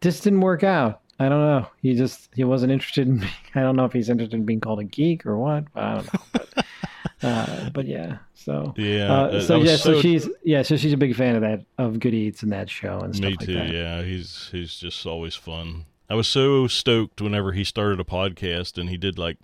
just 0.00 0.24
didn't 0.24 0.40
work 0.40 0.64
out. 0.64 1.02
I 1.18 1.28
don't 1.28 1.40
know. 1.40 1.68
He 1.82 1.94
just 1.94 2.30
he 2.34 2.44
wasn't 2.44 2.72
interested 2.72 3.06
in. 3.06 3.22
I 3.54 3.60
don't 3.60 3.76
know 3.76 3.84
if 3.84 3.92
he's 3.92 4.08
interested 4.08 4.36
in 4.36 4.46
being 4.46 4.60
called 4.60 4.80
a 4.80 4.84
geek 4.84 5.26
or 5.26 5.36
what. 5.36 5.64
I 5.74 5.94
don't 5.96 6.12
know. 6.12 6.20
But, 6.32 6.48
uh, 7.22 7.70
but 7.70 7.86
yeah. 7.86 8.18
So 8.34 8.74
Yeah, 8.76 9.12
uh, 9.12 9.40
so 9.40 9.56
yeah. 9.62 9.76
So, 9.76 9.94
so- 9.94 10.00
she's 10.00 10.28
yeah. 10.42 10.62
So 10.62 10.76
she's 10.76 10.92
a 10.92 10.96
big 10.96 11.14
fan 11.16 11.34
of 11.36 11.42
that 11.42 11.64
of 11.78 11.98
Good 12.00 12.14
Eats 12.14 12.42
and 12.42 12.52
that 12.52 12.68
show 12.70 12.98
and 13.00 13.14
stuff 13.14 13.24
Me 13.30 13.36
like 13.36 13.46
too. 13.46 13.54
that. 13.54 13.70
Yeah, 13.70 14.02
he's 14.02 14.48
he's 14.52 14.76
just 14.76 15.04
always 15.06 15.34
fun. 15.34 15.86
I 16.10 16.14
was 16.14 16.28
so 16.28 16.66
stoked 16.66 17.20
whenever 17.20 17.52
he 17.52 17.64
started 17.64 17.98
a 18.00 18.04
podcast 18.04 18.76
and 18.78 18.90
he 18.90 18.96
did 18.96 19.18
like 19.18 19.38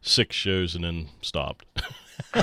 six 0.00 0.34
shows 0.34 0.74
and 0.74 0.82
then 0.84 1.08
stopped. 1.20 1.66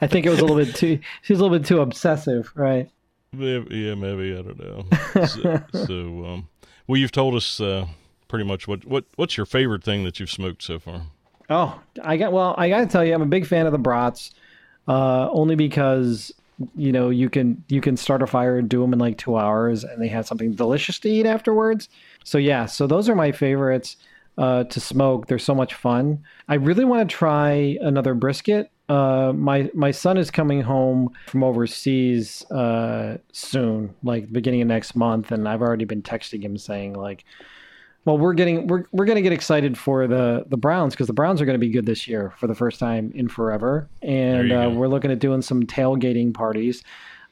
I 0.00 0.06
think 0.06 0.26
it 0.26 0.30
was 0.30 0.40
a 0.40 0.44
little 0.44 0.56
bit 0.56 0.74
too. 0.74 0.98
She's 1.22 1.38
a 1.38 1.42
little 1.42 1.56
bit 1.58 1.66
too 1.66 1.80
obsessive, 1.80 2.50
right? 2.54 2.90
Maybe, 3.32 3.76
yeah, 3.76 3.94
maybe 3.94 4.36
I 4.36 4.42
don't 4.42 4.58
know. 4.58 4.84
So, 5.26 5.62
so 5.86 5.94
um, 6.26 6.48
well, 6.86 6.96
you've 6.98 7.12
told 7.12 7.34
us 7.34 7.60
uh, 7.60 7.86
pretty 8.28 8.44
much 8.44 8.66
what 8.68 8.84
what 8.84 9.04
what's 9.16 9.36
your 9.36 9.46
favorite 9.46 9.82
thing 9.84 10.04
that 10.04 10.18
you've 10.20 10.30
smoked 10.30 10.62
so 10.62 10.78
far. 10.78 11.02
Oh, 11.50 11.80
I 12.02 12.16
got 12.16 12.32
well. 12.32 12.54
I 12.56 12.68
got 12.68 12.80
to 12.80 12.86
tell 12.86 13.04
you, 13.04 13.14
I'm 13.14 13.22
a 13.22 13.26
big 13.26 13.46
fan 13.46 13.66
of 13.66 13.72
the 13.72 13.78
brats, 13.78 14.32
uh, 14.88 15.28
only 15.30 15.56
because 15.56 16.32
you 16.76 16.92
know 16.92 17.10
you 17.10 17.28
can 17.28 17.62
you 17.68 17.80
can 17.80 17.96
start 17.96 18.22
a 18.22 18.26
fire 18.26 18.58
and 18.58 18.68
do 18.68 18.80
them 18.80 18.92
in 18.92 18.98
like 18.98 19.18
two 19.18 19.36
hours, 19.36 19.84
and 19.84 20.00
they 20.00 20.08
have 20.08 20.26
something 20.26 20.52
delicious 20.52 20.98
to 21.00 21.08
eat 21.08 21.26
afterwards. 21.26 21.88
So 22.24 22.38
yeah, 22.38 22.66
so 22.66 22.86
those 22.86 23.08
are 23.08 23.14
my 23.14 23.32
favorites 23.32 23.96
uh, 24.38 24.64
to 24.64 24.80
smoke. 24.80 25.26
They're 25.26 25.38
so 25.38 25.54
much 25.54 25.74
fun. 25.74 26.22
I 26.48 26.54
really 26.54 26.84
want 26.84 27.08
to 27.08 27.16
try 27.16 27.76
another 27.80 28.14
brisket. 28.14 28.70
Uh, 28.88 29.32
my 29.34 29.70
my 29.74 29.90
son 29.90 30.18
is 30.18 30.30
coming 30.30 30.60
home 30.60 31.10
from 31.26 31.42
overseas 31.42 32.44
uh, 32.50 33.18
soon, 33.32 33.94
like 34.02 34.32
beginning 34.32 34.62
of 34.62 34.68
next 34.68 34.94
month, 34.94 35.32
and 35.32 35.48
I've 35.48 35.62
already 35.62 35.84
been 35.84 36.02
texting 36.02 36.42
him 36.42 36.58
saying 36.58 36.94
like, 36.94 37.24
well, 38.04 38.18
we're 38.18 38.34
getting 38.34 38.66
we're 38.66 38.84
we're 38.92 39.06
gonna 39.06 39.22
get 39.22 39.32
excited 39.32 39.78
for 39.78 40.06
the 40.06 40.44
the 40.48 40.56
Browns 40.56 40.94
because 40.94 41.06
the 41.06 41.14
Browns 41.14 41.40
are 41.40 41.46
gonna 41.46 41.58
be 41.58 41.70
good 41.70 41.86
this 41.86 42.06
year 42.06 42.32
for 42.36 42.46
the 42.46 42.54
first 42.54 42.78
time 42.78 43.10
in 43.14 43.28
forever, 43.28 43.88
and 44.02 44.52
uh, 44.52 44.70
we're 44.74 44.88
looking 44.88 45.10
at 45.10 45.18
doing 45.18 45.40
some 45.42 45.64
tailgating 45.64 46.34
parties. 46.34 46.82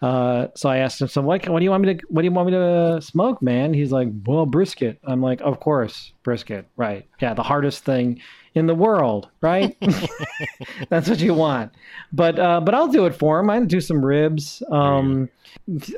Uh, 0.03 0.49
so 0.57 0.69
I 0.69 0.79
asked 0.79 1.01
him, 1.01 1.07
so 1.07 1.23
what, 1.23 1.49
what 1.49 1.61
do 1.61 1.65
you 1.65 1.71
want 1.71 1.85
me 1.85 1.95
to 1.95 2.05
what 2.09 2.23
do 2.23 2.27
you 2.27 2.33
want 2.33 2.47
me 2.47 2.53
to 2.53 3.01
smoke, 3.01 3.41
man? 3.41 3.73
He's 3.73 3.93
like, 3.93 4.09
well, 4.27 4.47
brisket. 4.47 4.99
I'm 5.05 5.23
like, 5.23 5.41
of 5.43 5.61
course, 5.61 6.13
brisket, 6.25 6.67
right? 6.77 7.07
Yeah, 7.21 7.35
the 7.35 7.45
hardest 7.45 7.85
thing 7.85 8.21
in 8.55 8.67
the 8.67 8.75
world, 8.75 9.29
right? 9.41 9.77
That's 10.89 11.09
what 11.09 11.21
you 11.21 11.35
want. 11.35 11.73
But 12.13 12.37
uh, 12.39 12.61
but 12.61 12.75
I'll 12.75 12.89
do 12.89 13.07
it 13.07 13.15
for 13.15 13.39
him. 13.39 13.49
I 13.49 13.61
do 13.61 13.81
some 13.81 14.05
ribs. 14.05 14.61
Um, 14.71 15.29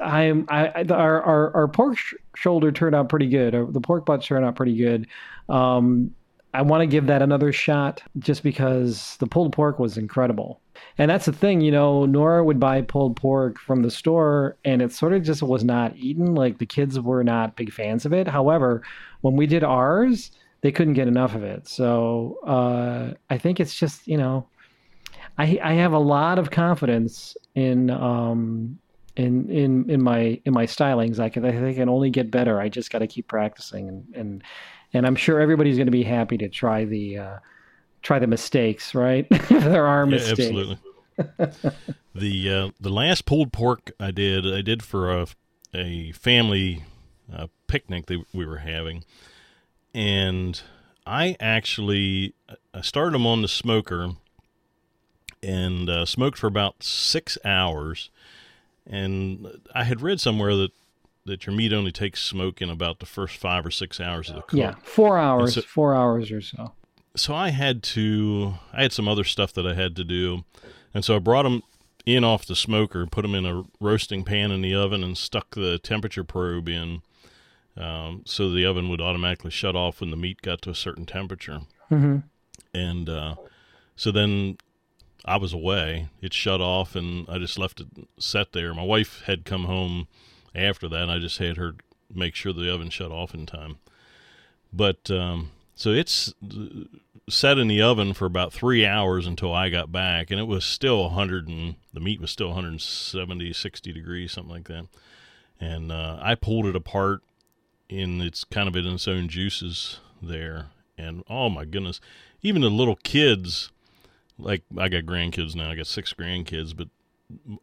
I, 0.02 0.30
I, 0.48 0.66
I 0.66 0.84
our, 0.90 1.22
our 1.22 1.56
our 1.56 1.68
pork 1.68 1.96
sh- 1.96 2.14
shoulder 2.36 2.70
turned 2.70 2.94
out 2.94 3.08
pretty 3.08 3.28
good. 3.28 3.72
The 3.72 3.80
pork 3.80 4.04
butt 4.04 4.22
turned 4.22 4.44
out 4.44 4.54
pretty 4.54 4.76
good. 4.76 5.06
Um, 5.48 6.14
I 6.52 6.60
want 6.60 6.82
to 6.82 6.86
give 6.86 7.06
that 7.06 7.22
another 7.22 7.52
shot 7.52 8.02
just 8.18 8.42
because 8.42 9.16
the 9.16 9.26
pulled 9.26 9.52
pork 9.54 9.78
was 9.78 9.96
incredible. 9.96 10.60
And 10.98 11.10
that's 11.10 11.26
the 11.26 11.32
thing, 11.32 11.60
you 11.60 11.70
know, 11.70 12.06
Nora 12.06 12.44
would 12.44 12.60
buy 12.60 12.82
pulled 12.82 13.16
pork 13.16 13.58
from 13.58 13.82
the 13.82 13.90
store 13.90 14.56
and 14.64 14.82
it 14.82 14.92
sort 14.92 15.12
of 15.12 15.22
just 15.22 15.42
was 15.42 15.64
not 15.64 15.96
eaten. 15.96 16.34
Like 16.34 16.58
the 16.58 16.66
kids 16.66 16.98
were 16.98 17.24
not 17.24 17.56
big 17.56 17.72
fans 17.72 18.04
of 18.06 18.12
it. 18.12 18.28
However, 18.28 18.82
when 19.22 19.36
we 19.36 19.46
did 19.46 19.64
ours, 19.64 20.30
they 20.62 20.72
couldn't 20.72 20.94
get 20.94 21.08
enough 21.08 21.34
of 21.34 21.42
it. 21.42 21.68
So 21.68 22.38
uh, 22.46 23.14
I 23.30 23.38
think 23.38 23.60
it's 23.60 23.74
just, 23.74 24.06
you 24.06 24.16
know, 24.16 24.46
I 25.38 25.58
I 25.62 25.72
have 25.74 25.92
a 25.92 25.98
lot 25.98 26.38
of 26.38 26.50
confidence 26.50 27.36
in 27.54 27.90
um 27.90 28.78
in 29.16 29.50
in 29.50 29.90
in 29.90 30.02
my 30.02 30.40
in 30.44 30.52
my 30.52 30.66
stylings. 30.66 31.18
I 31.18 31.28
can 31.28 31.44
I 31.44 31.52
think 31.52 31.76
can 31.76 31.88
only 31.88 32.10
get 32.10 32.30
better. 32.30 32.60
I 32.60 32.68
just 32.68 32.90
got 32.90 33.00
to 33.00 33.06
keep 33.06 33.28
practicing 33.28 33.88
and 33.88 34.14
and 34.14 34.42
and 34.92 35.06
I'm 35.06 35.16
sure 35.16 35.40
everybody's 35.40 35.76
going 35.76 35.86
to 35.86 35.92
be 35.92 36.04
happy 36.04 36.38
to 36.38 36.48
try 36.48 36.84
the 36.84 37.18
uh, 37.18 37.38
try 38.04 38.20
the 38.20 38.28
mistakes, 38.28 38.94
right? 38.94 39.26
there 39.48 39.86
are 39.86 40.06
Yeah, 40.06 40.10
mistakes. 40.18 40.40
absolutely. 40.40 40.78
the 42.14 42.50
uh, 42.50 42.70
the 42.80 42.90
last 42.90 43.24
pulled 43.26 43.52
pork 43.52 43.90
I 43.98 44.12
did, 44.12 44.46
I 44.46 44.62
did 44.62 44.82
for 44.84 45.10
a 45.12 45.26
a 45.74 46.12
family 46.12 46.84
uh, 47.32 47.48
picnic 47.66 48.06
that 48.06 48.24
we 48.32 48.46
were 48.46 48.58
having, 48.58 49.04
and 49.92 50.60
I 51.06 51.36
actually 51.40 52.34
I 52.72 52.82
started 52.82 53.14
them 53.14 53.26
on 53.26 53.42
the 53.42 53.48
smoker 53.48 54.10
and 55.42 55.90
uh, 55.90 56.06
smoked 56.06 56.38
for 56.38 56.46
about 56.46 56.82
six 56.82 57.36
hours, 57.44 58.10
and 58.86 59.46
I 59.74 59.84
had 59.84 60.00
read 60.00 60.20
somewhere 60.20 60.54
that 60.56 60.70
that 61.26 61.46
your 61.46 61.54
meat 61.56 61.72
only 61.72 61.90
takes 61.92 62.22
smoke 62.22 62.60
in 62.60 62.68
about 62.68 62.98
the 62.98 63.06
first 63.06 63.36
five 63.38 63.64
or 63.64 63.70
six 63.70 63.98
hours 63.98 64.28
of 64.28 64.36
the 64.36 64.42
cook. 64.42 64.58
Yeah, 64.58 64.74
four 64.82 65.16
hours, 65.18 65.54
so- 65.54 65.62
four 65.62 65.94
hours 65.94 66.30
or 66.30 66.42
so. 66.42 66.72
So 67.16 67.34
I 67.34 67.50
had 67.50 67.82
to 67.82 68.54
I 68.72 68.82
had 68.82 68.92
some 68.92 69.08
other 69.08 69.24
stuff 69.24 69.52
that 69.54 69.66
I 69.66 69.74
had 69.74 69.96
to 69.96 70.04
do, 70.04 70.44
and 70.92 71.04
so 71.04 71.16
I 71.16 71.18
brought 71.18 71.44
them 71.44 71.62
in 72.06 72.24
off 72.24 72.46
the 72.46 72.56
smoker, 72.56 73.06
put 73.06 73.22
them 73.22 73.34
in 73.34 73.46
a 73.46 73.64
roasting 73.80 74.24
pan 74.24 74.50
in 74.50 74.62
the 74.62 74.74
oven, 74.74 75.02
and 75.02 75.16
stuck 75.16 75.54
the 75.54 75.78
temperature 75.78 76.24
probe 76.24 76.68
in, 76.68 77.02
um, 77.76 78.22
so 78.26 78.50
the 78.50 78.66
oven 78.66 78.88
would 78.88 79.00
automatically 79.00 79.50
shut 79.50 79.74
off 79.74 80.00
when 80.00 80.10
the 80.10 80.16
meat 80.16 80.42
got 80.42 80.62
to 80.62 80.70
a 80.70 80.74
certain 80.74 81.06
temperature. 81.06 81.60
hmm 81.88 82.18
And 82.72 83.08
uh, 83.08 83.36
so 83.96 84.10
then 84.10 84.58
I 85.24 85.36
was 85.36 85.52
away; 85.52 86.08
it 86.20 86.34
shut 86.34 86.60
off, 86.60 86.94
and 86.94 87.28
I 87.28 87.38
just 87.38 87.58
left 87.58 87.80
it 87.80 87.88
set 88.18 88.52
there. 88.52 88.74
My 88.74 88.84
wife 88.84 89.22
had 89.26 89.44
come 89.44 89.64
home 89.64 90.08
after 90.54 90.88
that. 90.88 91.02
And 91.02 91.10
I 91.10 91.18
just 91.18 91.38
had 91.38 91.56
her 91.56 91.74
make 92.12 92.34
sure 92.34 92.52
the 92.52 92.72
oven 92.72 92.90
shut 92.90 93.10
off 93.10 93.34
in 93.34 93.46
time. 93.46 93.78
But 94.72 95.10
um, 95.10 95.50
so 95.74 95.90
it's 95.90 96.32
set 97.28 97.58
in 97.58 97.68
the 97.68 97.80
oven 97.80 98.12
for 98.12 98.26
about 98.26 98.52
three 98.52 98.84
hours 98.84 99.26
until 99.26 99.52
I 99.52 99.68
got 99.70 99.90
back, 99.90 100.30
and 100.30 100.38
it 100.38 100.46
was 100.46 100.64
still 100.64 101.04
100 101.04 101.48
and 101.48 101.76
the 101.92 102.00
meat 102.00 102.20
was 102.20 102.30
still 102.30 102.48
170, 102.48 103.52
60 103.52 103.92
degrees, 103.92 104.32
something 104.32 104.52
like 104.52 104.68
that. 104.68 104.86
And 105.60 105.90
uh, 105.90 106.18
I 106.20 106.34
pulled 106.34 106.66
it 106.66 106.76
apart 106.76 107.22
in 107.88 108.20
its 108.20 108.44
kind 108.44 108.68
of 108.68 108.76
in 108.76 108.86
its 108.86 109.08
own 109.08 109.28
juices 109.28 110.00
there, 110.20 110.66
and 110.98 111.22
oh 111.28 111.48
my 111.48 111.64
goodness, 111.64 112.00
even 112.42 112.62
the 112.62 112.70
little 112.70 112.96
kids, 112.96 113.70
like 114.38 114.62
I 114.76 114.88
got 114.88 115.04
grandkids 115.04 115.54
now, 115.54 115.70
I 115.70 115.76
got 115.76 115.86
six 115.86 116.12
grandkids, 116.12 116.76
but 116.76 116.88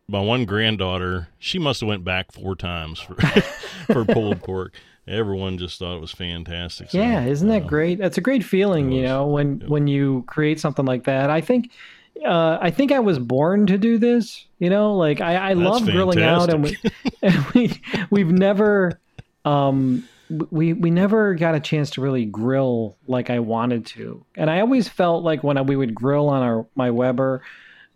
my 0.07 0.19
one 0.19 0.45
granddaughter, 0.45 1.29
she 1.37 1.59
must 1.59 1.81
have 1.81 1.87
went 1.87 2.03
back 2.03 2.31
four 2.31 2.55
times 2.55 2.99
for 2.99 3.15
for 3.93 4.05
pulled 4.05 4.41
pork. 4.41 4.73
Everyone 5.11 5.57
just 5.57 5.77
thought 5.77 5.95
it 5.97 6.01
was 6.01 6.11
fantastic. 6.11 6.91
So, 6.91 6.97
Yeah, 6.97 7.25
isn't 7.25 7.47
that 7.49 7.63
uh, 7.63 7.67
great? 7.67 7.97
That's 7.99 8.17
a 8.17 8.21
great 8.21 8.43
feeling, 8.43 8.91
you 8.91 9.03
know, 9.03 9.27
when 9.27 9.59
Yep. 9.59 9.69
when 9.69 9.87
you 9.87 10.23
create 10.27 10.59
something 10.59 10.85
like 10.85 11.03
that. 11.03 11.29
I 11.29 11.41
think 11.41 11.71
uh, 12.25 12.57
I 12.61 12.71
think 12.71 12.91
I 12.91 12.99
was 12.99 13.19
born 13.19 13.67
to 13.67 13.77
do 13.77 13.97
this. 13.97 14.45
You 14.59 14.69
know, 14.69 14.95
like 14.95 15.21
I, 15.21 15.51
I 15.51 15.53
That's 15.53 15.65
love 15.69 15.85
grilling 15.85 16.21
out, 16.21 16.49
and 16.49 16.63
we, 16.63 16.77
and 17.21 17.45
we 17.53 17.81
we've 18.09 18.31
never 18.31 18.99
um 19.43 20.07
we 20.49 20.73
we 20.73 20.91
never 20.91 21.33
got 21.35 21.55
a 21.55 21.59
chance 21.59 21.89
to 21.91 22.01
really 22.01 22.25
grill 22.25 22.95
like 23.07 23.29
I 23.29 23.39
wanted 23.39 23.85
to, 23.87 24.23
and 24.35 24.49
I 24.49 24.61
always 24.61 24.87
felt 24.87 25.23
like 25.23 25.43
when 25.43 25.57
I, 25.57 25.61
we 25.61 25.75
would 25.75 25.93
grill 25.93 26.29
on 26.29 26.41
our 26.41 26.65
my 26.75 26.91
Weber 26.91 27.41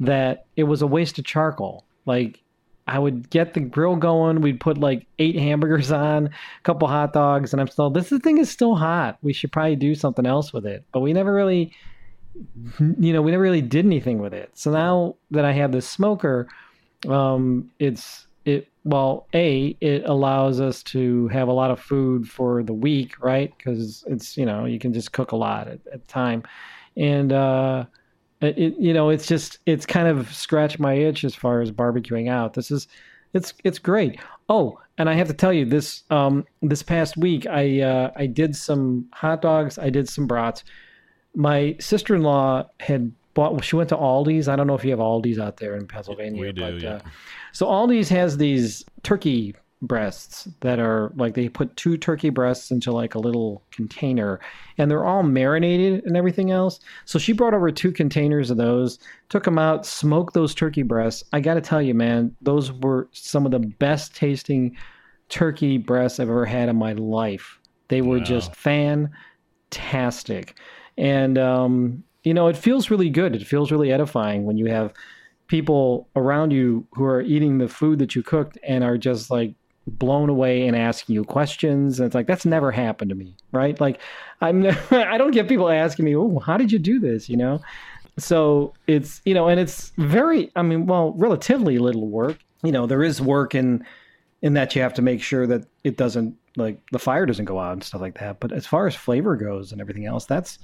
that 0.02 0.46
it 0.58 0.64
was 0.64 0.82
a 0.82 0.88
waste 0.88 1.18
of 1.20 1.26
charcoal. 1.26 1.86
Like 2.06 2.42
I 2.88 3.00
would 3.00 3.30
get 3.30 3.54
the 3.54 3.62
grill 3.62 3.96
going. 3.96 4.42
We'd 4.42 4.60
put 4.60 4.78
like 4.78 5.08
eight 5.18 5.36
hamburgers 5.36 5.92
on, 5.92 6.28
a 6.28 6.62
couple 6.64 6.88
hot 6.88 7.14
dogs, 7.14 7.52
and 7.52 7.62
I'm 7.62 7.68
still. 7.68 7.90
This 7.90 8.10
thing 8.10 8.38
is 8.38 8.50
still 8.50 8.76
hot. 8.76 9.18
We 9.22 9.34
should 9.34 9.52
probably 9.52 9.76
do 9.76 9.96
something 9.96 10.26
else 10.26 10.54
with 10.54 10.66
it. 10.66 10.84
But 10.92 11.00
we 11.00 11.12
never 11.14 11.34
really, 11.34 11.74
you 12.80 13.14
know, 13.14 13.22
we 13.22 13.32
never 13.32 13.44
really 13.44 13.62
did 13.62 13.86
anything 13.86 14.20
with 14.20 14.34
it. 14.34 14.52
So 14.54 14.72
now 14.72 15.16
that 15.32 15.46
I 15.46 15.52
have 15.54 15.72
this 15.72 15.88
smoker, 15.88 16.48
um, 17.08 17.72
it's 17.80 18.28
it. 18.46 18.68
Well, 18.84 19.26
a 19.34 19.76
it 19.82 20.04
allows 20.06 20.60
us 20.60 20.84
to 20.84 21.28
have 21.30 21.48
a 21.48 21.54
lot 21.54 21.72
of 21.72 21.80
food 21.80 22.30
for 22.30 22.62
the 22.62 22.74
week, 22.74 23.20
right? 23.20 23.52
Because 23.58 24.04
it's 24.08 24.38
you 24.38 24.46
know 24.46 24.66
you 24.66 24.78
can 24.78 24.94
just 24.94 25.12
cook 25.12 25.32
a 25.32 25.36
lot 25.36 25.68
at, 25.68 25.80
at 25.92 26.08
time, 26.08 26.44
and 26.96 27.34
uh, 27.34 27.86
it, 28.42 28.76
you 28.78 28.94
know, 28.94 29.10
it's 29.10 29.28
just 29.28 29.60
it's 29.66 29.86
kind 29.86 30.08
of 30.08 30.34
scratched 30.34 30.80
my 30.80 30.94
itch 30.94 31.24
as 31.24 31.36
far 31.36 31.62
as 31.62 31.72
barbecuing 31.72 32.30
out. 32.30 32.54
This 32.54 32.72
is 32.72 32.88
it's 33.34 33.54
it's 33.64 33.80
great. 33.80 34.20
Oh, 34.50 34.80
and 34.98 35.10
I 35.10 35.14
have 35.14 35.28
to 35.28 35.34
tell 35.34 35.54
you 35.54 35.66
this 35.66 36.04
um 36.10 36.46
this 36.62 36.84
past 36.84 37.18
week 37.18 37.46
I 37.48 37.82
uh 37.82 38.12
I 38.16 38.26
did 38.28 38.56
some 38.56 39.08
hot 39.14 39.42
dogs, 39.42 39.78
I 39.78 39.90
did 39.90 40.10
some 40.10 40.28
brats. 40.28 40.64
My 41.36 41.76
sister-in-law 41.80 42.70
had 42.80 43.12
bought 43.34 43.64
she 43.64 43.76
went 43.76 43.90
to 43.90 43.98
Aldi's. 43.98 44.48
I 44.48 44.56
don't 44.56 44.68
know 44.68 44.76
if 44.76 44.84
you 44.84 44.92
have 44.92 45.00
Aldi's 45.00 45.40
out 45.40 45.58
there 45.58 45.76
in 45.76 45.88
Pennsylvania, 45.88 46.42
We 46.42 46.52
do, 46.52 46.62
but 46.62 46.82
yeah. 46.82 46.90
uh, 46.96 47.00
so 47.52 47.68
Aldi's 47.68 48.10
has 48.10 48.38
these 48.38 48.84
turkey 49.04 49.54
breasts 49.86 50.48
that 50.62 50.80
are 50.80 51.12
like 51.16 51.34
they 51.34 51.48
put 51.50 51.76
two 51.78 51.98
turkey 51.98 52.30
breasts 52.30 52.72
into 52.72 52.92
like 52.92 53.16
a 53.16 53.20
little 53.20 53.64
container 53.72 54.40
and 54.78 54.90
they're 54.92 55.06
all 55.06 55.24
marinated 55.24 56.04
and 56.06 56.18
everything 56.18 56.52
else. 56.52 56.80
So 57.06 57.18
she 57.20 57.32
brought 57.34 57.54
over 57.54 57.72
two 57.72 57.92
containers 57.92 58.50
of 58.52 58.58
those, 58.58 59.00
took 59.30 59.44
them 59.44 59.58
out, 59.58 59.86
smoked 59.86 60.34
those 60.34 60.54
turkey 60.56 60.84
breasts. 60.84 61.24
I 61.34 61.40
got 61.40 61.54
to 61.56 61.62
tell 61.62 61.82
you, 61.82 61.94
man, 61.94 62.36
those 62.42 62.72
were 62.72 63.08
some 63.12 63.46
of 63.46 63.52
the 63.52 63.60
best 63.60 64.16
tasting 64.16 64.76
turkey 65.30 65.78
breasts 65.78 66.20
I've 66.20 66.30
ever 66.30 66.46
had 66.46 66.70
in 66.70 66.76
my 66.76 66.94
life. 66.94 67.60
They 67.88 68.02
were 68.02 68.18
Wow. 68.18 68.24
just 68.24 68.56
fantastic. 69.72 70.58
And 70.98 71.38
um, 71.38 72.04
you 72.24 72.34
know, 72.34 72.48
it 72.48 72.58
feels 72.58 72.90
really 72.90 73.10
good. 73.10 73.36
It 73.36 73.46
feels 73.46 73.72
really 73.72 73.92
edifying 73.92 74.46
when 74.46 74.58
you 74.58 74.66
have 74.68 74.94
people 75.48 76.10
around 76.16 76.52
you 76.52 76.88
who 76.94 77.04
are 77.04 77.22
eating 77.22 77.60
the 77.60 77.68
food 77.68 78.00
that 78.00 78.16
you 78.16 78.24
cooked 78.24 78.58
and 78.68 78.84
are 78.84 78.98
just 78.98 79.30
like 79.30 79.54
blown 79.88 80.30
away 80.30 80.68
and 80.68 80.76
asking 80.76 81.16
you 81.16 81.24
questions. 81.24 82.00
And 82.00 82.08
it's 82.08 82.16
like 82.16 82.28
that's 82.28 82.46
never 82.46 82.72
happened 82.72 83.10
to 83.10 83.16
me 83.16 83.36
right? 83.56 83.80
Like 83.82 84.00
i'm 84.42 84.66
i 84.92 85.18
don't 85.18 85.32
get 85.32 85.48
people 85.48 85.70
asking 85.70 86.06
me 86.06 86.16
oh 86.16 86.40
how 86.40 86.58
did 86.58 86.72
you 86.72 86.78
do 86.78 87.00
this? 87.00 87.28
You 87.28 87.38
know? 87.38 87.62
So 88.20 88.74
it's 88.86 89.22
you 89.26 89.34
know 89.34 89.48
and 89.48 89.60
it's 89.60 89.92
very 89.98 90.52
i 90.56 90.62
mean 90.62 90.86
well 90.86 91.14
relatively 91.14 91.80
little 91.80 92.08
work. 92.08 92.38
You 92.64 92.72
know 92.72 92.86
there 92.86 93.04
is 93.04 93.22
work 93.22 93.56
in 93.56 93.84
in 94.42 94.54
that 94.54 94.76
you 94.76 94.82
have 94.82 94.94
to 94.96 95.02
make 95.02 95.24
sure 95.24 95.48
that 95.48 95.66
it 95.84 95.98
doesn't 95.98 96.36
like 96.58 96.80
the 96.92 97.00
fire 97.00 97.26
doesn't 97.26 97.46
go 97.46 97.60
out 97.60 97.74
and 97.74 97.84
stuff 97.84 98.02
like 98.02 98.20
that. 98.20 98.40
But 98.40 98.52
as 98.52 98.68
far 98.68 98.86
as 98.86 98.96
flavor 98.96 99.36
goes 99.36 99.72
and 99.72 99.82
everything 99.82 100.06
else 100.06 100.26
that's 100.26 100.60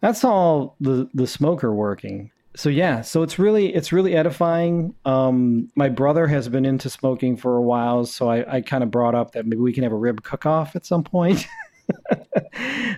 that's 0.00 0.24
all 0.24 0.76
the 0.80 1.08
the 1.14 1.26
smoker 1.26 1.72
working 1.72 2.30
so 2.58 2.68
yeah 2.68 3.02
so 3.02 3.22
it's 3.22 3.38
really 3.38 3.72
it's 3.72 3.92
really 3.92 4.16
edifying. 4.16 4.92
Um 5.04 5.70
my 5.76 5.88
brother 5.88 6.26
has 6.26 6.48
been 6.48 6.66
into 6.66 6.90
smoking 6.90 7.36
for 7.36 7.56
a 7.56 7.62
while 7.62 8.04
so 8.04 8.28
i, 8.28 8.56
I 8.56 8.60
kind 8.62 8.82
of 8.82 8.90
brought 8.90 9.14
up 9.14 9.32
that 9.32 9.46
maybe 9.46 9.62
we 9.62 9.72
can 9.72 9.84
have 9.84 9.92
a 9.92 9.96
rib 9.96 10.24
cook 10.24 10.44
off 10.44 10.74
at 10.76 10.84
some 10.84 11.04
point. 11.04 11.46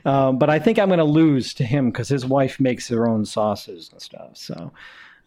Um, 0.05 0.39
but 0.39 0.51
i 0.51 0.59
think 0.59 0.79
i'm 0.79 0.89
going 0.89 0.99
to 0.99 1.05
lose 1.05 1.55
to 1.55 1.65
him 1.65 1.91
because 1.91 2.09
his 2.09 2.27
wife 2.27 2.59
makes 2.59 2.89
her 2.89 3.07
own 3.07 3.25
sauces 3.25 3.91
and 3.93 4.01
stuff 4.03 4.31
so 4.33 4.73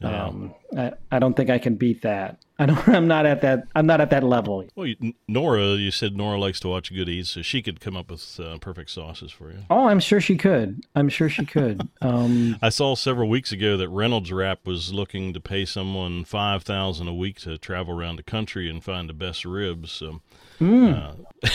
Um, 0.02 0.54
I, 0.78 0.92
I 1.12 1.20
don't 1.20 1.34
think 1.36 1.50
i 1.50 1.58
can 1.58 1.76
beat 1.76 2.02
that 2.02 2.40
i 2.60 2.66
don't 2.66 2.86
i'm 2.90 3.08
not 3.08 3.26
at 3.26 3.42
that 3.42 3.64
i'm 3.74 3.86
not 3.86 4.02
at 4.02 4.10
that 4.10 4.24
level 4.24 4.66
Well, 4.76 4.88
you, 4.88 5.14
Nora, 5.30 5.76
you 5.76 5.92
said 5.92 6.18
Nora 6.18 6.38
likes 6.38 6.60
to 6.62 6.68
watch 6.68 6.94
Good 6.94 7.08
Eats, 7.08 7.30
so 7.30 7.42
she 7.42 7.62
could 7.62 7.80
come 7.80 7.96
up 7.96 8.12
with 8.12 8.38
uh, 8.40 8.58
perfect 8.58 8.90
sauces 8.90 9.32
for 9.32 9.50
you. 9.52 9.60
oh 9.70 9.88
i'm 9.88 10.00
sure 10.02 10.20
she 10.20 10.36
could 10.36 10.84
i'm 10.96 11.08
sure 11.08 11.30
she 11.30 11.46
could 11.46 11.88
um 12.02 12.58
I 12.62 12.68
saw 12.70 12.96
several 12.96 13.30
weeks 13.30 13.52
ago 13.54 13.78
that 13.78 13.88
Reynolds 13.90 14.32
Wrap 14.32 14.66
was 14.68 14.94
looking 14.94 15.34
to 15.34 15.40
pay 15.40 15.64
someone 15.64 16.26
five 16.26 16.64
thousand 16.64 17.08
a 17.08 17.14
week 17.14 17.40
to 17.42 17.58
travel 17.58 17.98
around 17.98 18.18
the 18.18 18.24
country 18.24 18.70
and 18.70 18.84
find 18.84 19.08
the 19.08 19.14
best 19.14 19.46
ribs. 19.46 19.92
So, 19.92 20.22
uh, 20.62 21.14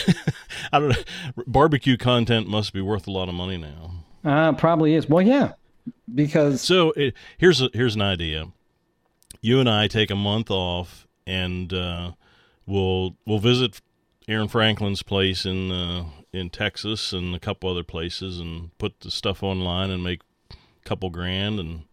I 0.71 0.79
don't 0.79 0.89
know. 0.89 1.43
Barbecue 1.45 1.97
content 1.97 2.47
must 2.47 2.73
be 2.73 2.81
worth 2.81 3.07
a 3.07 3.11
lot 3.11 3.29
of 3.29 3.35
money 3.35 3.57
now. 3.57 3.91
uh, 4.25 4.53
probably 4.53 4.95
is 4.95 5.07
well 5.07 5.21
yeah 5.25 5.53
because 6.13 6.61
So 6.61 6.91
it, 6.91 7.13
here's 7.37 7.61
a, 7.61 7.69
here's 7.73 7.95
an 7.95 8.01
idea. 8.01 8.47
You 9.41 9.59
and 9.59 9.69
I 9.69 9.87
take 9.87 10.11
a 10.11 10.15
month 10.15 10.51
off, 10.51 11.07
and 11.25 11.71
uh, 11.73 12.11
we'll 12.65 13.15
we'll 13.25 13.39
visit 13.39 13.79
Aaron 14.27 14.47
Franklin's 14.47 15.03
place 15.03 15.45
in 15.45 15.71
uh, 15.71 16.05
in 16.33 16.49
Texas 16.49 17.13
and 17.13 17.35
a 17.35 17.39
couple 17.39 17.69
other 17.69 17.83
places, 17.83 18.39
and 18.39 18.77
put 18.77 18.99
the 19.01 19.11
stuff 19.11 19.43
online 19.43 19.89
and 19.91 20.03
make 20.03 20.21
a 20.51 20.55
couple 20.83 21.09
grand, 21.09 21.59
and 21.59 21.83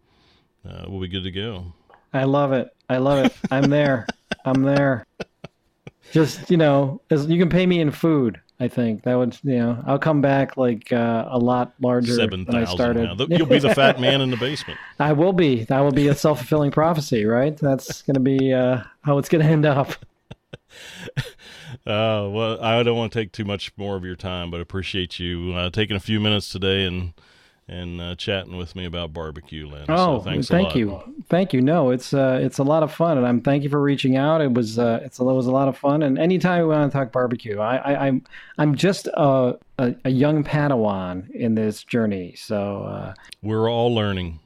uh, 0.67 0.85
we'll 0.87 1.01
be 1.01 1.07
good 1.07 1.23
to 1.23 1.31
go. 1.31 1.73
I 2.13 2.23
love 2.23 2.51
it. 2.53 2.69
I 2.89 2.97
love 2.97 3.25
it. 3.25 3.33
I'm 3.51 3.69
there. 3.69 4.07
I'm 4.45 4.63
there. 4.63 5.05
Just 6.11 6.49
you 6.49 6.57
know, 6.57 7.01
as 7.09 7.27
you 7.27 7.37
can 7.37 7.49
pay 7.49 7.65
me 7.65 7.79
in 7.79 7.91
food. 7.91 8.41
I 8.59 8.67
think 8.67 9.03
that 9.03 9.15
would 9.15 9.37
you 9.43 9.57
know 9.57 9.83
I'll 9.85 9.99
come 9.99 10.21
back 10.21 10.57
like 10.57 10.91
uh, 10.91 11.27
a 11.29 11.37
lot 11.37 11.73
larger 11.79 12.15
Seven 12.15 12.45
than 12.45 12.55
I 12.55 12.65
started. 12.65 13.03
now. 13.03 13.25
You'll 13.29 13.45
be 13.45 13.59
the 13.59 13.75
fat 13.75 13.99
man 13.99 14.21
in 14.21 14.31
the 14.31 14.37
basement. 14.37 14.79
I 14.99 15.13
will 15.13 15.33
be. 15.33 15.63
That 15.65 15.79
will 15.81 15.91
be 15.91 16.07
a 16.07 16.15
self 16.15 16.39
fulfilling 16.39 16.71
prophecy, 16.71 17.25
right? 17.25 17.55
That's 17.55 18.01
going 18.01 18.15
to 18.15 18.19
be 18.19 18.53
uh, 18.53 18.81
how 19.01 19.19
it's 19.19 19.29
going 19.29 19.45
to 19.45 19.51
end 19.51 19.65
up. 19.65 19.93
Uh, 21.85 22.27
well, 22.29 22.61
I 22.61 22.83
don't 22.83 22.97
want 22.97 23.13
to 23.13 23.19
take 23.19 23.31
too 23.31 23.45
much 23.45 23.71
more 23.77 23.95
of 23.95 24.03
your 24.03 24.17
time, 24.17 24.51
but 24.51 24.59
appreciate 24.59 25.19
you 25.19 25.53
uh, 25.53 25.69
taking 25.69 25.95
a 25.95 26.01
few 26.01 26.19
minutes 26.19 26.49
today 26.49 26.83
and 26.83 27.13
and 27.69 27.99
uh, 27.99 28.15
chatting 28.15 28.55
with 28.55 28.75
me 28.75 28.85
about 28.85 29.13
barbecue, 29.13 29.67
Len. 29.67 29.85
Oh, 29.89 30.19
so 30.19 30.23
thanks 30.23 30.49
a 30.49 30.53
thank 30.53 30.75
you, 30.75 31.01
thank 31.29 31.53
you. 31.53 31.61
No, 31.61 31.89
it's 31.89 32.13
uh, 32.13 32.39
it's 32.41 32.57
a 32.59 32.63
lot 32.63 32.83
of 32.83 32.93
fun, 32.93 33.17
and 33.17 33.27
I'm 33.27 33.41
thank 33.41 33.63
you 33.63 33.69
for 33.69 33.81
reaching 33.81 34.15
out. 34.15 34.41
It 34.41 34.53
was 34.53 34.79
uh, 34.79 35.01
it's 35.03 35.19
a, 35.19 35.23
it 35.23 35.33
was 35.33 35.47
a 35.47 35.51
lot 35.51 35.67
of 35.67 35.77
fun, 35.77 36.03
and 36.03 36.17
anytime 36.17 36.61
we 36.61 36.69
want 36.69 36.91
to 36.91 36.97
talk 36.97 37.11
barbecue, 37.11 37.59
I, 37.59 37.77
I 37.77 38.07
I'm 38.07 38.23
I'm 38.57 38.75
just 38.75 39.07
a, 39.07 39.57
a 39.79 39.95
a 40.05 40.09
young 40.09 40.43
Padawan 40.43 41.29
in 41.31 41.55
this 41.55 41.83
journey, 41.83 42.35
so 42.35 42.83
uh, 42.83 43.13
We're 43.41 43.69
all 43.69 43.93
learning. 43.93 44.39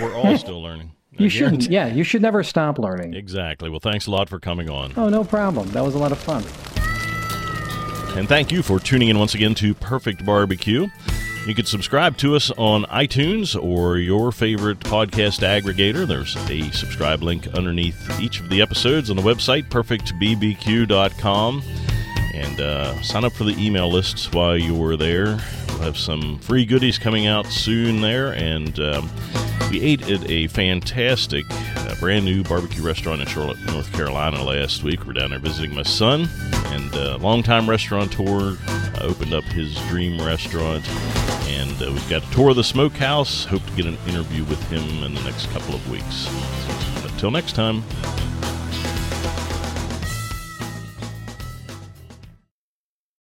We're 0.00 0.14
all 0.14 0.36
still 0.38 0.62
learning. 0.62 0.92
I 1.18 1.22
you 1.22 1.28
shouldn't. 1.28 1.68
Yeah, 1.70 1.86
you 1.86 2.02
should 2.02 2.22
never 2.22 2.42
stop 2.42 2.78
learning. 2.78 3.14
Exactly. 3.14 3.70
Well, 3.70 3.78
thanks 3.78 4.08
a 4.08 4.10
lot 4.10 4.28
for 4.28 4.40
coming 4.40 4.68
on. 4.68 4.92
Oh, 4.96 5.08
no 5.08 5.22
problem. 5.22 5.70
That 5.70 5.84
was 5.84 5.94
a 5.94 5.98
lot 5.98 6.10
of 6.10 6.18
fun. 6.18 6.42
And 8.18 8.28
thank 8.28 8.50
you 8.50 8.62
for 8.62 8.80
tuning 8.80 9.08
in 9.08 9.18
once 9.18 9.34
again 9.34 9.54
to 9.56 9.74
Perfect 9.74 10.24
Barbecue. 10.24 10.88
You 11.46 11.54
can 11.54 11.66
subscribe 11.66 12.16
to 12.18 12.36
us 12.36 12.50
on 12.52 12.84
iTunes 12.84 13.54
or 13.62 13.98
your 13.98 14.32
favorite 14.32 14.80
podcast 14.80 15.42
aggregator. 15.42 16.06
There's 16.06 16.34
a 16.48 16.70
subscribe 16.72 17.22
link 17.22 17.46
underneath 17.48 18.18
each 18.18 18.40
of 18.40 18.48
the 18.48 18.62
episodes 18.62 19.10
on 19.10 19.16
the 19.16 19.22
website, 19.22 19.68
perfectbbq.com. 19.68 21.62
And 22.32 22.60
uh, 22.60 23.02
sign 23.02 23.24
up 23.24 23.32
for 23.32 23.44
the 23.44 23.54
email 23.62 23.90
lists 23.90 24.32
while 24.32 24.56
you're 24.56 24.96
there. 24.96 25.38
We'll 25.68 25.80
have 25.80 25.98
some 25.98 26.38
free 26.38 26.64
goodies 26.64 26.96
coming 26.96 27.26
out 27.26 27.44
soon 27.46 28.00
there. 28.00 28.32
And 28.32 28.80
um, 28.80 29.10
we 29.74 29.80
ate 29.80 30.08
at 30.08 30.30
a 30.30 30.46
fantastic, 30.46 31.44
uh, 31.50 31.96
brand 31.98 32.24
new 32.24 32.44
barbecue 32.44 32.80
restaurant 32.80 33.20
in 33.20 33.26
Charlotte, 33.26 33.58
North 33.66 33.92
Carolina 33.92 34.40
last 34.40 34.84
week. 34.84 35.04
We're 35.04 35.14
down 35.14 35.30
there 35.30 35.40
visiting 35.40 35.74
my 35.74 35.82
son, 35.82 36.28
and 36.66 36.94
uh, 36.94 37.18
longtime 37.18 37.68
restaurateur 37.68 38.56
uh, 38.68 38.98
opened 39.00 39.34
up 39.34 39.42
his 39.42 39.74
dream 39.88 40.24
restaurant. 40.24 40.88
And 41.48 41.82
uh, 41.82 41.90
we've 41.90 42.08
got 42.08 42.22
a 42.22 42.30
tour 42.32 42.50
of 42.50 42.56
the 42.56 42.62
smokehouse. 42.62 43.46
Hope 43.46 43.66
to 43.66 43.72
get 43.72 43.86
an 43.86 43.98
interview 44.06 44.44
with 44.44 44.62
him 44.68 45.02
in 45.02 45.12
the 45.12 45.22
next 45.24 45.46
couple 45.46 45.74
of 45.74 45.90
weeks. 45.90 46.28
Until 47.04 47.32
next 47.32 47.56
time. 47.56 47.82